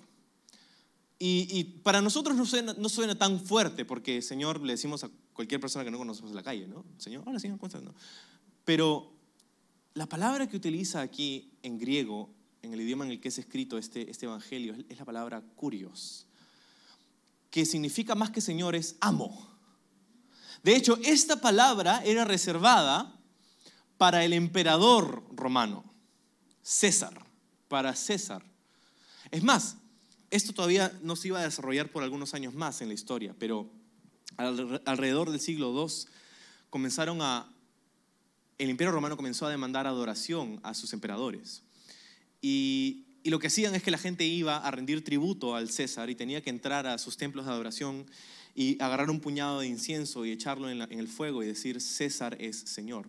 Y, 1.24 1.78
para 1.84 2.02
nosotros 2.02 2.36
no 2.36 2.44
suena, 2.44 2.74
no 2.76 2.88
suena, 2.88 3.14
tan 3.16 3.38
fuerte, 3.38 3.84
porque 3.84 4.20
Señor 4.22 4.60
le 4.60 4.72
decimos 4.72 5.04
a 5.04 5.10
cualquier 5.32 5.60
persona 5.60 5.84
que 5.84 5.90
no 5.92 5.98
conocemos 5.98 6.32
en 6.32 6.34
la 6.34 6.42
calle, 6.42 6.66
¿no? 6.66 6.84
Señor, 6.98 7.22
hola 7.24 7.38
Señor, 7.38 7.60
¿cómo 7.60 7.94
Pero 8.64 9.12
la 9.94 10.06
palabra 10.06 10.48
que 10.48 10.56
utiliza 10.56 11.00
aquí 11.00 11.52
en 11.62 11.78
griego, 11.78 12.28
en 12.60 12.74
el 12.74 12.80
idioma 12.80 13.04
en 13.04 13.12
el 13.12 13.20
que 13.20 13.28
es 13.28 13.38
escrito 13.38 13.78
este, 13.78 14.10
este 14.10 14.26
evangelio, 14.26 14.74
es 14.88 14.98
la 14.98 15.04
palabra 15.04 15.40
curios, 15.54 16.26
que 17.50 17.66
significa 17.66 18.16
más 18.16 18.30
que 18.30 18.40
Señor, 18.40 18.74
es 18.74 18.96
amo. 18.98 19.48
De 20.64 20.74
hecho, 20.74 20.98
esta 21.04 21.40
palabra 21.40 22.02
era 22.04 22.24
reservada 22.24 23.16
para 23.96 24.24
el 24.24 24.32
emperador 24.32 25.24
romano, 25.30 25.84
César, 26.62 27.24
para 27.68 27.94
César. 27.94 28.44
Es 29.30 29.44
más, 29.44 29.76
esto 30.32 30.54
todavía 30.54 30.98
no 31.02 31.14
se 31.14 31.28
iba 31.28 31.40
a 31.40 31.44
desarrollar 31.44 31.92
por 31.92 32.02
algunos 32.02 32.32
años 32.32 32.54
más 32.54 32.80
en 32.80 32.88
la 32.88 32.94
historia, 32.94 33.34
pero 33.38 33.70
alrededor 34.38 35.30
del 35.30 35.40
siglo 35.40 35.72
II 35.74 35.92
comenzaron 36.70 37.20
a 37.20 37.52
el 38.56 38.70
imperio 38.70 38.92
romano 38.92 39.16
comenzó 39.16 39.46
a 39.46 39.50
demandar 39.50 39.86
adoración 39.86 40.58
a 40.62 40.72
sus 40.72 40.94
emperadores. 40.94 41.62
Y, 42.40 43.06
lo 43.24 43.38
que 43.38 43.46
hacían 43.46 43.74
es 43.76 43.84
que 43.84 43.92
la 43.92 43.98
gente 43.98 44.24
iba 44.24 44.56
a 44.56 44.70
rendir 44.72 45.04
tributo 45.04 45.54
al 45.54 45.70
César 45.70 46.10
y 46.10 46.16
tenía 46.16 46.42
que 46.42 46.50
entrar 46.50 46.88
a 46.88 46.98
sus 46.98 47.16
templos 47.16 47.46
de 47.46 47.52
adoración 47.52 48.04
y 48.52 48.82
agarrar 48.82 49.10
un 49.10 49.20
puñado 49.20 49.60
de 49.60 49.68
incienso 49.68 50.24
y 50.24 50.32
echarlo 50.32 50.68
en, 50.68 50.80
el 50.80 51.06
fuego 51.06 51.42
y 51.42 51.46
decir, 51.46 51.80
César 51.80 52.36
es 52.40 52.58
Señor. 52.58 53.06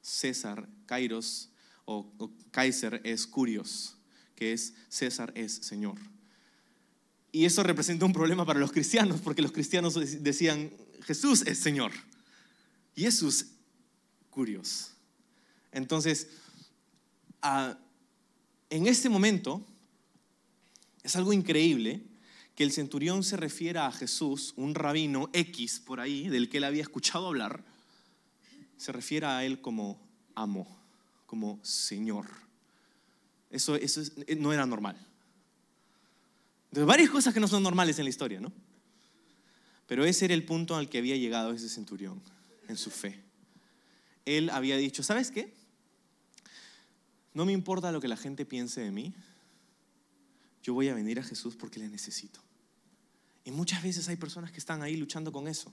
César, 0.00 0.68
Kairos 0.86 1.50
o, 1.84 2.12
o 2.18 2.32
Kaiser 2.50 3.00
es 3.04 3.24
Curios, 3.26 3.96
que 4.34 4.52
es 4.52 4.74
César 4.88 5.32
es 5.36 5.52
Señor. 5.52 6.15
Y 7.32 7.44
eso 7.44 7.62
representa 7.62 8.04
un 8.04 8.12
problema 8.12 8.46
para 8.46 8.58
los 8.58 8.72
cristianos, 8.72 9.20
porque 9.20 9.42
los 9.42 9.52
cristianos 9.52 9.94
decían, 10.22 10.70
Jesús 11.02 11.42
es 11.46 11.58
Señor. 11.58 11.92
Jesús 12.94 13.46
Curios. 14.30 14.92
Entonces, 15.72 16.28
ah, 17.42 17.78
en 18.70 18.86
este 18.86 19.08
momento 19.08 19.64
es 21.02 21.16
algo 21.16 21.32
increíble 21.32 22.02
que 22.54 22.64
el 22.64 22.72
centurión 22.72 23.22
se 23.22 23.36
refiera 23.36 23.86
a 23.86 23.92
Jesús, 23.92 24.54
un 24.56 24.74
rabino 24.74 25.28
X 25.32 25.80
por 25.80 26.00
ahí, 26.00 26.28
del 26.28 26.48
que 26.48 26.56
él 26.56 26.64
había 26.64 26.82
escuchado 26.82 27.28
hablar, 27.28 27.64
se 28.76 28.92
refiere 28.92 29.26
a 29.26 29.44
él 29.44 29.60
como 29.60 30.00
amo, 30.34 30.66
como 31.26 31.60
Señor. 31.62 32.26
Eso 33.50 33.76
no 34.38 34.52
era 34.52 34.66
normal. 34.66 34.96
Varias 36.84 37.10
cosas 37.10 37.32
que 37.32 37.40
no 37.40 37.48
son 37.48 37.62
normales 37.62 37.98
en 37.98 38.04
la 38.04 38.10
historia, 38.10 38.40
¿no? 38.40 38.52
Pero 39.86 40.04
ese 40.04 40.24
era 40.24 40.34
el 40.34 40.44
punto 40.44 40.76
al 40.76 40.88
que 40.88 40.98
había 40.98 41.16
llegado 41.16 41.52
ese 41.52 41.68
centurión 41.68 42.20
en 42.68 42.76
su 42.76 42.90
fe. 42.90 43.22
él 44.24 44.50
había 44.50 44.76
dicho, 44.76 45.02
¿sabes 45.02 45.30
qué? 45.30 45.54
No 47.32 47.44
me 47.44 47.52
importa 47.52 47.92
lo 47.92 48.00
que 48.00 48.08
la 48.08 48.16
gente 48.16 48.44
piense 48.44 48.80
de 48.80 48.90
mí, 48.90 49.14
yo 50.62 50.74
voy 50.74 50.88
a 50.88 50.94
venir 50.94 51.20
a 51.20 51.22
Jesús 51.22 51.54
porque 51.54 51.78
le 51.78 51.88
necesito. 51.88 52.40
Y 53.44 53.52
muchas 53.52 53.82
veces 53.82 54.08
hay 54.08 54.16
personas 54.16 54.50
que 54.50 54.58
están 54.58 54.82
ahí 54.82 54.96
luchando 54.96 55.30
con 55.30 55.46
eso. 55.46 55.72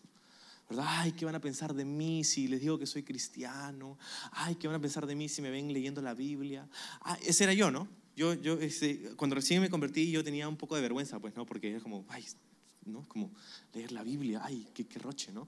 ¿Verdad? 0.70 0.86
Ay, 0.88 1.14
¿qué 1.14 1.26
van 1.26 1.36
a 1.36 1.42
pensar 1.42 1.74
de 1.74 1.84
mí 1.84 2.24
si 2.24 2.48
les 2.48 2.62
digo 2.62 2.78
que 2.78 2.86
soy 2.86 3.02
cristiano? 3.02 3.98
Ay, 4.32 4.56
¿qué 4.56 4.68
van 4.68 4.76
a 4.76 4.80
pensar 4.80 5.08
de 5.08 5.16
mí 5.16 5.28
si 5.28 5.42
me 5.42 5.50
ven 5.50 5.74
leyendo 5.74 6.02
la 6.02 6.14
Biblia? 6.14 6.70
Ah, 7.02 7.18
ese 7.24 7.46
era 7.46 7.54
yo, 7.54 7.72
¿no? 7.72 7.88
Yo, 8.16 8.34
yo 8.36 8.60
este, 8.60 9.16
cuando 9.16 9.36
recién 9.36 9.62
me 9.62 9.70
convertí, 9.70 10.12
yo 10.12 10.24
tenía 10.24 10.48
un 10.48 10.58
poco 10.58 10.76
de 10.76 10.82
vergüenza, 10.82 11.20
pues, 11.20 11.36
¿no? 11.36 11.46
Porque 11.46 11.72
era 11.72 11.80
como, 11.80 12.06
ay, 12.10 12.26
¿no? 12.86 13.08
Como 13.08 13.32
leer 13.74 13.92
la 13.92 14.04
Biblia, 14.04 14.42
ay, 14.44 14.68
qué, 14.74 14.86
qué 14.86 15.00
roche, 15.00 15.32
¿no? 15.32 15.48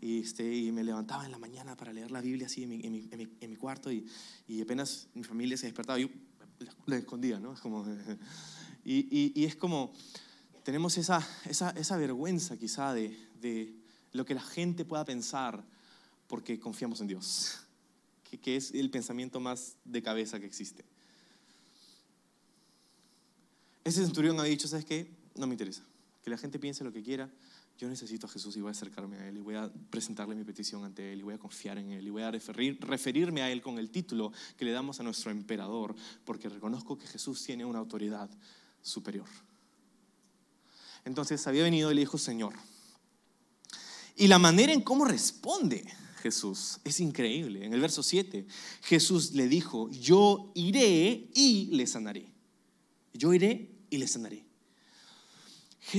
Y, 0.00 0.20
este, 0.20 0.54
y 0.54 0.72
me 0.72 0.82
levantaba 0.82 1.24
en 1.26 1.30
la 1.30 1.38
mañana 1.38 1.76
para 1.76 1.92
leer 1.92 2.10
la 2.10 2.20
Biblia 2.20 2.46
así 2.46 2.62
en 2.62 2.70
mi, 2.70 2.80
en 2.82 2.92
mi, 2.92 3.28
en 3.40 3.50
mi, 3.50 3.56
cuarto 3.56 3.92
y, 3.92 4.06
y, 4.48 4.60
apenas 4.62 5.08
mi 5.14 5.22
familia 5.24 5.56
se 5.56 5.66
despertaba, 5.66 5.98
yo 5.98 6.08
la 6.86 6.96
escondía, 6.96 7.38
¿no? 7.38 7.52
Es 7.52 7.60
como, 7.60 7.86
y, 8.84 9.32
y, 9.40 9.44
es 9.44 9.56
como, 9.56 9.92
tenemos 10.64 10.96
esa, 10.98 11.26
esa, 11.48 11.70
esa 11.70 11.96
vergüenza 11.96 12.56
quizá 12.56 12.94
de, 12.94 13.16
de, 13.40 13.74
lo 14.12 14.24
que 14.24 14.34
la 14.34 14.42
gente 14.42 14.84
pueda 14.84 15.04
pensar 15.04 15.62
porque 16.26 16.58
confiamos 16.58 17.00
en 17.00 17.06
Dios, 17.06 17.60
que, 18.30 18.38
que 18.38 18.56
es 18.56 18.72
el 18.72 18.90
pensamiento 18.90 19.38
más 19.38 19.76
de 19.84 20.02
cabeza 20.02 20.40
que 20.40 20.46
existe. 20.46 20.84
Ese 23.84 24.04
centurión 24.04 24.38
ha 24.40 24.44
dicho, 24.44 24.68
¿sabes 24.68 24.84
qué? 24.84 25.10
No 25.36 25.46
me 25.46 25.54
interesa. 25.54 25.82
Que 26.22 26.30
la 26.30 26.38
gente 26.38 26.58
piense 26.58 26.84
lo 26.84 26.92
que 26.92 27.02
quiera. 27.02 27.30
Yo 27.78 27.88
necesito 27.88 28.26
a 28.26 28.28
Jesús 28.28 28.54
y 28.56 28.60
voy 28.60 28.68
a 28.68 28.72
acercarme 28.72 29.16
a 29.16 29.28
Él 29.28 29.38
y 29.38 29.40
voy 29.40 29.54
a 29.54 29.72
presentarle 29.88 30.34
mi 30.34 30.44
petición 30.44 30.84
ante 30.84 31.14
Él 31.14 31.20
y 31.20 31.22
voy 31.22 31.32
a 31.32 31.38
confiar 31.38 31.78
en 31.78 31.92
Él 31.92 32.06
y 32.06 32.10
voy 32.10 32.22
a 32.22 32.30
referir, 32.30 32.78
referirme 32.80 33.40
a 33.40 33.50
Él 33.50 33.62
con 33.62 33.78
el 33.78 33.90
título 33.90 34.32
que 34.58 34.66
le 34.66 34.72
damos 34.72 35.00
a 35.00 35.02
nuestro 35.02 35.30
emperador 35.30 35.94
porque 36.26 36.50
reconozco 36.50 36.98
que 36.98 37.06
Jesús 37.06 37.42
tiene 37.42 37.64
una 37.64 37.78
autoridad 37.78 38.28
superior. 38.82 39.26
Entonces 41.06 41.46
había 41.46 41.62
venido 41.62 41.90
y 41.90 41.94
le 41.94 42.00
dijo, 42.02 42.18
Señor. 42.18 42.54
Y 44.14 44.28
la 44.28 44.38
manera 44.38 44.74
en 44.74 44.82
cómo 44.82 45.06
responde 45.06 45.82
Jesús 46.20 46.80
es 46.84 47.00
increíble. 47.00 47.64
En 47.64 47.72
el 47.72 47.80
verso 47.80 48.02
7, 48.02 48.46
Jesús 48.82 49.32
le 49.32 49.48
dijo, 49.48 49.88
yo 49.90 50.52
iré 50.54 51.30
y 51.34 51.70
le 51.72 51.86
sanaré. 51.86 52.30
Yo 53.14 53.32
iré 53.32 53.69
y 53.90 53.98
le 53.98 54.06
sanaré. 54.06 54.44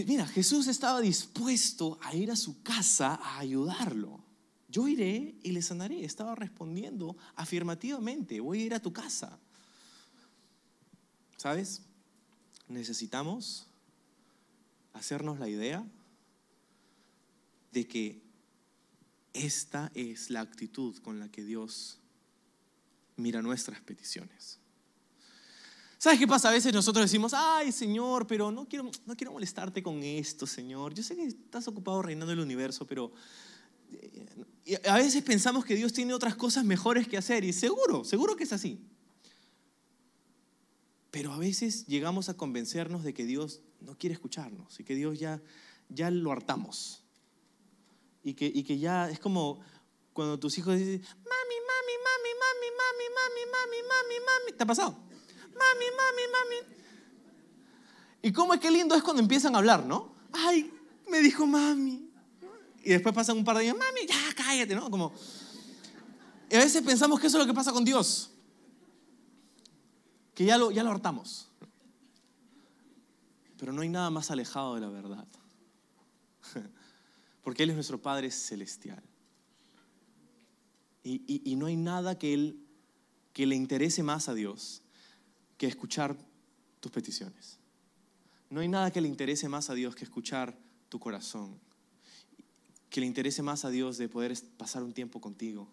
Mira, 0.08 0.26
Jesús 0.26 0.68
estaba 0.68 1.02
dispuesto 1.02 2.00
a 2.02 2.16
ir 2.16 2.32
a 2.32 2.36
su 2.36 2.62
casa 2.64 3.16
a 3.16 3.40
ayudarlo. 3.40 4.24
Yo 4.70 4.88
iré 4.88 5.36
y 5.44 5.52
le 5.52 5.62
sanaré. 5.62 6.06
Estaba 6.06 6.34
respondiendo 6.34 7.18
afirmativamente, 7.36 8.40
voy 8.40 8.62
a 8.62 8.66
ir 8.66 8.74
a 8.74 8.80
tu 8.80 8.94
casa. 8.94 9.38
¿Sabes? 11.36 11.82
Necesitamos 12.68 13.68
hacernos 14.94 15.40
la 15.40 15.50
idea 15.50 15.86
de 17.72 17.88
que 17.88 18.22
esta 19.34 19.92
es 19.94 20.30
la 20.30 20.42
actitud 20.42 20.98
con 21.00 21.20
la 21.20 21.30
que 21.30 21.44
Dios 21.44 22.00
mira 23.16 23.42
nuestras 23.42 23.82
peticiones. 23.82 24.60
¿Sabes 26.02 26.18
qué 26.18 26.26
pasa? 26.26 26.50
A 26.50 26.52
veces 26.52 26.74
nosotros 26.74 27.06
decimos, 27.06 27.32
ay 27.36 27.72
Señor, 27.72 28.26
pero 28.26 28.52
no 28.52 28.68
quiero, 28.68 28.90
no 29.06 29.16
quiero 29.16 29.34
molestarte 29.34 29.84
con 29.84 30.02
esto, 30.02 30.48
Señor. 30.48 30.96
Yo 30.96 31.04
sé 31.04 31.16
que 31.16 31.28
estás 31.28 31.68
ocupado 31.68 32.02
reinando 32.02 32.34
el 32.34 32.40
universo, 32.40 32.88
pero 32.88 33.12
eh, 34.66 34.82
a 34.90 34.96
veces 34.96 35.22
pensamos 35.22 35.64
que 35.64 35.76
Dios 35.76 35.94
tiene 35.94 36.16
otras 36.16 36.36
cosas 36.36 36.66
mejores 36.66 37.08
que 37.08 37.18
hacer 37.18 37.44
y 37.44 37.54
seguro, 37.54 38.04
seguro 38.04 38.36
que 38.36 38.46
es 38.46 38.52
así. 38.52 38.80
Pero 41.12 41.34
a 41.34 41.38
veces 41.38 41.86
llegamos 41.86 42.30
a 42.30 42.34
convencernos 42.34 43.04
de 43.04 43.14
que 43.14 43.24
Dios 43.24 43.62
no 43.80 43.96
quiere 43.96 44.16
escucharnos 44.16 44.80
y 44.80 44.84
que 44.84 44.96
Dios 44.96 45.20
ya, 45.20 45.40
ya 45.88 46.10
lo 46.10 46.32
hartamos. 46.32 47.04
Y 48.24 48.34
que, 48.34 48.48
y 48.48 48.64
que 48.64 48.80
ya 48.80 49.08
es 49.08 49.20
como 49.20 49.60
cuando 50.14 50.40
tus 50.40 50.58
hijos 50.58 50.80
dicen, 50.80 51.00
mami, 51.00 51.58
mami, 51.70 51.94
mami, 52.08 52.32
mami, 52.40 52.70
mami, 52.76 53.06
mami, 53.14 53.52
mami, 53.52 53.88
mami, 53.88 54.26
mami. 54.26 54.58
¿Te 54.58 54.64
ha 54.64 54.66
pasado? 54.66 55.11
Mami, 55.54 55.86
mami, 55.98 56.22
mami. 56.32 56.76
Y 58.24 58.32
cómo 58.32 58.54
es 58.54 58.60
que 58.60 58.70
lindo 58.70 58.96
es 58.96 59.04
cuando 59.04 59.22
empiezan 59.22 59.56
a 59.56 59.60
hablar, 59.60 59.86
¿no? 59.86 60.14
Ay, 60.32 60.72
me 61.10 61.20
dijo 61.22 61.46
mami. 61.46 62.10
Y 62.84 62.90
después 62.90 63.14
pasan 63.14 63.38
un 63.38 63.44
par 63.44 63.58
de 63.58 63.64
días, 63.64 63.76
mami, 63.76 64.08
ya 64.08 64.34
cállate, 64.36 64.76
¿no? 64.76 64.90
Como. 64.90 65.14
Y 66.50 66.56
a 66.56 66.60
veces 66.60 66.82
pensamos 66.84 67.20
que 67.20 67.28
eso 67.28 67.38
es 67.38 67.46
lo 67.46 67.48
que 67.48 67.56
pasa 67.56 67.72
con 67.72 67.86
Dios. 67.86 68.32
Que 70.34 70.46
ya 70.46 70.58
lo, 70.58 70.72
ya 70.72 70.84
lo 70.84 70.92
hartamos. 70.92 71.48
Pero 73.58 73.74
no 73.74 73.82
hay 73.82 73.90
nada 73.90 74.10
más 74.10 74.32
alejado 74.32 74.76
de 74.76 74.82
la 74.82 74.90
verdad. 74.90 75.28
Porque 77.44 77.64
Él 77.64 77.70
es 77.70 77.76
nuestro 77.76 78.02
Padre 78.02 78.32
celestial. 78.32 79.04
Y, 81.04 81.22
y, 81.28 81.52
y 81.52 81.56
no 81.56 81.68
hay 81.68 81.78
nada 81.78 82.18
que, 82.18 82.34
él, 82.34 82.60
que 83.34 83.46
le 83.46 83.56
interese 83.56 84.04
más 84.04 84.30
a 84.30 84.34
Dios 84.34 84.84
que 85.62 85.68
escuchar 85.68 86.18
tus 86.80 86.92
peticiones. 86.92 87.60
No 88.50 88.62
hay 88.62 88.68
nada 88.68 88.90
que 88.90 89.00
le 89.00 89.08
interese 89.08 89.48
más 89.48 89.70
a 89.70 89.76
Dios 89.76 89.94
que 89.94 90.04
escuchar 90.04 90.58
tu 90.90 90.98
corazón, 90.98 91.60
que 92.90 93.00
le 93.00 93.06
interese 93.06 93.44
más 93.44 93.64
a 93.64 93.70
Dios 93.70 94.00
de 94.00 94.10
poder 94.10 94.36
pasar 94.58 94.82
un 94.82 94.92
tiempo 94.92 95.22
contigo. 95.22 95.70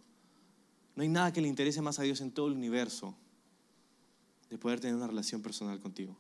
No 0.94 1.04
hay 1.04 1.08
nada 1.08 1.32
que 1.32 1.40
le 1.40 1.48
interese 1.48 1.80
más 1.80 1.98
a 1.98 2.02
Dios 2.02 2.20
en 2.20 2.32
todo 2.32 2.48
el 2.48 2.52
universo 2.52 3.16
de 4.50 4.58
poder 4.58 4.78
tener 4.78 4.94
una 4.94 5.06
relación 5.06 5.40
personal 5.40 5.80
contigo. 5.80 6.18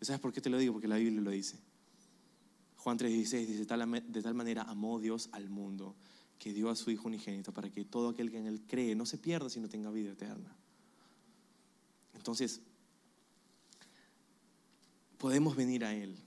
¿Sabes 0.00 0.20
por 0.20 0.32
qué 0.32 0.40
te 0.40 0.50
lo 0.50 0.58
digo? 0.58 0.72
Porque 0.72 0.88
la 0.88 0.96
Biblia 0.96 1.20
lo 1.20 1.30
dice. 1.30 1.56
Juan 2.78 2.98
3:16 2.98 3.46
dice, 3.46 3.64
de 4.08 4.22
tal 4.22 4.34
manera 4.34 4.62
amó 4.62 4.98
Dios 4.98 5.28
al 5.30 5.48
mundo 5.50 5.94
que 6.40 6.52
dio 6.52 6.68
a 6.68 6.74
su 6.74 6.90
Hijo 6.90 7.06
unigénito 7.06 7.54
para 7.54 7.70
que 7.70 7.84
todo 7.84 8.08
aquel 8.08 8.28
que 8.28 8.38
en 8.38 8.48
él 8.48 8.60
cree 8.66 8.96
no 8.96 9.06
se 9.06 9.18
pierda, 9.18 9.48
sino 9.48 9.68
tenga 9.68 9.92
vida 9.92 10.10
eterna. 10.10 10.56
Entonces, 12.20 12.60
podemos 15.16 15.56
venir 15.56 15.86
a 15.86 15.94
Él. 15.94 16.18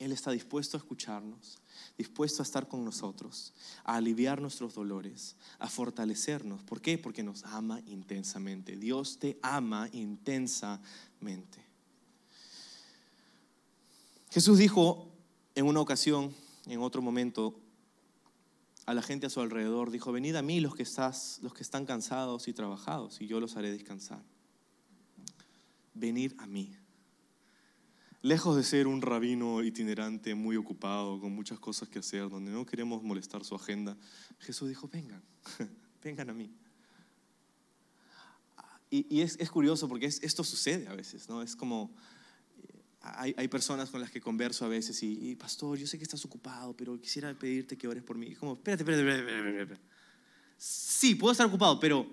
Él 0.00 0.10
está 0.10 0.32
dispuesto 0.32 0.76
a 0.76 0.80
escucharnos, 0.80 1.58
dispuesto 1.96 2.42
a 2.42 2.44
estar 2.44 2.66
con 2.66 2.84
nosotros, 2.84 3.54
a 3.84 3.94
aliviar 3.94 4.42
nuestros 4.42 4.74
dolores, 4.74 5.36
a 5.60 5.68
fortalecernos. 5.68 6.64
¿Por 6.64 6.80
qué? 6.80 6.98
Porque 6.98 7.22
nos 7.22 7.44
ama 7.44 7.80
intensamente. 7.86 8.76
Dios 8.76 9.20
te 9.20 9.38
ama 9.42 9.88
intensamente. 9.92 11.64
Jesús 14.32 14.58
dijo 14.58 15.08
en 15.54 15.66
una 15.66 15.80
ocasión, 15.80 16.34
en 16.66 16.80
otro 16.80 17.00
momento, 17.00 17.60
a 18.86 18.92
la 18.92 19.02
gente 19.02 19.26
a 19.26 19.30
su 19.30 19.40
alrededor, 19.40 19.92
dijo, 19.92 20.10
venid 20.10 20.34
a 20.34 20.42
mí 20.42 20.58
los 20.58 20.74
que, 20.74 20.82
estás, 20.82 21.38
los 21.42 21.54
que 21.54 21.62
están 21.62 21.86
cansados 21.86 22.48
y 22.48 22.52
trabajados, 22.52 23.20
y 23.20 23.28
yo 23.28 23.38
los 23.38 23.56
haré 23.56 23.70
descansar 23.70 24.35
venir 25.96 26.34
a 26.38 26.46
mí. 26.46 26.76
Lejos 28.22 28.56
de 28.56 28.62
ser 28.62 28.86
un 28.86 29.02
rabino 29.02 29.62
itinerante 29.62 30.34
muy 30.34 30.56
ocupado, 30.56 31.20
con 31.20 31.32
muchas 31.32 31.58
cosas 31.58 31.88
que 31.88 32.00
hacer, 32.00 32.28
donde 32.28 32.50
no 32.50 32.66
queremos 32.66 33.02
molestar 33.02 33.44
su 33.44 33.54
agenda, 33.54 33.96
Jesús 34.40 34.68
dijo, 34.68 34.88
vengan, 34.88 35.22
vengan 36.02 36.30
a 36.30 36.34
mí. 36.34 36.52
Y, 38.88 39.20
es, 39.20 39.50
curioso 39.50 39.88
porque 39.88 40.06
esto 40.06 40.44
sucede 40.44 40.86
a 40.88 40.94
veces, 40.94 41.28
¿no? 41.28 41.42
Es 41.42 41.56
como, 41.56 41.92
hay, 43.00 43.48
personas 43.48 43.90
con 43.90 44.00
las 44.00 44.10
que 44.10 44.20
converso 44.20 44.64
a 44.64 44.68
veces 44.68 45.02
y, 45.02 45.34
pastor, 45.36 45.78
yo 45.78 45.86
sé 45.86 45.98
que 45.98 46.04
estás 46.04 46.24
ocupado, 46.24 46.74
pero 46.76 46.98
quisiera 47.00 47.32
pedirte 47.34 47.76
que 47.76 47.88
ores 47.88 48.02
por 48.02 48.16
mí. 48.16 48.34
como, 48.34 48.54
espérate, 48.54 48.82
espérate, 48.82 49.02
espérate, 49.02 49.60
espérate. 49.60 49.80
Sí, 50.56 51.14
puedo 51.14 51.32
estar 51.32 51.46
ocupado, 51.46 51.78
pero 51.78 52.08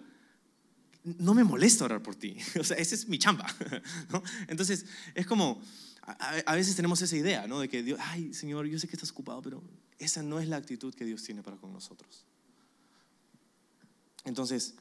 no 1.03 1.33
me 1.33 1.43
molesta 1.43 1.85
orar 1.85 2.01
por 2.01 2.15
ti. 2.15 2.37
O 2.59 2.63
sea, 2.63 2.77
esa 2.77 2.95
es 2.95 3.07
mi 3.07 3.19
chamba. 3.19 3.45
Entonces, 4.47 4.85
es 5.13 5.25
como, 5.25 5.61
a, 6.01 6.55
veces 6.55 6.75
tenemos 6.75 7.01
esa 7.01 7.15
idea, 7.15 7.47
¿no? 7.47 7.59
De 7.59 7.69
que 7.69 7.83
Dios, 7.83 7.99
ay, 8.01 8.33
Señor, 8.33 8.65
yo 8.67 8.79
sé 8.79 8.87
que 8.87 8.95
estás 8.95 9.11
ocupado, 9.11 9.41
pero 9.41 9.63
esa 9.99 10.21
no 10.21 10.39
es 10.39 10.47
la 10.47 10.57
actitud 10.57 10.93
que 10.93 11.05
Dios 11.05 11.23
tiene 11.23 11.43
para 11.43 11.57
con 11.57 11.71
nosotros. 11.71 12.25
Entonces, 14.25 14.75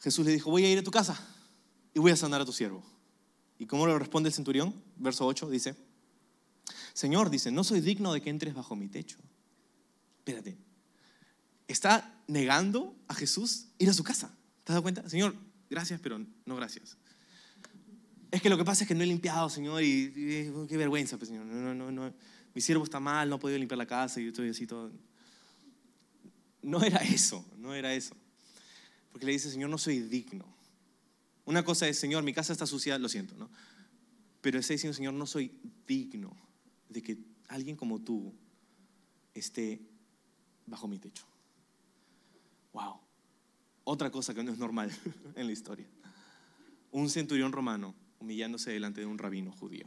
Jesús 0.00 0.24
le 0.26 0.32
dijo, 0.32 0.50
voy 0.50 0.64
a 0.64 0.70
ir 0.70 0.78
a 0.78 0.82
tu 0.82 0.90
casa 0.90 1.18
y 1.94 1.98
voy 1.98 2.12
a 2.12 2.16
sanar 2.16 2.40
a 2.40 2.44
tu 2.44 2.52
siervo. 2.52 2.84
¿Y 3.58 3.66
cómo 3.66 3.86
le 3.86 3.98
responde 3.98 4.28
el 4.28 4.34
centurión? 4.34 4.74
Verso 4.96 5.26
8 5.26 5.48
dice, 5.48 5.76
Señor, 6.92 7.30
dice, 7.30 7.50
no 7.50 7.64
soy 7.64 7.80
digno 7.80 8.12
de 8.12 8.20
que 8.20 8.30
entres 8.30 8.54
bajo 8.54 8.76
mi 8.76 8.88
techo. 8.88 9.18
Espérate, 10.18 10.56
está 11.68 12.22
negando 12.26 12.96
a 13.08 13.14
Jesús 13.14 13.66
ir 13.78 13.88
a 13.88 13.94
su 13.94 14.04
casa. 14.04 14.28
¿Te 14.64 14.72
has 14.72 14.74
dado 14.74 14.82
cuenta? 14.82 15.08
Señor, 15.08 15.34
gracias, 15.70 16.00
pero 16.00 16.18
no 16.18 16.56
gracias. 16.56 16.96
Es 18.30 18.42
que 18.42 18.50
lo 18.50 18.56
que 18.56 18.64
pasa 18.64 18.84
es 18.84 18.88
que 18.88 18.94
no 18.94 19.02
he 19.04 19.06
limpiado, 19.06 19.48
Señor, 19.48 19.82
y, 19.82 20.10
qué 20.68 20.76
vergüenza, 20.76 21.16
pues, 21.16 21.28
Señor. 21.28 21.46
No, 21.46 21.74
no, 21.74 21.92
no, 21.92 22.12
Mi 22.54 22.60
siervo 22.60 22.82
está 22.84 22.98
mal, 22.98 23.28
no 23.28 23.36
ha 23.36 23.38
podido 23.38 23.58
limpiar 23.58 23.78
la 23.78 23.86
casa 23.86 24.20
y 24.20 24.24
yo 24.24 24.30
estoy 24.30 24.48
así 24.48 24.66
todo. 24.66 24.90
no 26.62 26.82
era 26.82 26.98
eso, 26.98 27.44
no 27.58 27.74
era 27.74 27.94
eso. 27.94 28.16
Porque 29.12 29.26
le 29.26 29.32
dice, 29.32 29.50
Señor, 29.50 29.70
no 29.70 29.78
soy 29.78 30.00
digno. 30.00 30.52
Una 31.44 31.64
cosa 31.64 31.86
es, 31.86 31.98
Señor, 31.98 32.24
mi 32.24 32.32
casa 32.32 32.52
está 32.52 32.66
sucia, 32.66 32.98
lo 32.98 33.08
siento, 33.08 33.36
¿no? 33.36 33.50
Pero 34.40 34.58
está 34.58 34.72
diciendo, 34.72 34.96
Señor, 34.96 35.14
no 35.14 35.26
soy 35.26 35.52
digno 35.86 36.36
de 36.88 37.02
que 37.02 37.18
alguien 37.48 37.76
como 37.76 38.00
tú 38.00 38.34
esté 39.34 39.80
bajo 40.66 40.88
mi 40.88 40.98
techo. 40.98 41.24
Wow. 42.74 43.00
Otra 43.84 44.10
cosa 44.10 44.34
que 44.34 44.42
no 44.42 44.52
es 44.52 44.58
normal 44.58 44.92
en 45.34 45.46
la 45.46 45.52
historia. 45.52 45.86
Un 46.90 47.08
centurión 47.08 47.52
romano 47.52 47.94
humillándose 48.20 48.72
delante 48.72 49.00
de 49.00 49.06
un 49.06 49.18
rabino 49.18 49.52
judío. 49.52 49.86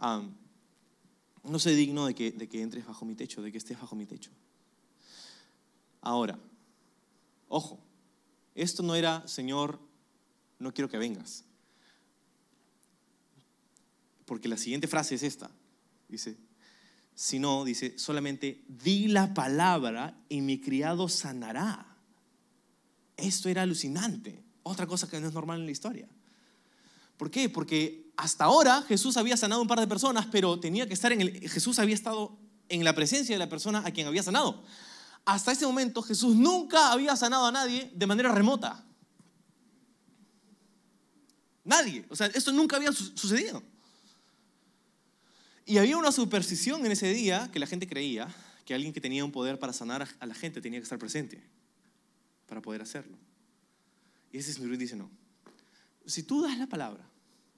no 0.00 1.58
soy 1.58 1.74
digno 1.74 2.06
de 2.06 2.14
que, 2.14 2.32
de 2.32 2.48
que 2.48 2.62
entres 2.62 2.86
bajo 2.86 3.04
mi 3.04 3.14
techo, 3.14 3.42
de 3.42 3.52
que 3.52 3.58
estés 3.58 3.80
bajo 3.80 3.94
mi 3.94 4.06
techo. 4.06 4.30
Ahora, 6.00 6.38
ojo, 7.48 7.80
esto 8.54 8.82
no 8.82 8.94
era, 8.94 9.26
Señor, 9.26 9.80
no 10.58 10.72
quiero 10.72 10.88
que 10.88 10.98
vengas. 10.98 11.44
Porque 14.26 14.48
la 14.48 14.56
siguiente 14.56 14.86
frase 14.86 15.16
es 15.16 15.22
esta. 15.22 15.50
Dice, 16.08 16.36
si 17.14 17.38
no, 17.38 17.64
dice, 17.64 17.98
solamente 17.98 18.64
di 18.68 19.08
la 19.08 19.34
palabra 19.34 20.16
y 20.28 20.40
mi 20.40 20.60
criado 20.60 21.08
sanará. 21.08 21.86
Esto 23.16 23.48
era 23.48 23.62
alucinante. 23.62 24.42
Otra 24.64 24.86
cosa 24.86 25.08
que 25.08 25.20
no 25.20 25.28
es 25.28 25.34
normal 25.34 25.60
en 25.60 25.66
la 25.66 25.72
historia. 25.72 26.08
¿Por 27.16 27.30
qué? 27.30 27.48
Porque 27.48 28.10
hasta 28.16 28.44
ahora 28.44 28.82
Jesús 28.82 29.16
había 29.16 29.36
sanado 29.36 29.62
un 29.62 29.68
par 29.68 29.78
de 29.78 29.86
personas, 29.86 30.26
pero 30.26 30.58
tenía 30.58 30.88
que 30.88 30.94
estar 30.94 31.12
en 31.12 31.20
el 31.20 31.48
Jesús 31.48 31.78
había 31.78 31.94
estado 31.94 32.36
en 32.68 32.82
la 32.82 32.94
presencia 32.94 33.34
de 33.34 33.38
la 33.38 33.48
persona 33.48 33.82
a 33.84 33.90
quien 33.92 34.06
había 34.06 34.22
sanado. 34.22 34.64
Hasta 35.24 35.52
ese 35.52 35.66
momento 35.66 36.02
Jesús 36.02 36.34
nunca 36.34 36.92
había 36.92 37.14
sanado 37.16 37.46
a 37.46 37.52
nadie 37.52 37.90
de 37.94 38.06
manera 38.06 38.32
remota. 38.32 38.84
Nadie, 41.64 42.04
o 42.10 42.16
sea, 42.16 42.26
esto 42.26 42.52
nunca 42.52 42.76
había 42.76 42.92
sucedido. 42.92 43.62
Y 45.66 45.78
había 45.78 45.96
una 45.96 46.12
superstición 46.12 46.84
en 46.84 46.92
ese 46.92 47.12
día 47.12 47.50
que 47.52 47.58
la 47.58 47.66
gente 47.66 47.86
creía 47.86 48.34
que 48.64 48.74
alguien 48.74 48.92
que 48.92 49.00
tenía 49.00 49.24
un 49.24 49.32
poder 49.32 49.58
para 49.58 49.72
sanar 49.72 50.06
a 50.18 50.26
la 50.26 50.34
gente 50.34 50.60
tenía 50.60 50.78
que 50.78 50.84
estar 50.84 50.98
presente 50.98 51.42
para 52.46 52.60
poder 52.60 52.82
hacerlo. 52.82 53.16
Y 54.32 54.38
ese 54.38 54.52
señor 54.52 54.76
dice, 54.76 54.96
no, 54.96 55.10
si 56.06 56.22
tú 56.22 56.42
das 56.42 56.58
la 56.58 56.66
palabra, 56.66 57.08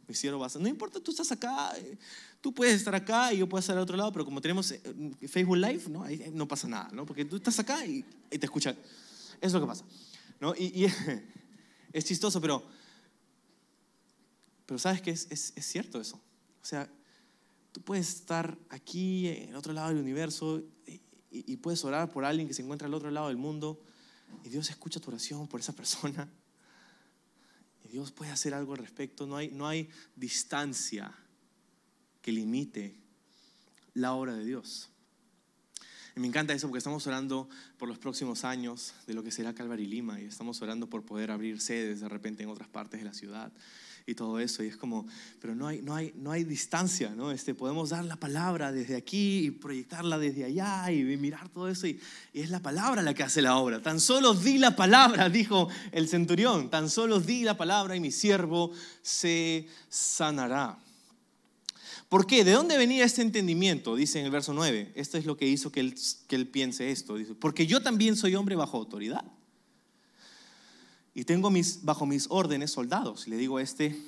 mi 0.06 0.14
siervo 0.14 0.38
va 0.38 0.46
a 0.46 0.58
No 0.58 0.68
importa, 0.68 1.00
tú 1.00 1.10
estás 1.10 1.32
acá, 1.32 1.76
eh, 1.78 1.98
tú 2.40 2.54
puedes 2.54 2.76
estar 2.76 2.94
acá 2.94 3.32
y 3.32 3.38
yo 3.38 3.48
puedo 3.48 3.60
estar 3.60 3.76
al 3.76 3.82
otro 3.82 3.96
lado, 3.96 4.12
pero 4.12 4.24
como 4.24 4.40
tenemos 4.40 4.70
eh, 4.70 4.80
Facebook 5.26 5.56
Live, 5.56 5.88
¿no? 5.88 6.04
Ahí 6.04 6.30
no 6.32 6.46
pasa 6.46 6.68
nada, 6.68 6.90
¿no? 6.92 7.04
Porque 7.04 7.24
tú 7.24 7.36
estás 7.36 7.58
acá 7.58 7.84
y, 7.84 8.02
te 8.02 8.46
escuchan. 8.46 8.76
Es 9.40 9.52
lo 9.52 9.60
que 9.60 9.66
pasa, 9.66 9.84
¿no? 10.40 10.54
Y, 10.54 10.86
es 11.92 12.04
chistoso, 12.04 12.40
pero, 12.40 12.64
pero 14.64 14.78
sabes 14.78 15.02
que 15.02 15.10
es, 15.10 15.26
es 15.30 15.66
cierto 15.66 16.00
eso. 16.00 16.20
O 16.62 16.64
sea, 16.64 16.88
Tú 17.76 17.82
puedes 17.82 18.08
estar 18.08 18.56
aquí, 18.70 19.28
en 19.28 19.54
otro 19.54 19.74
lado 19.74 19.88
del 19.88 19.98
universo, 19.98 20.62
y, 21.30 21.56
puedes 21.58 21.84
orar 21.84 22.10
por 22.10 22.24
alguien 22.24 22.48
que 22.48 22.54
se 22.54 22.62
encuentra 22.62 22.88
al 22.88 22.94
otro 22.94 23.10
lado 23.10 23.28
del 23.28 23.36
mundo, 23.36 23.78
y 24.42 24.48
Dios 24.48 24.70
escucha 24.70 24.98
tu 24.98 25.10
oración 25.10 25.46
por 25.46 25.60
esa 25.60 25.74
persona. 25.74 26.26
Y 27.84 27.88
Dios 27.88 28.12
puede 28.12 28.30
hacer 28.30 28.54
algo 28.54 28.72
al 28.72 28.78
respecto. 28.78 29.26
No 29.26 29.36
hay, 29.36 29.50
no 29.50 29.68
hay 29.68 29.90
distancia 30.14 31.14
que 32.22 32.32
limite 32.32 32.98
la 33.92 34.14
obra 34.14 34.34
de 34.34 34.46
Dios. 34.46 34.88
Me 36.16 36.26
encanta 36.26 36.54
eso 36.54 36.66
porque 36.66 36.78
estamos 36.78 37.06
orando 37.06 37.46
por 37.76 37.90
los 37.90 37.98
próximos 37.98 38.44
años 38.44 38.94
de 39.06 39.12
lo 39.12 39.22
que 39.22 39.30
será 39.30 39.52
Calvary 39.52 39.84
Lima 39.84 40.18
y 40.18 40.24
estamos 40.24 40.62
orando 40.62 40.88
por 40.88 41.02
poder 41.02 41.30
abrir 41.30 41.60
sedes 41.60 42.00
de 42.00 42.08
repente 42.08 42.42
en 42.42 42.48
otras 42.48 42.70
partes 42.70 43.00
de 43.00 43.04
la 43.04 43.12
ciudad 43.12 43.52
y 44.06 44.14
todo 44.14 44.40
eso. 44.40 44.64
Y 44.64 44.68
es 44.68 44.78
como, 44.78 45.06
pero 45.42 45.54
no 45.54 45.66
hay, 45.66 45.82
no 45.82 45.94
hay, 45.94 46.14
no 46.16 46.30
hay 46.30 46.44
distancia, 46.44 47.10
¿no? 47.10 47.32
Este, 47.32 47.54
podemos 47.54 47.90
dar 47.90 48.02
la 48.06 48.16
palabra 48.16 48.72
desde 48.72 48.96
aquí 48.96 49.44
y 49.44 49.50
proyectarla 49.50 50.16
desde 50.16 50.44
allá 50.44 50.90
y 50.90 51.04
mirar 51.18 51.50
todo 51.50 51.68
eso. 51.68 51.86
Y, 51.86 52.00
y 52.32 52.40
es 52.40 52.48
la 52.48 52.60
palabra 52.60 53.02
la 53.02 53.12
que 53.12 53.22
hace 53.22 53.42
la 53.42 53.58
obra. 53.58 53.82
Tan 53.82 54.00
solo 54.00 54.32
di 54.32 54.56
la 54.56 54.74
palabra, 54.74 55.28
dijo 55.30 55.68
el 55.92 56.08
centurión. 56.08 56.70
Tan 56.70 56.88
solo 56.88 57.20
di 57.20 57.42
la 57.42 57.58
palabra 57.58 57.94
y 57.94 58.00
mi 58.00 58.10
siervo 58.10 58.72
se 59.02 59.68
sanará. 59.90 60.78
¿Por 62.08 62.26
qué? 62.26 62.44
¿De 62.44 62.52
dónde 62.52 62.78
venía 62.78 63.04
este 63.04 63.22
entendimiento? 63.22 63.96
Dice 63.96 64.20
en 64.20 64.26
el 64.26 64.30
verso 64.30 64.52
9. 64.52 64.92
Esto 64.94 65.18
es 65.18 65.26
lo 65.26 65.36
que 65.36 65.48
hizo 65.48 65.72
que 65.72 65.80
él, 65.80 66.48
piense 66.48 66.90
esto. 66.90 67.16
Dice, 67.16 67.34
porque 67.34 67.66
yo 67.66 67.82
también 67.82 68.16
soy 68.16 68.36
hombre 68.36 68.54
bajo 68.54 68.76
autoridad 68.76 69.24
y 71.14 71.24
tengo 71.24 71.50
mis, 71.50 71.84
bajo 71.84 72.06
mis 72.06 72.26
órdenes 72.28 72.70
soldados. 72.70 73.26
Y 73.26 73.30
le 73.30 73.36
digo 73.36 73.56
a 73.56 73.62
este, 73.62 74.00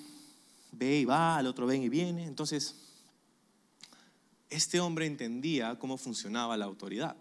ve 0.73 1.01
y 1.01 1.05
va, 1.05 1.39
al 1.39 1.47
otro 1.47 1.67
ven 1.67 1.83
y 1.83 1.89
viene. 1.89 2.25
Entonces, 2.25 2.77
este 4.49 4.79
hombre 4.79 5.07
entendía 5.07 5.77
cómo 5.79 5.97
funcionaba 5.97 6.57
la 6.57 6.67
autoridad. 6.67 7.17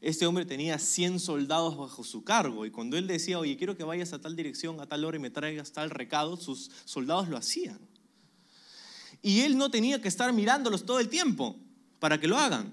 Este 0.00 0.26
hombre 0.26 0.44
tenía 0.44 0.78
100 0.78 1.20
soldados 1.20 1.76
bajo 1.76 2.04
su 2.04 2.22
cargo 2.22 2.66
y 2.66 2.70
cuando 2.70 2.98
él 2.98 3.06
decía, 3.06 3.38
oye, 3.38 3.56
quiero 3.56 3.76
que 3.76 3.84
vayas 3.84 4.12
a 4.12 4.20
tal 4.20 4.36
dirección, 4.36 4.80
a 4.80 4.86
tal 4.86 5.04
hora 5.04 5.16
y 5.16 5.20
me 5.20 5.30
traigas 5.30 5.72
tal 5.72 5.90
recado, 5.90 6.36
sus 6.36 6.70
soldados 6.84 7.28
lo 7.28 7.36
hacían. 7.36 7.78
Y 9.22 9.40
él 9.40 9.56
no 9.56 9.70
tenía 9.70 10.00
que 10.00 10.08
estar 10.08 10.32
mirándolos 10.32 10.84
todo 10.84 11.00
el 11.00 11.08
tiempo 11.08 11.56
para 11.98 12.20
que 12.20 12.28
lo 12.28 12.38
hagan. 12.38 12.72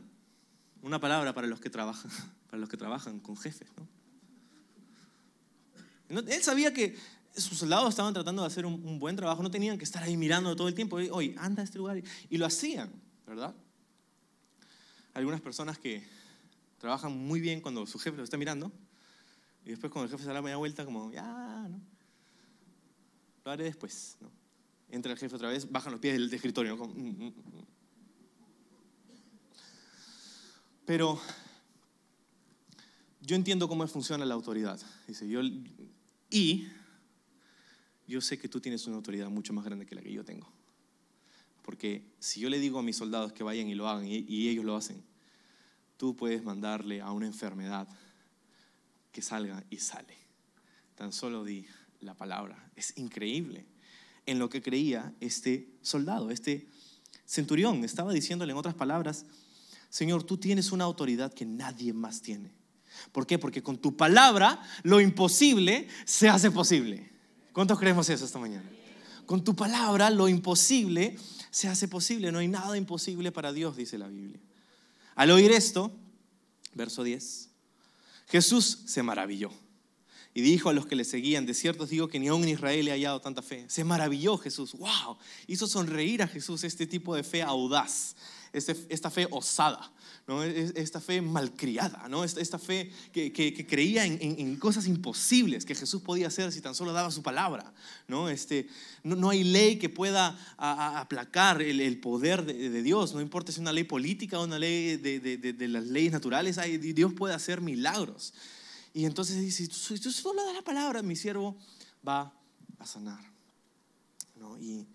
Una 0.81 0.99
palabra 0.99 1.33
para 1.33 1.47
los 1.47 1.59
que 1.59 1.69
trabajan, 1.69 2.11
para 2.47 2.59
los 2.59 2.69
que 2.69 2.77
trabajan 2.77 3.19
con 3.19 3.37
jefes, 3.37 3.69
¿no? 3.77 3.87
Él 6.09 6.43
sabía 6.43 6.73
que 6.73 6.95
sus 7.35 7.57
soldados 7.57 7.89
estaban 7.89 8.13
tratando 8.13 8.43
de 8.43 8.47
hacer 8.47 8.65
un, 8.65 8.99
buen 8.99 9.15
trabajo, 9.15 9.41
no 9.41 9.49
tenían 9.49 9.77
que 9.77 9.83
estar 9.83 10.03
ahí 10.03 10.15
mirando 10.17 10.55
todo 10.55 10.67
el 10.67 10.75
tiempo, 10.75 10.97
oye, 10.97 11.33
anda 11.39 11.61
a 11.61 11.65
este 11.65 11.79
lugar, 11.79 12.01
y 12.29 12.37
lo 12.37 12.45
hacían, 12.45 12.91
¿verdad? 13.25 13.55
Algunas 15.13 15.41
personas 15.41 15.79
que 15.79 16.03
trabajan 16.77 17.17
muy 17.17 17.39
bien 17.39 17.61
cuando 17.61 17.87
su 17.87 17.97
jefe 17.97 18.17
lo 18.17 18.23
está 18.23 18.37
mirando, 18.37 18.71
y 19.65 19.69
después 19.69 19.91
cuando 19.91 20.05
el 20.05 20.11
jefe 20.11 20.23
se 20.23 20.27
da 20.27 20.35
la 20.35 20.41
media 20.41 20.57
vuelta, 20.57 20.85
como, 20.85 21.11
ya, 21.11 21.67
¿no? 21.69 21.81
Lo 23.45 23.51
haré 23.51 23.63
después, 23.63 24.17
¿no? 24.21 24.29
Entra 24.93 25.11
el 25.11 25.17
jefe 25.17 25.35
otra 25.35 25.49
vez, 25.49 25.71
bajan 25.71 25.91
los 25.91 25.99
pies 25.99 26.13
del 26.13 26.31
escritorio. 26.31 26.77
Mm, 26.77 26.99
mm, 26.99 27.25
mm, 27.25 27.65
Pero 30.85 31.19
yo 33.19 33.35
entiendo 33.35 33.67
cómo 33.67 33.87
funciona 33.87 34.23
la 34.23 34.35
autoridad. 34.35 34.79
Dice, 35.07 35.27
yo 35.27 35.41
y 36.29 36.67
yo 38.07 38.21
sé 38.21 38.37
que 38.37 38.47
tú 38.47 38.61
tienes 38.61 38.85
una 38.85 38.97
autoridad 38.97 39.31
mucho 39.31 39.51
más 39.51 39.65
grande 39.65 39.87
que 39.87 39.95
la 39.95 40.01
que 40.03 40.13
yo 40.13 40.23
tengo. 40.23 40.47
Porque 41.63 42.05
si 42.19 42.39
yo 42.39 42.47
le 42.51 42.59
digo 42.59 42.77
a 42.77 42.83
mis 42.83 42.97
soldados 42.97 43.33
que 43.33 43.43
vayan 43.43 43.69
y 43.69 43.73
lo 43.73 43.89
hagan 43.89 44.05
y, 44.05 44.47
ellos 44.47 44.63
lo 44.63 44.75
hacen, 44.75 45.03
tú 45.97 46.15
puedes 46.15 46.43
mandarle 46.43 47.01
a 47.01 47.11
una 47.11 47.25
enfermedad 47.25 47.87
que 49.11 49.23
salga 49.23 49.63
y 49.71 49.77
sale. 49.77 50.15
Tan 50.93 51.11
solo 51.11 51.43
di 51.43 51.65
la 52.01 52.13
palabra. 52.13 52.69
Es 52.75 52.95
increíble 52.95 53.72
en 54.25 54.39
lo 54.39 54.49
que 54.49 54.61
creía 54.61 55.13
este 55.19 55.69
soldado, 55.81 56.29
este 56.29 56.67
centurión. 57.25 57.83
Estaba 57.83 58.13
diciéndole 58.13 58.51
en 58.51 58.57
otras 58.57 58.75
palabras, 58.75 59.25
Señor, 59.89 60.23
tú 60.23 60.37
tienes 60.37 60.71
una 60.71 60.85
autoridad 60.85 61.33
que 61.33 61.45
nadie 61.45 61.93
más 61.93 62.21
tiene. 62.21 62.51
¿Por 63.11 63.25
qué? 63.25 63.39
Porque 63.39 63.63
con 63.63 63.77
tu 63.77 63.97
palabra 63.97 64.61
lo 64.83 65.01
imposible 65.01 65.87
se 66.05 66.29
hace 66.29 66.51
posible. 66.51 67.11
¿Cuántos 67.51 67.79
creemos 67.79 68.09
eso 68.09 68.25
esta 68.25 68.39
mañana? 68.39 68.69
Con 69.25 69.43
tu 69.43 69.55
palabra 69.55 70.09
lo 70.09 70.27
imposible 70.27 71.17
se 71.51 71.67
hace 71.67 71.87
posible. 71.87 72.31
No 72.31 72.39
hay 72.39 72.47
nada 72.47 72.77
imposible 72.77 73.31
para 73.31 73.53
Dios, 73.53 73.75
dice 73.75 73.97
la 73.97 74.07
Biblia. 74.07 74.39
Al 75.15 75.31
oír 75.31 75.51
esto, 75.51 75.91
verso 76.73 77.03
10, 77.03 77.49
Jesús 78.27 78.79
se 78.85 79.03
maravilló 79.03 79.51
y 80.33 80.41
dijo 80.41 80.69
a 80.69 80.73
los 80.73 80.85
que 80.85 80.95
le 80.95 81.03
seguían, 81.03 81.45
de 81.45 81.53
cierto 81.53 81.85
digo 81.85 82.07
que 82.07 82.19
ni 82.19 82.27
aún 82.27 82.43
en 82.43 82.49
Israel 82.49 82.87
he 82.87 82.91
hallado 82.91 83.21
tanta 83.21 83.41
fe. 83.41 83.65
Se 83.67 83.83
maravilló 83.83 84.37
Jesús, 84.37 84.73
wow, 84.73 85.17
hizo 85.47 85.67
sonreír 85.67 86.23
a 86.23 86.27
Jesús 86.27 86.63
este 86.63 86.87
tipo 86.87 87.15
de 87.15 87.23
fe 87.23 87.43
audaz, 87.43 88.15
este, 88.51 88.75
esta 88.89 89.09
fe 89.09 89.27
osada. 89.29 89.91
¿no? 90.27 90.41
esta 90.43 91.01
fe 91.01 91.21
malcriada, 91.21 92.07
¿no? 92.07 92.23
esta, 92.23 92.57
fe 92.57 92.89
que, 93.11 93.65
creía 93.67 94.05
en, 94.05 94.55
cosas 94.55 94.87
imposibles 94.87 95.65
que 95.65 95.75
Jesús 95.75 96.01
podía 96.01 96.27
hacer 96.27 96.51
si 96.51 96.61
tan 96.61 96.75
solo 96.75 96.93
daba 96.93 97.11
su 97.11 97.21
palabra. 97.21 97.73
No, 98.07 98.29
este, 98.29 98.67
no, 99.03 99.29
hay 99.29 99.43
ley 99.43 99.77
que 99.77 99.89
pueda 99.89 100.37
aplacar 100.57 101.61
el, 101.61 101.99
poder 101.99 102.45
de, 102.45 102.81
Dios, 102.81 103.13
no 103.13 103.21
importa 103.21 103.51
si 103.51 103.57
es 103.57 103.61
una 103.61 103.73
ley 103.73 103.83
política 103.83 104.39
o 104.39 104.45
una 104.45 104.59
ley 104.59 104.95
de, 104.95 105.67
las 105.67 105.85
leyes 105.85 106.13
naturales, 106.13 106.57
Dios 106.79 107.13
puede 107.13 107.33
hacer 107.33 107.59
milagros. 107.59 108.33
Y 108.93 109.05
entonces 109.05 109.39
dice, 109.39 109.65
si 109.65 109.99
tú 109.99 110.11
solo 110.11 110.43
das 110.45 110.53
la 110.53 110.61
palabra, 110.61 111.01
mi 111.01 111.15
siervo 111.15 111.57
va 112.07 112.33
a 112.77 112.85
sanar. 112.85 113.31
¿no? 114.35 114.59
y 114.59 114.85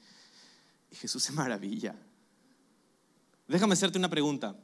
Jesús 0.92 1.22
se 1.22 1.32
maravilla. 1.32 1.94
Déjame 3.46 3.72
hacerte 3.72 3.98
una 3.98 4.10
pregunta. 4.10 4.56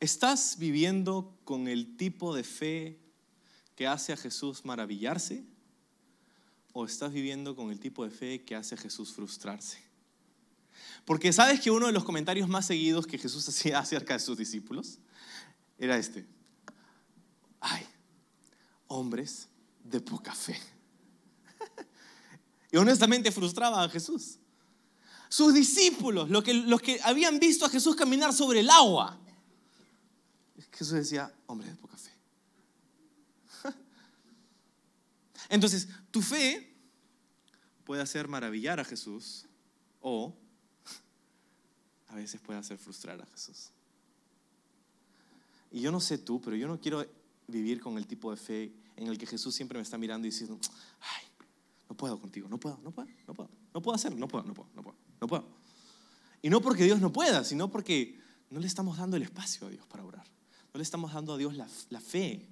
¿Estás 0.00 0.56
viviendo 0.58 1.36
con 1.44 1.68
el 1.68 1.96
tipo 1.96 2.34
de 2.34 2.42
fe 2.42 2.98
que 3.76 3.86
hace 3.86 4.12
a 4.12 4.16
Jesús 4.16 4.64
maravillarse? 4.64 5.44
¿O 6.72 6.84
estás 6.84 7.12
viviendo 7.12 7.54
con 7.54 7.70
el 7.70 7.78
tipo 7.78 8.04
de 8.04 8.10
fe 8.10 8.42
que 8.42 8.56
hace 8.56 8.74
a 8.74 8.78
Jesús 8.78 9.12
frustrarse? 9.12 9.78
Porque 11.04 11.32
sabes 11.32 11.60
que 11.60 11.70
uno 11.70 11.86
de 11.86 11.92
los 11.92 12.04
comentarios 12.04 12.48
más 12.48 12.66
seguidos 12.66 13.06
que 13.06 13.18
Jesús 13.18 13.48
hacía 13.48 13.78
acerca 13.78 14.14
de 14.14 14.20
sus 14.20 14.38
discípulos 14.38 14.98
era 15.78 15.98
este. 15.98 16.26
Ay, 17.60 17.86
hombres 18.88 19.48
de 19.84 20.00
poca 20.00 20.34
fe. 20.34 20.58
Y 22.72 22.76
honestamente 22.76 23.32
frustraba 23.32 23.82
a 23.82 23.88
Jesús. 23.88 24.38
Sus 25.28 25.52
discípulos, 25.52 26.30
los 26.30 26.44
que, 26.44 26.54
los 26.54 26.80
que 26.80 27.00
habían 27.02 27.40
visto 27.40 27.64
a 27.64 27.68
Jesús 27.68 27.96
caminar 27.96 28.32
sobre 28.32 28.60
el 28.60 28.70
agua. 28.70 29.18
Jesús 30.72 30.94
decía, 30.94 31.32
hombres 31.46 31.70
de 31.70 31.76
poca 31.76 31.96
fe. 31.96 32.10
Entonces, 35.48 35.88
tu 36.10 36.22
fe 36.22 36.74
puede 37.84 38.02
hacer 38.02 38.28
maravillar 38.28 38.80
a 38.80 38.84
Jesús 38.84 39.46
o 40.00 40.34
a 42.08 42.14
veces 42.14 42.40
puede 42.40 42.58
hacer 42.58 42.78
frustrar 42.78 43.20
a 43.20 43.26
Jesús. 43.26 43.70
Y 45.70 45.80
yo 45.80 45.92
no 45.92 46.00
sé 46.00 46.18
tú, 46.18 46.40
pero 46.40 46.56
yo 46.56 46.66
no 46.66 46.80
quiero 46.80 47.04
vivir 47.50 47.80
con 47.80 47.98
el 47.98 48.06
tipo 48.06 48.30
de 48.30 48.36
fe 48.36 48.72
en 48.96 49.08
el 49.08 49.18
que 49.18 49.26
Jesús 49.26 49.54
siempre 49.54 49.78
me 49.78 49.82
está 49.82 49.98
mirando 49.98 50.26
y 50.26 50.30
diciendo, 50.30 50.58
ay, 51.00 51.26
no 51.88 51.96
puedo 51.96 52.20
contigo, 52.20 52.48
no 52.48 52.58
puedo, 52.58 52.78
no 52.82 52.90
puedo, 52.90 53.08
no 53.26 53.34
puedo, 53.34 53.50
no 53.74 53.82
puedo 53.82 53.94
hacerlo, 53.94 54.18
no 54.18 54.28
puedo, 54.28 54.44
no 54.44 54.54
puedo, 54.54 54.68
no 54.74 54.82
puedo, 54.82 54.96
no 55.20 55.26
puedo. 55.26 55.44
Y 56.42 56.50
no 56.50 56.60
porque 56.60 56.84
Dios 56.84 57.00
no 57.00 57.12
pueda, 57.12 57.44
sino 57.44 57.70
porque 57.70 58.18
no 58.50 58.60
le 58.60 58.66
estamos 58.66 58.98
dando 58.98 59.16
el 59.16 59.22
espacio 59.22 59.66
a 59.66 59.70
Dios 59.70 59.86
para 59.86 60.04
orar. 60.04 60.24
No 60.72 60.78
le 60.78 60.82
estamos 60.82 61.12
dando 61.12 61.34
a 61.34 61.36
Dios 61.36 61.56
la, 61.56 61.68
la 61.90 62.00
fe 62.00 62.46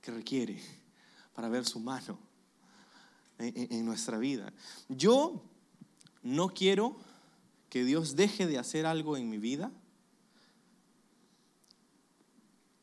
que 0.00 0.10
requiere 0.10 0.60
para 1.34 1.48
ver 1.48 1.66
su 1.66 1.80
mano 1.80 2.18
en, 3.38 3.72
en 3.72 3.84
nuestra 3.84 4.18
vida. 4.18 4.52
Yo 4.88 5.42
no 6.22 6.48
quiero 6.48 6.96
que 7.68 7.84
Dios 7.84 8.16
deje 8.16 8.46
de 8.46 8.58
hacer 8.58 8.86
algo 8.86 9.16
en 9.16 9.28
mi 9.28 9.38
vida 9.38 9.70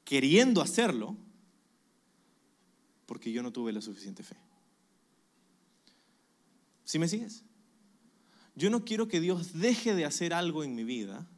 queriendo 0.04 0.62
hacerlo 0.62 1.18
porque 3.14 3.32
yo 3.32 3.44
no 3.44 3.54
tuve 3.54 3.72
la 3.72 3.80
suficiente 3.80 4.24
fe. 4.24 4.36
¿Sí 6.84 6.98
me 6.98 7.08
sigues? 7.08 7.44
Yo 8.56 8.72
no 8.72 8.86
quiero 8.86 9.08
que 9.08 9.22
Dios 9.22 9.54
deje 9.54 9.94
de 9.94 10.04
hacer 10.04 10.34
algo 10.34 10.64
en 10.64 10.74
mi 10.74 10.84
vida 10.84 11.30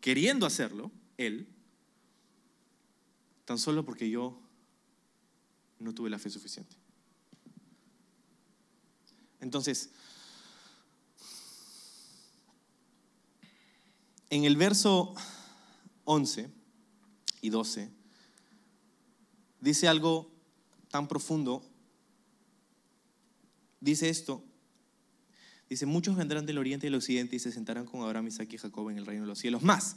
queriendo 0.00 0.46
hacerlo, 0.46 0.92
Él, 1.16 1.48
tan 3.44 3.58
solo 3.58 3.84
porque 3.84 4.08
yo 4.08 4.40
no 5.80 5.92
tuve 5.92 6.10
la 6.10 6.20
fe 6.20 6.30
suficiente. 6.30 6.76
Entonces, 9.40 9.90
en 14.30 14.44
el 14.44 14.56
verso 14.56 15.12
11 16.04 16.52
y 17.40 17.50
12, 17.50 17.90
dice 19.60 19.88
algo 19.88 20.31
tan 20.92 21.08
profundo. 21.08 21.64
Dice 23.80 24.10
esto, 24.10 24.44
dice, 25.68 25.86
muchos 25.86 26.14
vendrán 26.14 26.44
del 26.44 26.58
oriente 26.58 26.86
y 26.86 26.90
del 26.90 26.96
occidente 26.96 27.34
y 27.34 27.38
se 27.38 27.50
sentarán 27.50 27.86
con 27.86 28.02
Abraham, 28.02 28.28
Isaac 28.28 28.52
y 28.52 28.58
Jacob 28.58 28.90
en 28.90 28.98
el 28.98 29.06
reino 29.06 29.22
de 29.22 29.28
los 29.28 29.38
cielos. 29.38 29.62
Más, 29.62 29.96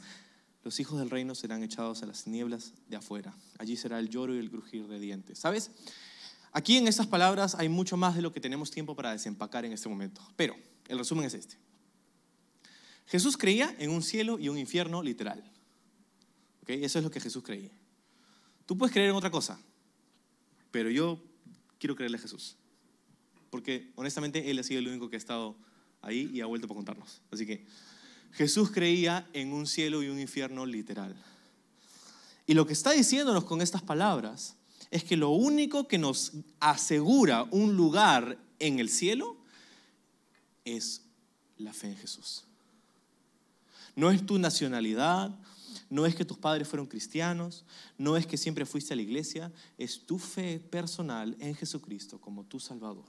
los 0.64 0.80
hijos 0.80 0.98
del 0.98 1.10
reino 1.10 1.34
serán 1.34 1.62
echados 1.62 2.02
a 2.02 2.06
las 2.06 2.26
nieblas 2.26 2.72
de 2.88 2.96
afuera. 2.96 3.36
Allí 3.58 3.76
será 3.76 3.98
el 3.98 4.08
lloro 4.08 4.34
y 4.34 4.38
el 4.38 4.50
crujir 4.50 4.88
de 4.88 4.98
dientes. 4.98 5.38
¿Sabes? 5.38 5.70
Aquí 6.50 6.78
en 6.78 6.88
estas 6.88 7.06
palabras 7.06 7.54
hay 7.56 7.68
mucho 7.68 7.98
más 7.98 8.16
de 8.16 8.22
lo 8.22 8.32
que 8.32 8.40
tenemos 8.40 8.70
tiempo 8.70 8.96
para 8.96 9.12
desempacar 9.12 9.66
en 9.66 9.72
este 9.72 9.90
momento. 9.90 10.22
Pero 10.34 10.56
el 10.88 10.98
resumen 10.98 11.26
es 11.26 11.34
este. 11.34 11.58
Jesús 13.06 13.36
creía 13.36 13.76
en 13.78 13.90
un 13.90 14.02
cielo 14.02 14.38
y 14.38 14.48
un 14.48 14.56
infierno 14.56 15.02
literal. 15.02 15.44
¿Okay? 16.62 16.82
Eso 16.82 16.98
es 16.98 17.04
lo 17.04 17.10
que 17.10 17.20
Jesús 17.20 17.44
creía. 17.44 17.70
Tú 18.64 18.76
puedes 18.78 18.92
creer 18.92 19.10
en 19.10 19.16
otra 19.16 19.30
cosa, 19.30 19.60
pero 20.76 20.90
yo 20.90 21.18
quiero 21.78 21.96
creerle 21.96 22.18
a 22.18 22.20
Jesús. 22.20 22.54
Porque 23.48 23.92
honestamente 23.94 24.50
Él 24.50 24.58
ha 24.58 24.62
sido 24.62 24.78
el 24.80 24.88
único 24.88 25.08
que 25.08 25.16
ha 25.16 25.18
estado 25.18 25.56
ahí 26.02 26.30
y 26.34 26.42
ha 26.42 26.44
vuelto 26.44 26.68
para 26.68 26.76
contarnos. 26.76 27.22
Así 27.30 27.46
que 27.46 27.64
Jesús 28.32 28.70
creía 28.70 29.26
en 29.32 29.54
un 29.54 29.66
cielo 29.66 30.02
y 30.02 30.08
un 30.08 30.20
infierno 30.20 30.66
literal. 30.66 31.16
Y 32.46 32.52
lo 32.52 32.66
que 32.66 32.74
está 32.74 32.90
diciéndonos 32.90 33.44
con 33.44 33.62
estas 33.62 33.80
palabras 33.80 34.56
es 34.90 35.02
que 35.02 35.16
lo 35.16 35.30
único 35.30 35.88
que 35.88 35.96
nos 35.96 36.32
asegura 36.60 37.44
un 37.44 37.74
lugar 37.74 38.36
en 38.58 38.78
el 38.78 38.90
cielo 38.90 39.38
es 40.66 41.00
la 41.56 41.72
fe 41.72 41.86
en 41.86 41.96
Jesús. 41.96 42.44
No 43.94 44.10
es 44.10 44.26
tu 44.26 44.38
nacionalidad, 44.38 45.34
no 45.88 46.06
es 46.06 46.14
que 46.14 46.24
tus 46.24 46.38
padres 46.38 46.68
fueron 46.68 46.86
cristianos, 46.86 47.64
no 47.96 48.16
es 48.16 48.26
que 48.26 48.36
siempre 48.36 48.66
fuiste 48.66 48.92
a 48.92 48.96
la 48.96 49.02
iglesia, 49.02 49.52
es 49.78 50.04
tu 50.06 50.18
fe 50.18 50.58
personal 50.58 51.36
en 51.38 51.54
Jesucristo 51.54 52.20
como 52.20 52.44
tu 52.44 52.58
Salvador. 52.58 53.08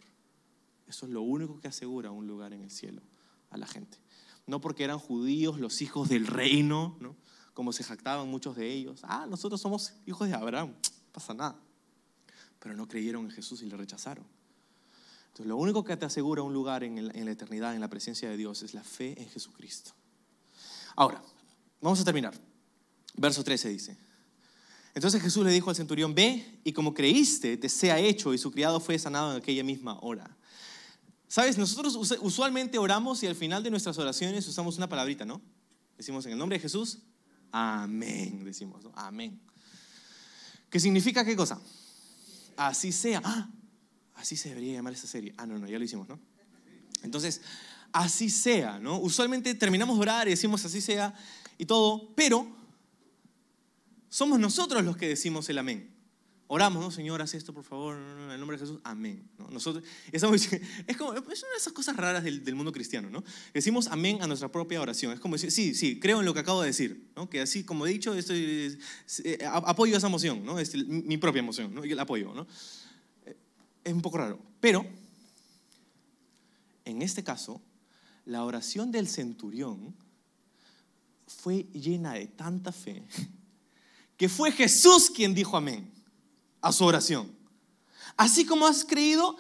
Eso 0.88 1.05
es 1.05 1.11
lo 1.11 1.21
único 1.21 1.59
que 1.59 1.67
asegura 1.67 2.11
un 2.11 2.28
lugar 2.28 2.53
en 2.53 2.61
el 2.61 2.71
cielo 2.71 3.01
a 3.49 3.57
la 3.57 3.67
gente. 3.67 3.97
No 4.45 4.61
porque 4.61 4.84
eran 4.84 4.99
judíos, 4.99 5.59
los 5.59 5.82
hijos 5.82 6.07
del 6.07 6.28
reino, 6.28 6.97
¿no? 6.99 7.15
como 7.53 7.73
se 7.73 7.84
jactaban 7.84 8.30
muchos 8.30 8.55
de 8.55 8.71
ellos. 8.71 9.01
Ah, 9.03 9.25
nosotros 9.28 9.59
somos 9.59 9.93
hijos 10.05 10.28
de 10.28 10.36
Abraham, 10.36 10.75
pasa 11.11 11.34
nada. 11.34 11.59
Pero 12.59 12.75
no 12.75 12.88
creyeron 12.88 13.25
en 13.25 13.32
Jesús 13.32 13.61
y 13.63 13.65
le 13.65 13.75
rechazaron. 13.75 14.25
Entonces, 15.28 15.47
lo 15.47 15.57
único 15.57 15.84
que 15.84 15.97
te 15.97 16.05
asegura 16.05 16.41
un 16.41 16.53
lugar 16.53 16.84
en 16.84 17.25
la 17.25 17.32
eternidad, 17.32 17.75
en 17.75 17.82
la 17.82 17.89
presencia 17.89 18.30
de 18.30 18.38
Dios, 18.38 18.63
es 18.63 18.73
la 18.73 18.84
fe 18.84 19.21
en 19.21 19.28
Jesucristo. 19.30 19.91
Ahora, 20.95 21.21
vamos 21.82 21.99
a 21.99 22.03
terminar. 22.03 22.34
Verso 23.18 23.43
13 23.43 23.70
dice. 23.70 23.97
Entonces 24.93 25.22
Jesús 25.22 25.45
le 25.45 25.51
dijo 25.51 25.70
al 25.70 25.76
centurión, 25.76 26.15
ve 26.15 26.59
y 26.63 26.74
como 26.74 26.93
creíste, 26.93 27.57
te 27.57 27.70
sea 27.70 27.99
hecho, 27.99 28.34
y 28.34 28.38
su 28.38 28.51
criado 28.51 28.80
fue 28.80 28.97
sanado 28.97 29.32
en 29.32 29.38
aquella 29.38 29.63
misma 29.63 29.99
hora. 30.01 30.36
Sabes, 31.28 31.57
nosotros 31.57 31.95
usualmente 32.22 32.78
oramos 32.78 33.22
y 33.22 33.28
al 33.28 33.36
final 33.36 33.61
de 33.61 33.70
nuestras 33.70 33.97
oraciones 33.97 34.47
usamos 34.47 34.78
una 34.78 34.88
palabrita, 34.88 35.26
¿no? 35.26 35.41
Decimos 35.97 36.26
en 36.26 36.32
el 36.32 36.38
nombre 36.38 36.57
de 36.57 36.61
Jesús, 36.61 36.99
amén, 37.51 38.43
decimos, 38.43 38.84
¿no? 38.84 38.91
amén. 38.95 39.39
¿Qué 40.70 40.80
significa 40.80 41.24
qué 41.24 41.36
cosa? 41.36 41.59
Así 42.55 42.91
sea. 42.91 43.22
Ah, 43.24 43.49
así 44.15 44.36
se 44.36 44.49
debería 44.49 44.74
llamar 44.74 44.93
esta 44.93 45.07
serie. 45.07 45.34
Ah, 45.38 45.45
no, 45.45 45.59
no, 45.59 45.68
ya 45.68 45.78
lo 45.78 45.86
hicimos, 45.86 46.07
¿no? 46.07 46.20
Entonces, 47.03 47.41
así 47.91 48.30
sea, 48.30 48.80
¿no? 48.80 48.99
Usualmente 48.99 49.53
terminamos 49.53 49.97
de 49.97 50.01
orar 50.01 50.28
y 50.28 50.32
decimos 50.32 50.65
así 50.65 50.82
sea 50.82 51.13
y 51.57 51.65
todo, 51.65 52.15
pero 52.15 52.57
somos 54.10 54.39
nosotros 54.39 54.84
los 54.84 54.97
que 54.97 55.08
decimos 55.08 55.49
el 55.49 55.58
amén. 55.58 55.97
Oramos, 56.49 56.82
¿no? 56.82 56.91
Señor, 56.91 57.22
haz 57.22 57.34
esto, 57.34 57.53
por 57.53 57.66
favor, 57.66 57.97
en 57.97 58.32
el 58.32 58.39
nombre 58.39 58.55
de 58.55 58.66
Jesús, 58.66 58.80
amén. 58.86 59.30
Nosotros, 59.51 59.84
estamos, 60.14 60.41
es, 60.88 61.01
una 61.01 61.20
de 61.20 61.34
esas 61.58 61.74
cosas 61.74 61.97
raras 61.97 62.24
del, 62.24 62.55
mundo 62.55 62.72
cristiano, 62.72 63.10
¿no? 63.10 63.22
Decimos 63.53 63.88
amén 63.88 64.20
a 64.22 64.28
nuestra 64.28 64.49
propia 64.49 64.82
oración. 64.82 65.12
Es 65.12 65.20
como 65.20 65.36
decir, 65.36 65.51
sí, 65.51 65.76
sí, 65.76 65.99
creo 65.99 66.22
en 66.22 66.26
lo 66.26 66.34
que 66.34 66.39
acabo 66.39 66.62
de 66.62 66.68
decir, 66.68 67.12
¿no? 67.18 67.30
Que 67.30 67.41
así, 67.41 67.66
como 67.66 67.86
he 67.86 67.89
dicho, 67.89 68.14
estoy, 68.14 68.80
eh, 69.26 69.39
apoyo 69.45 69.97
esa 69.97 70.08
emoción, 70.08 70.45
¿no? 70.45 70.58
Es 70.58 70.74
mi 70.88 71.18
propia 71.18 71.39
emoción, 71.39 71.76
¿no? 71.76 71.84
Yo 71.84 71.97
la 71.97 72.03
apoyo, 72.03 72.34
¿no? 72.34 72.47
Es 73.84 73.93
un 73.93 74.01
poco 74.01 74.18
raro. 74.18 74.39
Pero, 74.62 74.86
en 76.86 77.01
este 77.01 77.26
caso, 77.26 77.62
la 78.24 78.45
oración 78.45 78.89
del 78.89 79.10
centurión 79.10 79.93
fue 81.28 81.64
llena 81.74 82.14
de 82.14 82.28
tanta 82.28 82.72
fe 82.72 83.03
que 84.18 84.28
fue 84.28 84.51
Jesús 84.51 85.09
quien 85.09 85.34
dijo 85.34 85.55
amén 85.55 85.91
a 86.59 86.72
su 86.72 86.84
oración. 86.84 87.32
Así 88.18 88.45
como 88.45 88.65
has 88.65 88.84
creído, 88.84 89.38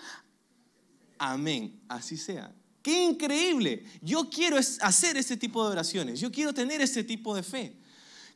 amén, 1.17 1.81
así 1.89 2.15
sea. 2.15 2.53
Qué 2.83 3.03
increíble. 3.03 3.83
Yo 4.01 4.29
quiero 4.29 4.55
hacer 4.55 5.17
este 5.17 5.35
tipo 5.35 5.65
de 5.65 5.71
oraciones. 5.71 6.19
Yo 6.19 6.31
quiero 6.31 6.53
tener 6.53 6.79
este 6.79 7.03
tipo 7.03 7.35
de 7.35 7.43
fe. 7.43 7.75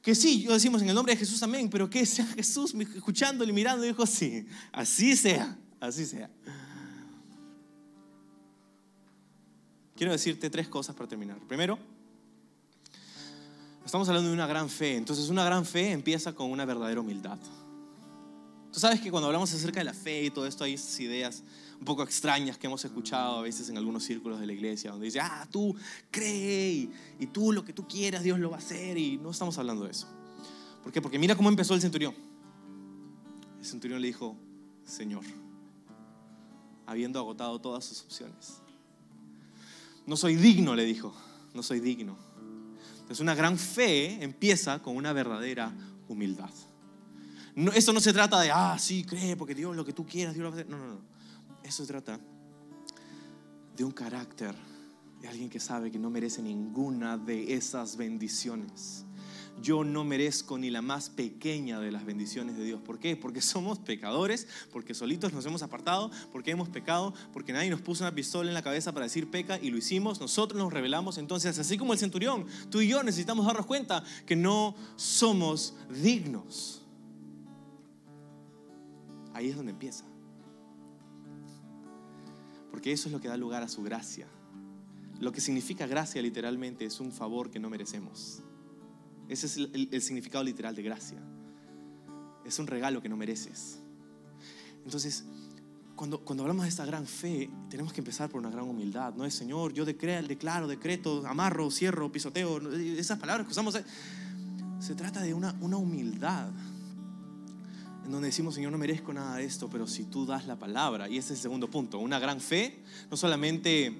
Que 0.02 0.16
sí, 0.16 0.42
yo 0.42 0.54
decimos 0.54 0.82
en 0.82 0.90
el 0.90 0.96
nombre 0.96 1.14
de 1.14 1.20
Jesús 1.20 1.42
amén, 1.44 1.70
pero 1.70 1.90
que 1.90 2.06
sea 2.06 2.26
Jesús 2.26 2.74
escuchándole, 2.74 3.54
mirando, 3.54 3.84
dijo, 3.84 4.06
sí, 4.08 4.48
así 4.72 5.16
sea, 5.16 5.58
así 5.80 6.06
sea. 6.08 6.30
Quiero 9.96 10.12
decirte 10.12 10.50
tres 10.50 10.68
cosas 10.68 10.96
para 10.96 11.08
terminar. 11.08 11.38
Primero, 11.48 11.78
estamos 13.92 14.08
hablando 14.08 14.30
de 14.30 14.34
una 14.34 14.48
gran 14.48 14.70
fe. 14.70 14.96
Entonces 14.96 15.28
una 15.28 15.44
gran 15.44 15.66
fe 15.66 15.92
empieza 15.92 16.34
con 16.34 16.50
una 16.50 16.64
verdadera 16.64 17.02
humildad. 17.02 17.38
Tú 18.72 18.80
sabes 18.80 19.02
que 19.02 19.12
cuando 19.12 19.28
hablamos 19.28 19.54
acerca 19.54 19.82
de 19.82 19.84
la 19.84 19.94
fe 19.94 20.24
y 20.24 20.30
todo 20.30 20.48
esto 20.48 20.64
hay 20.64 20.76
esas 20.76 20.98
ideas 21.02 21.44
un 21.78 21.84
poco 21.84 22.02
extrañas 22.02 22.58
que 22.58 22.68
hemos 22.68 22.86
escuchado 22.86 23.40
a 23.40 23.42
veces 23.42 23.68
en 23.68 23.78
algunos 23.78 24.04
círculos 24.04 24.40
de 24.40 24.46
la 24.46 24.54
iglesia, 24.54 24.92
donde 24.92 25.08
dice, 25.08 25.20
ah, 25.20 25.46
tú 25.52 25.76
cree 26.10 26.90
y, 27.20 27.28
tú 27.34 27.52
lo 27.52 27.66
que 27.66 27.74
tú 27.74 27.86
quieras, 27.86 28.24
Dios 28.24 28.40
lo 28.40 28.50
va 28.50 28.56
a 28.56 28.60
hacer. 28.60 28.98
Y 28.98 29.18
no 29.18 29.32
estamos 29.32 29.58
hablando 29.58 29.84
de 29.84 29.92
eso. 29.92 30.08
¿Por 30.84 30.94
qué? 30.94 31.02
Porque 31.02 31.20
mira 31.20 31.36
cómo 31.36 31.50
empezó 31.50 31.74
el 31.74 31.82
centurión. 31.82 32.16
El 33.60 33.66
centurión 33.66 34.00
le 34.00 34.08
dijo, 34.08 34.38
Señor, 34.86 35.26
habiendo 36.86 37.20
agotado 37.20 37.60
todas 37.60 37.84
sus 37.84 38.04
opciones. 38.04 38.62
No 40.06 40.16
soy 40.16 40.38
digno, 40.38 40.76
le 40.76 40.86
dijo, 40.86 41.14
no 41.54 41.62
soy 41.62 41.82
digno. 41.82 42.31
Entonces 43.12 43.24
una 43.24 43.36
gran 43.36 43.58
fe 43.58 44.24
empieza 44.24 44.82
con 44.82 44.96
una 44.96 45.12
verdadera 45.12 45.70
humildad. 46.08 46.50
No, 47.56 47.74
esto 47.74 47.92
no 47.92 48.00
se 48.00 48.14
trata 48.14 48.40
de, 48.40 48.52
ah, 48.52 48.78
sí, 48.80 49.04
cree, 49.04 49.36
porque 49.36 49.54
Dios 49.54 49.76
lo 49.76 49.84
que 49.84 49.92
tú 49.92 50.06
quieras, 50.06 50.34
Dios 50.34 50.46
lo 50.46 50.50
va 50.50 50.56
a 50.56 50.60
hacer. 50.62 50.72
No, 50.72 50.78
no, 50.78 50.88
no. 50.94 51.02
Eso 51.62 51.84
se 51.84 51.92
trata 51.92 52.18
de 53.76 53.84
un 53.84 53.92
carácter 53.92 54.56
de 55.20 55.28
alguien 55.28 55.50
que 55.50 55.60
sabe 55.60 55.92
que 55.92 56.00
no 56.00 56.10
merece 56.10 56.42
ninguna 56.42 57.18
de 57.18 57.54
esas 57.54 57.98
bendiciones. 57.98 59.04
Yo 59.62 59.84
no 59.84 60.04
merezco 60.04 60.58
ni 60.58 60.70
la 60.70 60.82
más 60.82 61.10
pequeña 61.10 61.80
de 61.80 61.92
las 61.92 62.06
bendiciones 62.06 62.58
de 62.58 62.64
Dios. 62.64 62.82
¿Por 62.82 63.00
qué? 63.00 63.16
Porque 63.16 63.42
somos 63.42 63.80
pecadores, 63.80 64.48
porque 64.72 64.94
solitos 64.94 65.34
nos 65.34 65.46
hemos 65.46 65.62
apartado, 65.62 66.10
porque 66.32 66.52
hemos 66.52 66.70
pecado, 66.70 67.14
porque 67.32 67.54
nadie 67.54 67.70
nos 67.70 67.82
puso 67.82 68.04
una 68.04 68.16
pistola 68.16 68.50
en 68.50 68.56
la 68.56 68.64
cabeza 68.64 68.92
para 68.92 69.06
decir 69.06 69.30
peca 69.30 69.60
y 69.62 69.70
lo 69.70 69.78
hicimos, 69.78 70.20
nosotros 70.20 70.60
nos 70.60 70.74
rebelamos. 70.74 71.18
Entonces, 71.18 71.60
así 71.60 71.78
como 71.78 71.94
el 71.94 72.00
centurión, 72.00 72.46
tú 72.70 72.82
y 72.82 72.88
yo 72.88 73.04
necesitamos 73.04 73.46
darnos 73.46 73.66
cuenta 73.66 74.04
que 74.26 74.36
no 74.36 74.76
somos 74.96 75.76
dignos. 75.90 76.82
Ahí 79.34 79.50
es 79.50 79.56
donde 79.56 79.72
empieza. 79.72 80.06
Porque 82.72 82.92
eso 82.92 83.10
es 83.10 83.14
lo 83.14 83.22
que 83.22 83.28
da 83.28 83.38
lugar 83.38 83.64
a 83.64 83.68
su 83.68 83.84
gracia. 83.84 84.28
Lo 85.20 85.32
que 85.32 85.40
significa 85.40 85.86
gracia 85.86 86.22
literalmente 86.22 86.86
es 86.86 87.00
un 87.00 87.12
favor 87.12 87.52
que 87.52 87.60
no 87.60 87.70
merecemos. 87.70 88.42
Ese 89.32 89.46
es 89.46 89.56
el, 89.56 90.02
significado 90.02 90.44
literal 90.44 90.76
de 90.76 90.84
gracia. 90.84 91.18
Es 92.44 92.60
un 92.60 92.68
regalo 92.68 93.02
que 93.02 93.08
no 93.08 93.16
mereces. 93.16 93.80
Entonces, 94.84 95.24
cuando, 95.96 96.20
cuando 96.20 96.44
hablamos 96.44 96.64
de 96.64 96.70
esta 96.70 96.84
gran 96.86 97.08
fe, 97.08 97.50
tenemos 97.70 97.94
que 97.94 98.02
empezar 98.02 98.30
por 98.30 98.42
una 98.42 98.50
gran 98.50 98.66
humildad. 98.66 99.14
No 99.16 99.24
es 99.24 99.34
Señor, 99.34 99.72
yo 99.72 99.86
decreo, 99.86 100.22
declaro, 100.22 100.68
decreto, 100.68 101.26
amarro, 101.26 101.72
cierro, 101.72 102.12
pisoteo. 102.12 102.60
Esas 102.74 103.20
palabras 103.20 103.48
que 103.48 103.52
usamos. 103.52 103.80
Se 104.80 104.96
trata 104.96 105.22
de 105.22 105.34
una, 105.34 105.56
una 105.62 105.78
humildad 105.78 106.50
en 108.04 108.12
donde 108.12 108.28
decimos, 108.28 108.56
Señor, 108.56 108.74
no 108.74 108.78
merezco 108.78 109.14
nada 109.14 109.38
de 109.38 109.46
esto, 109.46 109.70
pero 109.70 109.88
si 109.88 110.04
tú 110.04 110.26
das 110.26 110.46
la 110.46 110.60
palabra, 110.60 111.08
y 111.08 111.18
ese 111.18 111.32
es 111.32 111.40
el 111.40 111.44
segundo 111.44 111.70
punto, 111.70 112.00
una 112.00 112.20
gran 112.20 112.42
fe, 112.42 112.80
no 113.10 113.16
solamente 113.16 113.96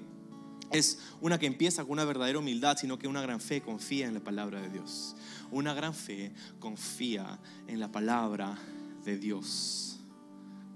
es 0.72 0.98
una 1.20 1.38
que 1.38 1.46
empieza 1.46 1.82
con 1.82 1.92
una 1.92 2.04
verdadera 2.04 2.38
humildad, 2.38 2.76
sino 2.76 2.98
que 2.98 3.08
una 3.08 3.22
gran 3.22 3.40
fe 3.40 3.62
confía 3.62 4.06
en 4.06 4.14
la 4.14 4.20
palabra 4.20 4.60
de 4.60 4.70
Dios. 4.70 5.14
Una 5.50 5.74
gran 5.74 5.94
fe 5.94 6.32
confía 6.58 7.38
en 7.66 7.80
la 7.80 7.90
palabra 7.90 8.58
de 9.04 9.18
Dios. 9.18 9.98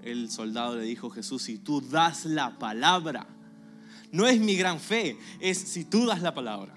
El 0.02 0.30
soldado 0.30 0.76
le 0.76 0.84
dijo 0.84 1.10
Jesús, 1.10 1.42
si 1.42 1.58
tú 1.58 1.80
das 1.80 2.26
la 2.26 2.58
palabra, 2.58 3.26
no 4.12 4.26
es 4.26 4.38
mi 4.40 4.56
gran 4.56 4.78
fe, 4.78 5.18
es 5.40 5.58
si 5.58 5.84
tú 5.84 6.06
das 6.06 6.22
la 6.22 6.34
palabra. 6.34 6.74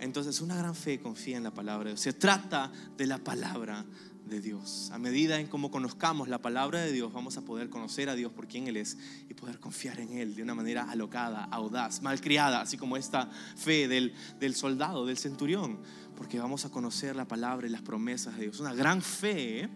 Entonces 0.00 0.40
una 0.40 0.56
gran 0.56 0.74
fe 0.74 1.00
confía 1.00 1.36
en 1.36 1.44
la 1.44 1.52
palabra 1.52 1.84
de 1.84 1.90
Dios. 1.90 2.00
Se 2.00 2.12
trata 2.12 2.72
de 2.96 3.06
la 3.06 3.18
palabra 3.18 3.84
de 4.26 4.40
Dios. 4.40 4.90
A 4.92 4.98
medida 4.98 5.38
en 5.38 5.46
cómo 5.46 5.70
conozcamos 5.70 6.28
la 6.28 6.40
palabra 6.40 6.80
de 6.80 6.92
Dios, 6.92 7.12
vamos 7.12 7.36
a 7.36 7.42
poder 7.42 7.68
conocer 7.68 8.08
a 8.08 8.14
Dios 8.14 8.32
por 8.32 8.46
quien 8.46 8.66
Él 8.66 8.76
es 8.76 8.96
y 9.28 9.34
poder 9.34 9.60
confiar 9.60 10.00
en 10.00 10.16
Él 10.16 10.34
de 10.34 10.42
una 10.42 10.54
manera 10.54 10.90
alocada, 10.90 11.44
audaz, 11.44 12.02
malcriada, 12.02 12.60
así 12.60 12.76
como 12.76 12.96
esta 12.96 13.30
fe 13.56 13.88
del, 13.88 14.14
del 14.40 14.54
soldado, 14.54 15.06
del 15.06 15.18
centurión, 15.18 15.78
porque 16.16 16.38
vamos 16.38 16.64
a 16.64 16.70
conocer 16.70 17.16
la 17.16 17.28
palabra 17.28 17.66
y 17.66 17.70
las 17.70 17.82
promesas 17.82 18.36
de 18.36 18.42
Dios. 18.42 18.60
Una 18.60 18.74
gran 18.74 19.02
fe 19.02 19.68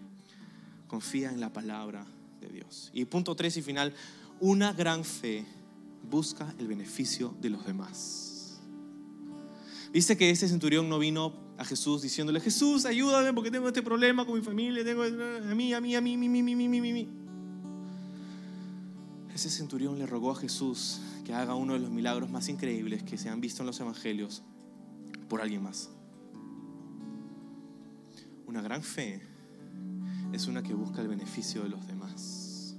confía 0.87 1.31
en 1.31 1.39
la 1.39 1.53
palabra 1.53 2.05
de 2.41 2.49
Dios. 2.49 2.89
Y 2.93 3.05
punto 3.05 3.35
tres 3.35 3.57
y 3.57 3.61
final, 3.61 3.93
una 4.39 4.73
gran 4.73 5.03
fe 5.03 5.45
busca 6.09 6.53
el 6.57 6.67
beneficio 6.67 7.35
de 7.41 7.49
los 7.49 7.65
demás. 7.65 8.59
Viste 9.91 10.17
que 10.17 10.29
ese 10.29 10.47
centurión 10.47 10.87
no 10.87 10.99
vino 10.99 11.48
a 11.59 11.65
Jesús 11.65 12.01
diciéndole, 12.01 12.39
Jesús, 12.39 12.85
ayúdame 12.85 13.33
porque 13.33 13.51
tengo 13.51 13.67
este 13.67 13.83
problema 13.83 14.25
con 14.25 14.35
mi 14.35 14.41
familia, 14.41 14.81
tengo 14.81 15.03
a 15.03 15.53
mí, 15.53 15.73
a 15.73 15.81
mí, 15.81 15.93
a 15.93 15.99
mí, 15.99 16.17
mi, 16.17 16.29
mi, 16.29 16.41
mi, 16.41 16.55
mi, 16.55 16.79
mi, 16.79 16.93
mi. 16.93 17.09
Ese 19.35 19.49
centurión 19.49 19.99
le 19.99 20.05
rogó 20.05 20.31
a 20.31 20.35
Jesús 20.35 21.01
que 21.25 21.33
haga 21.33 21.55
uno 21.55 21.73
de 21.73 21.79
los 21.79 21.89
milagros 21.89 22.29
más 22.29 22.47
increíbles 22.47 23.03
que 23.03 23.17
se 23.17 23.27
han 23.27 23.41
visto 23.41 23.61
en 23.61 23.67
los 23.67 23.79
evangelios 23.81 24.41
por 25.27 25.41
alguien 25.41 25.61
más. 25.61 25.89
Una 28.47 28.61
gran 28.61 28.81
fe 28.81 29.21
es 30.31 30.47
una 30.47 30.63
que 30.63 30.73
busca 30.73 31.01
el 31.01 31.09
beneficio 31.09 31.63
de 31.63 31.69
los 31.69 31.85
demás. 31.87 32.77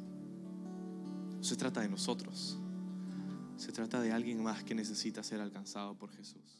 No 1.36 1.44
se 1.44 1.56
trata 1.56 1.82
de 1.82 1.90
nosotros, 1.90 2.58
se 3.58 3.72
trata 3.72 4.00
de 4.00 4.10
alguien 4.10 4.42
más 4.42 4.64
que 4.64 4.74
necesita 4.74 5.22
ser 5.22 5.42
alcanzado 5.42 5.94
por 5.98 6.10
Jesús. 6.12 6.59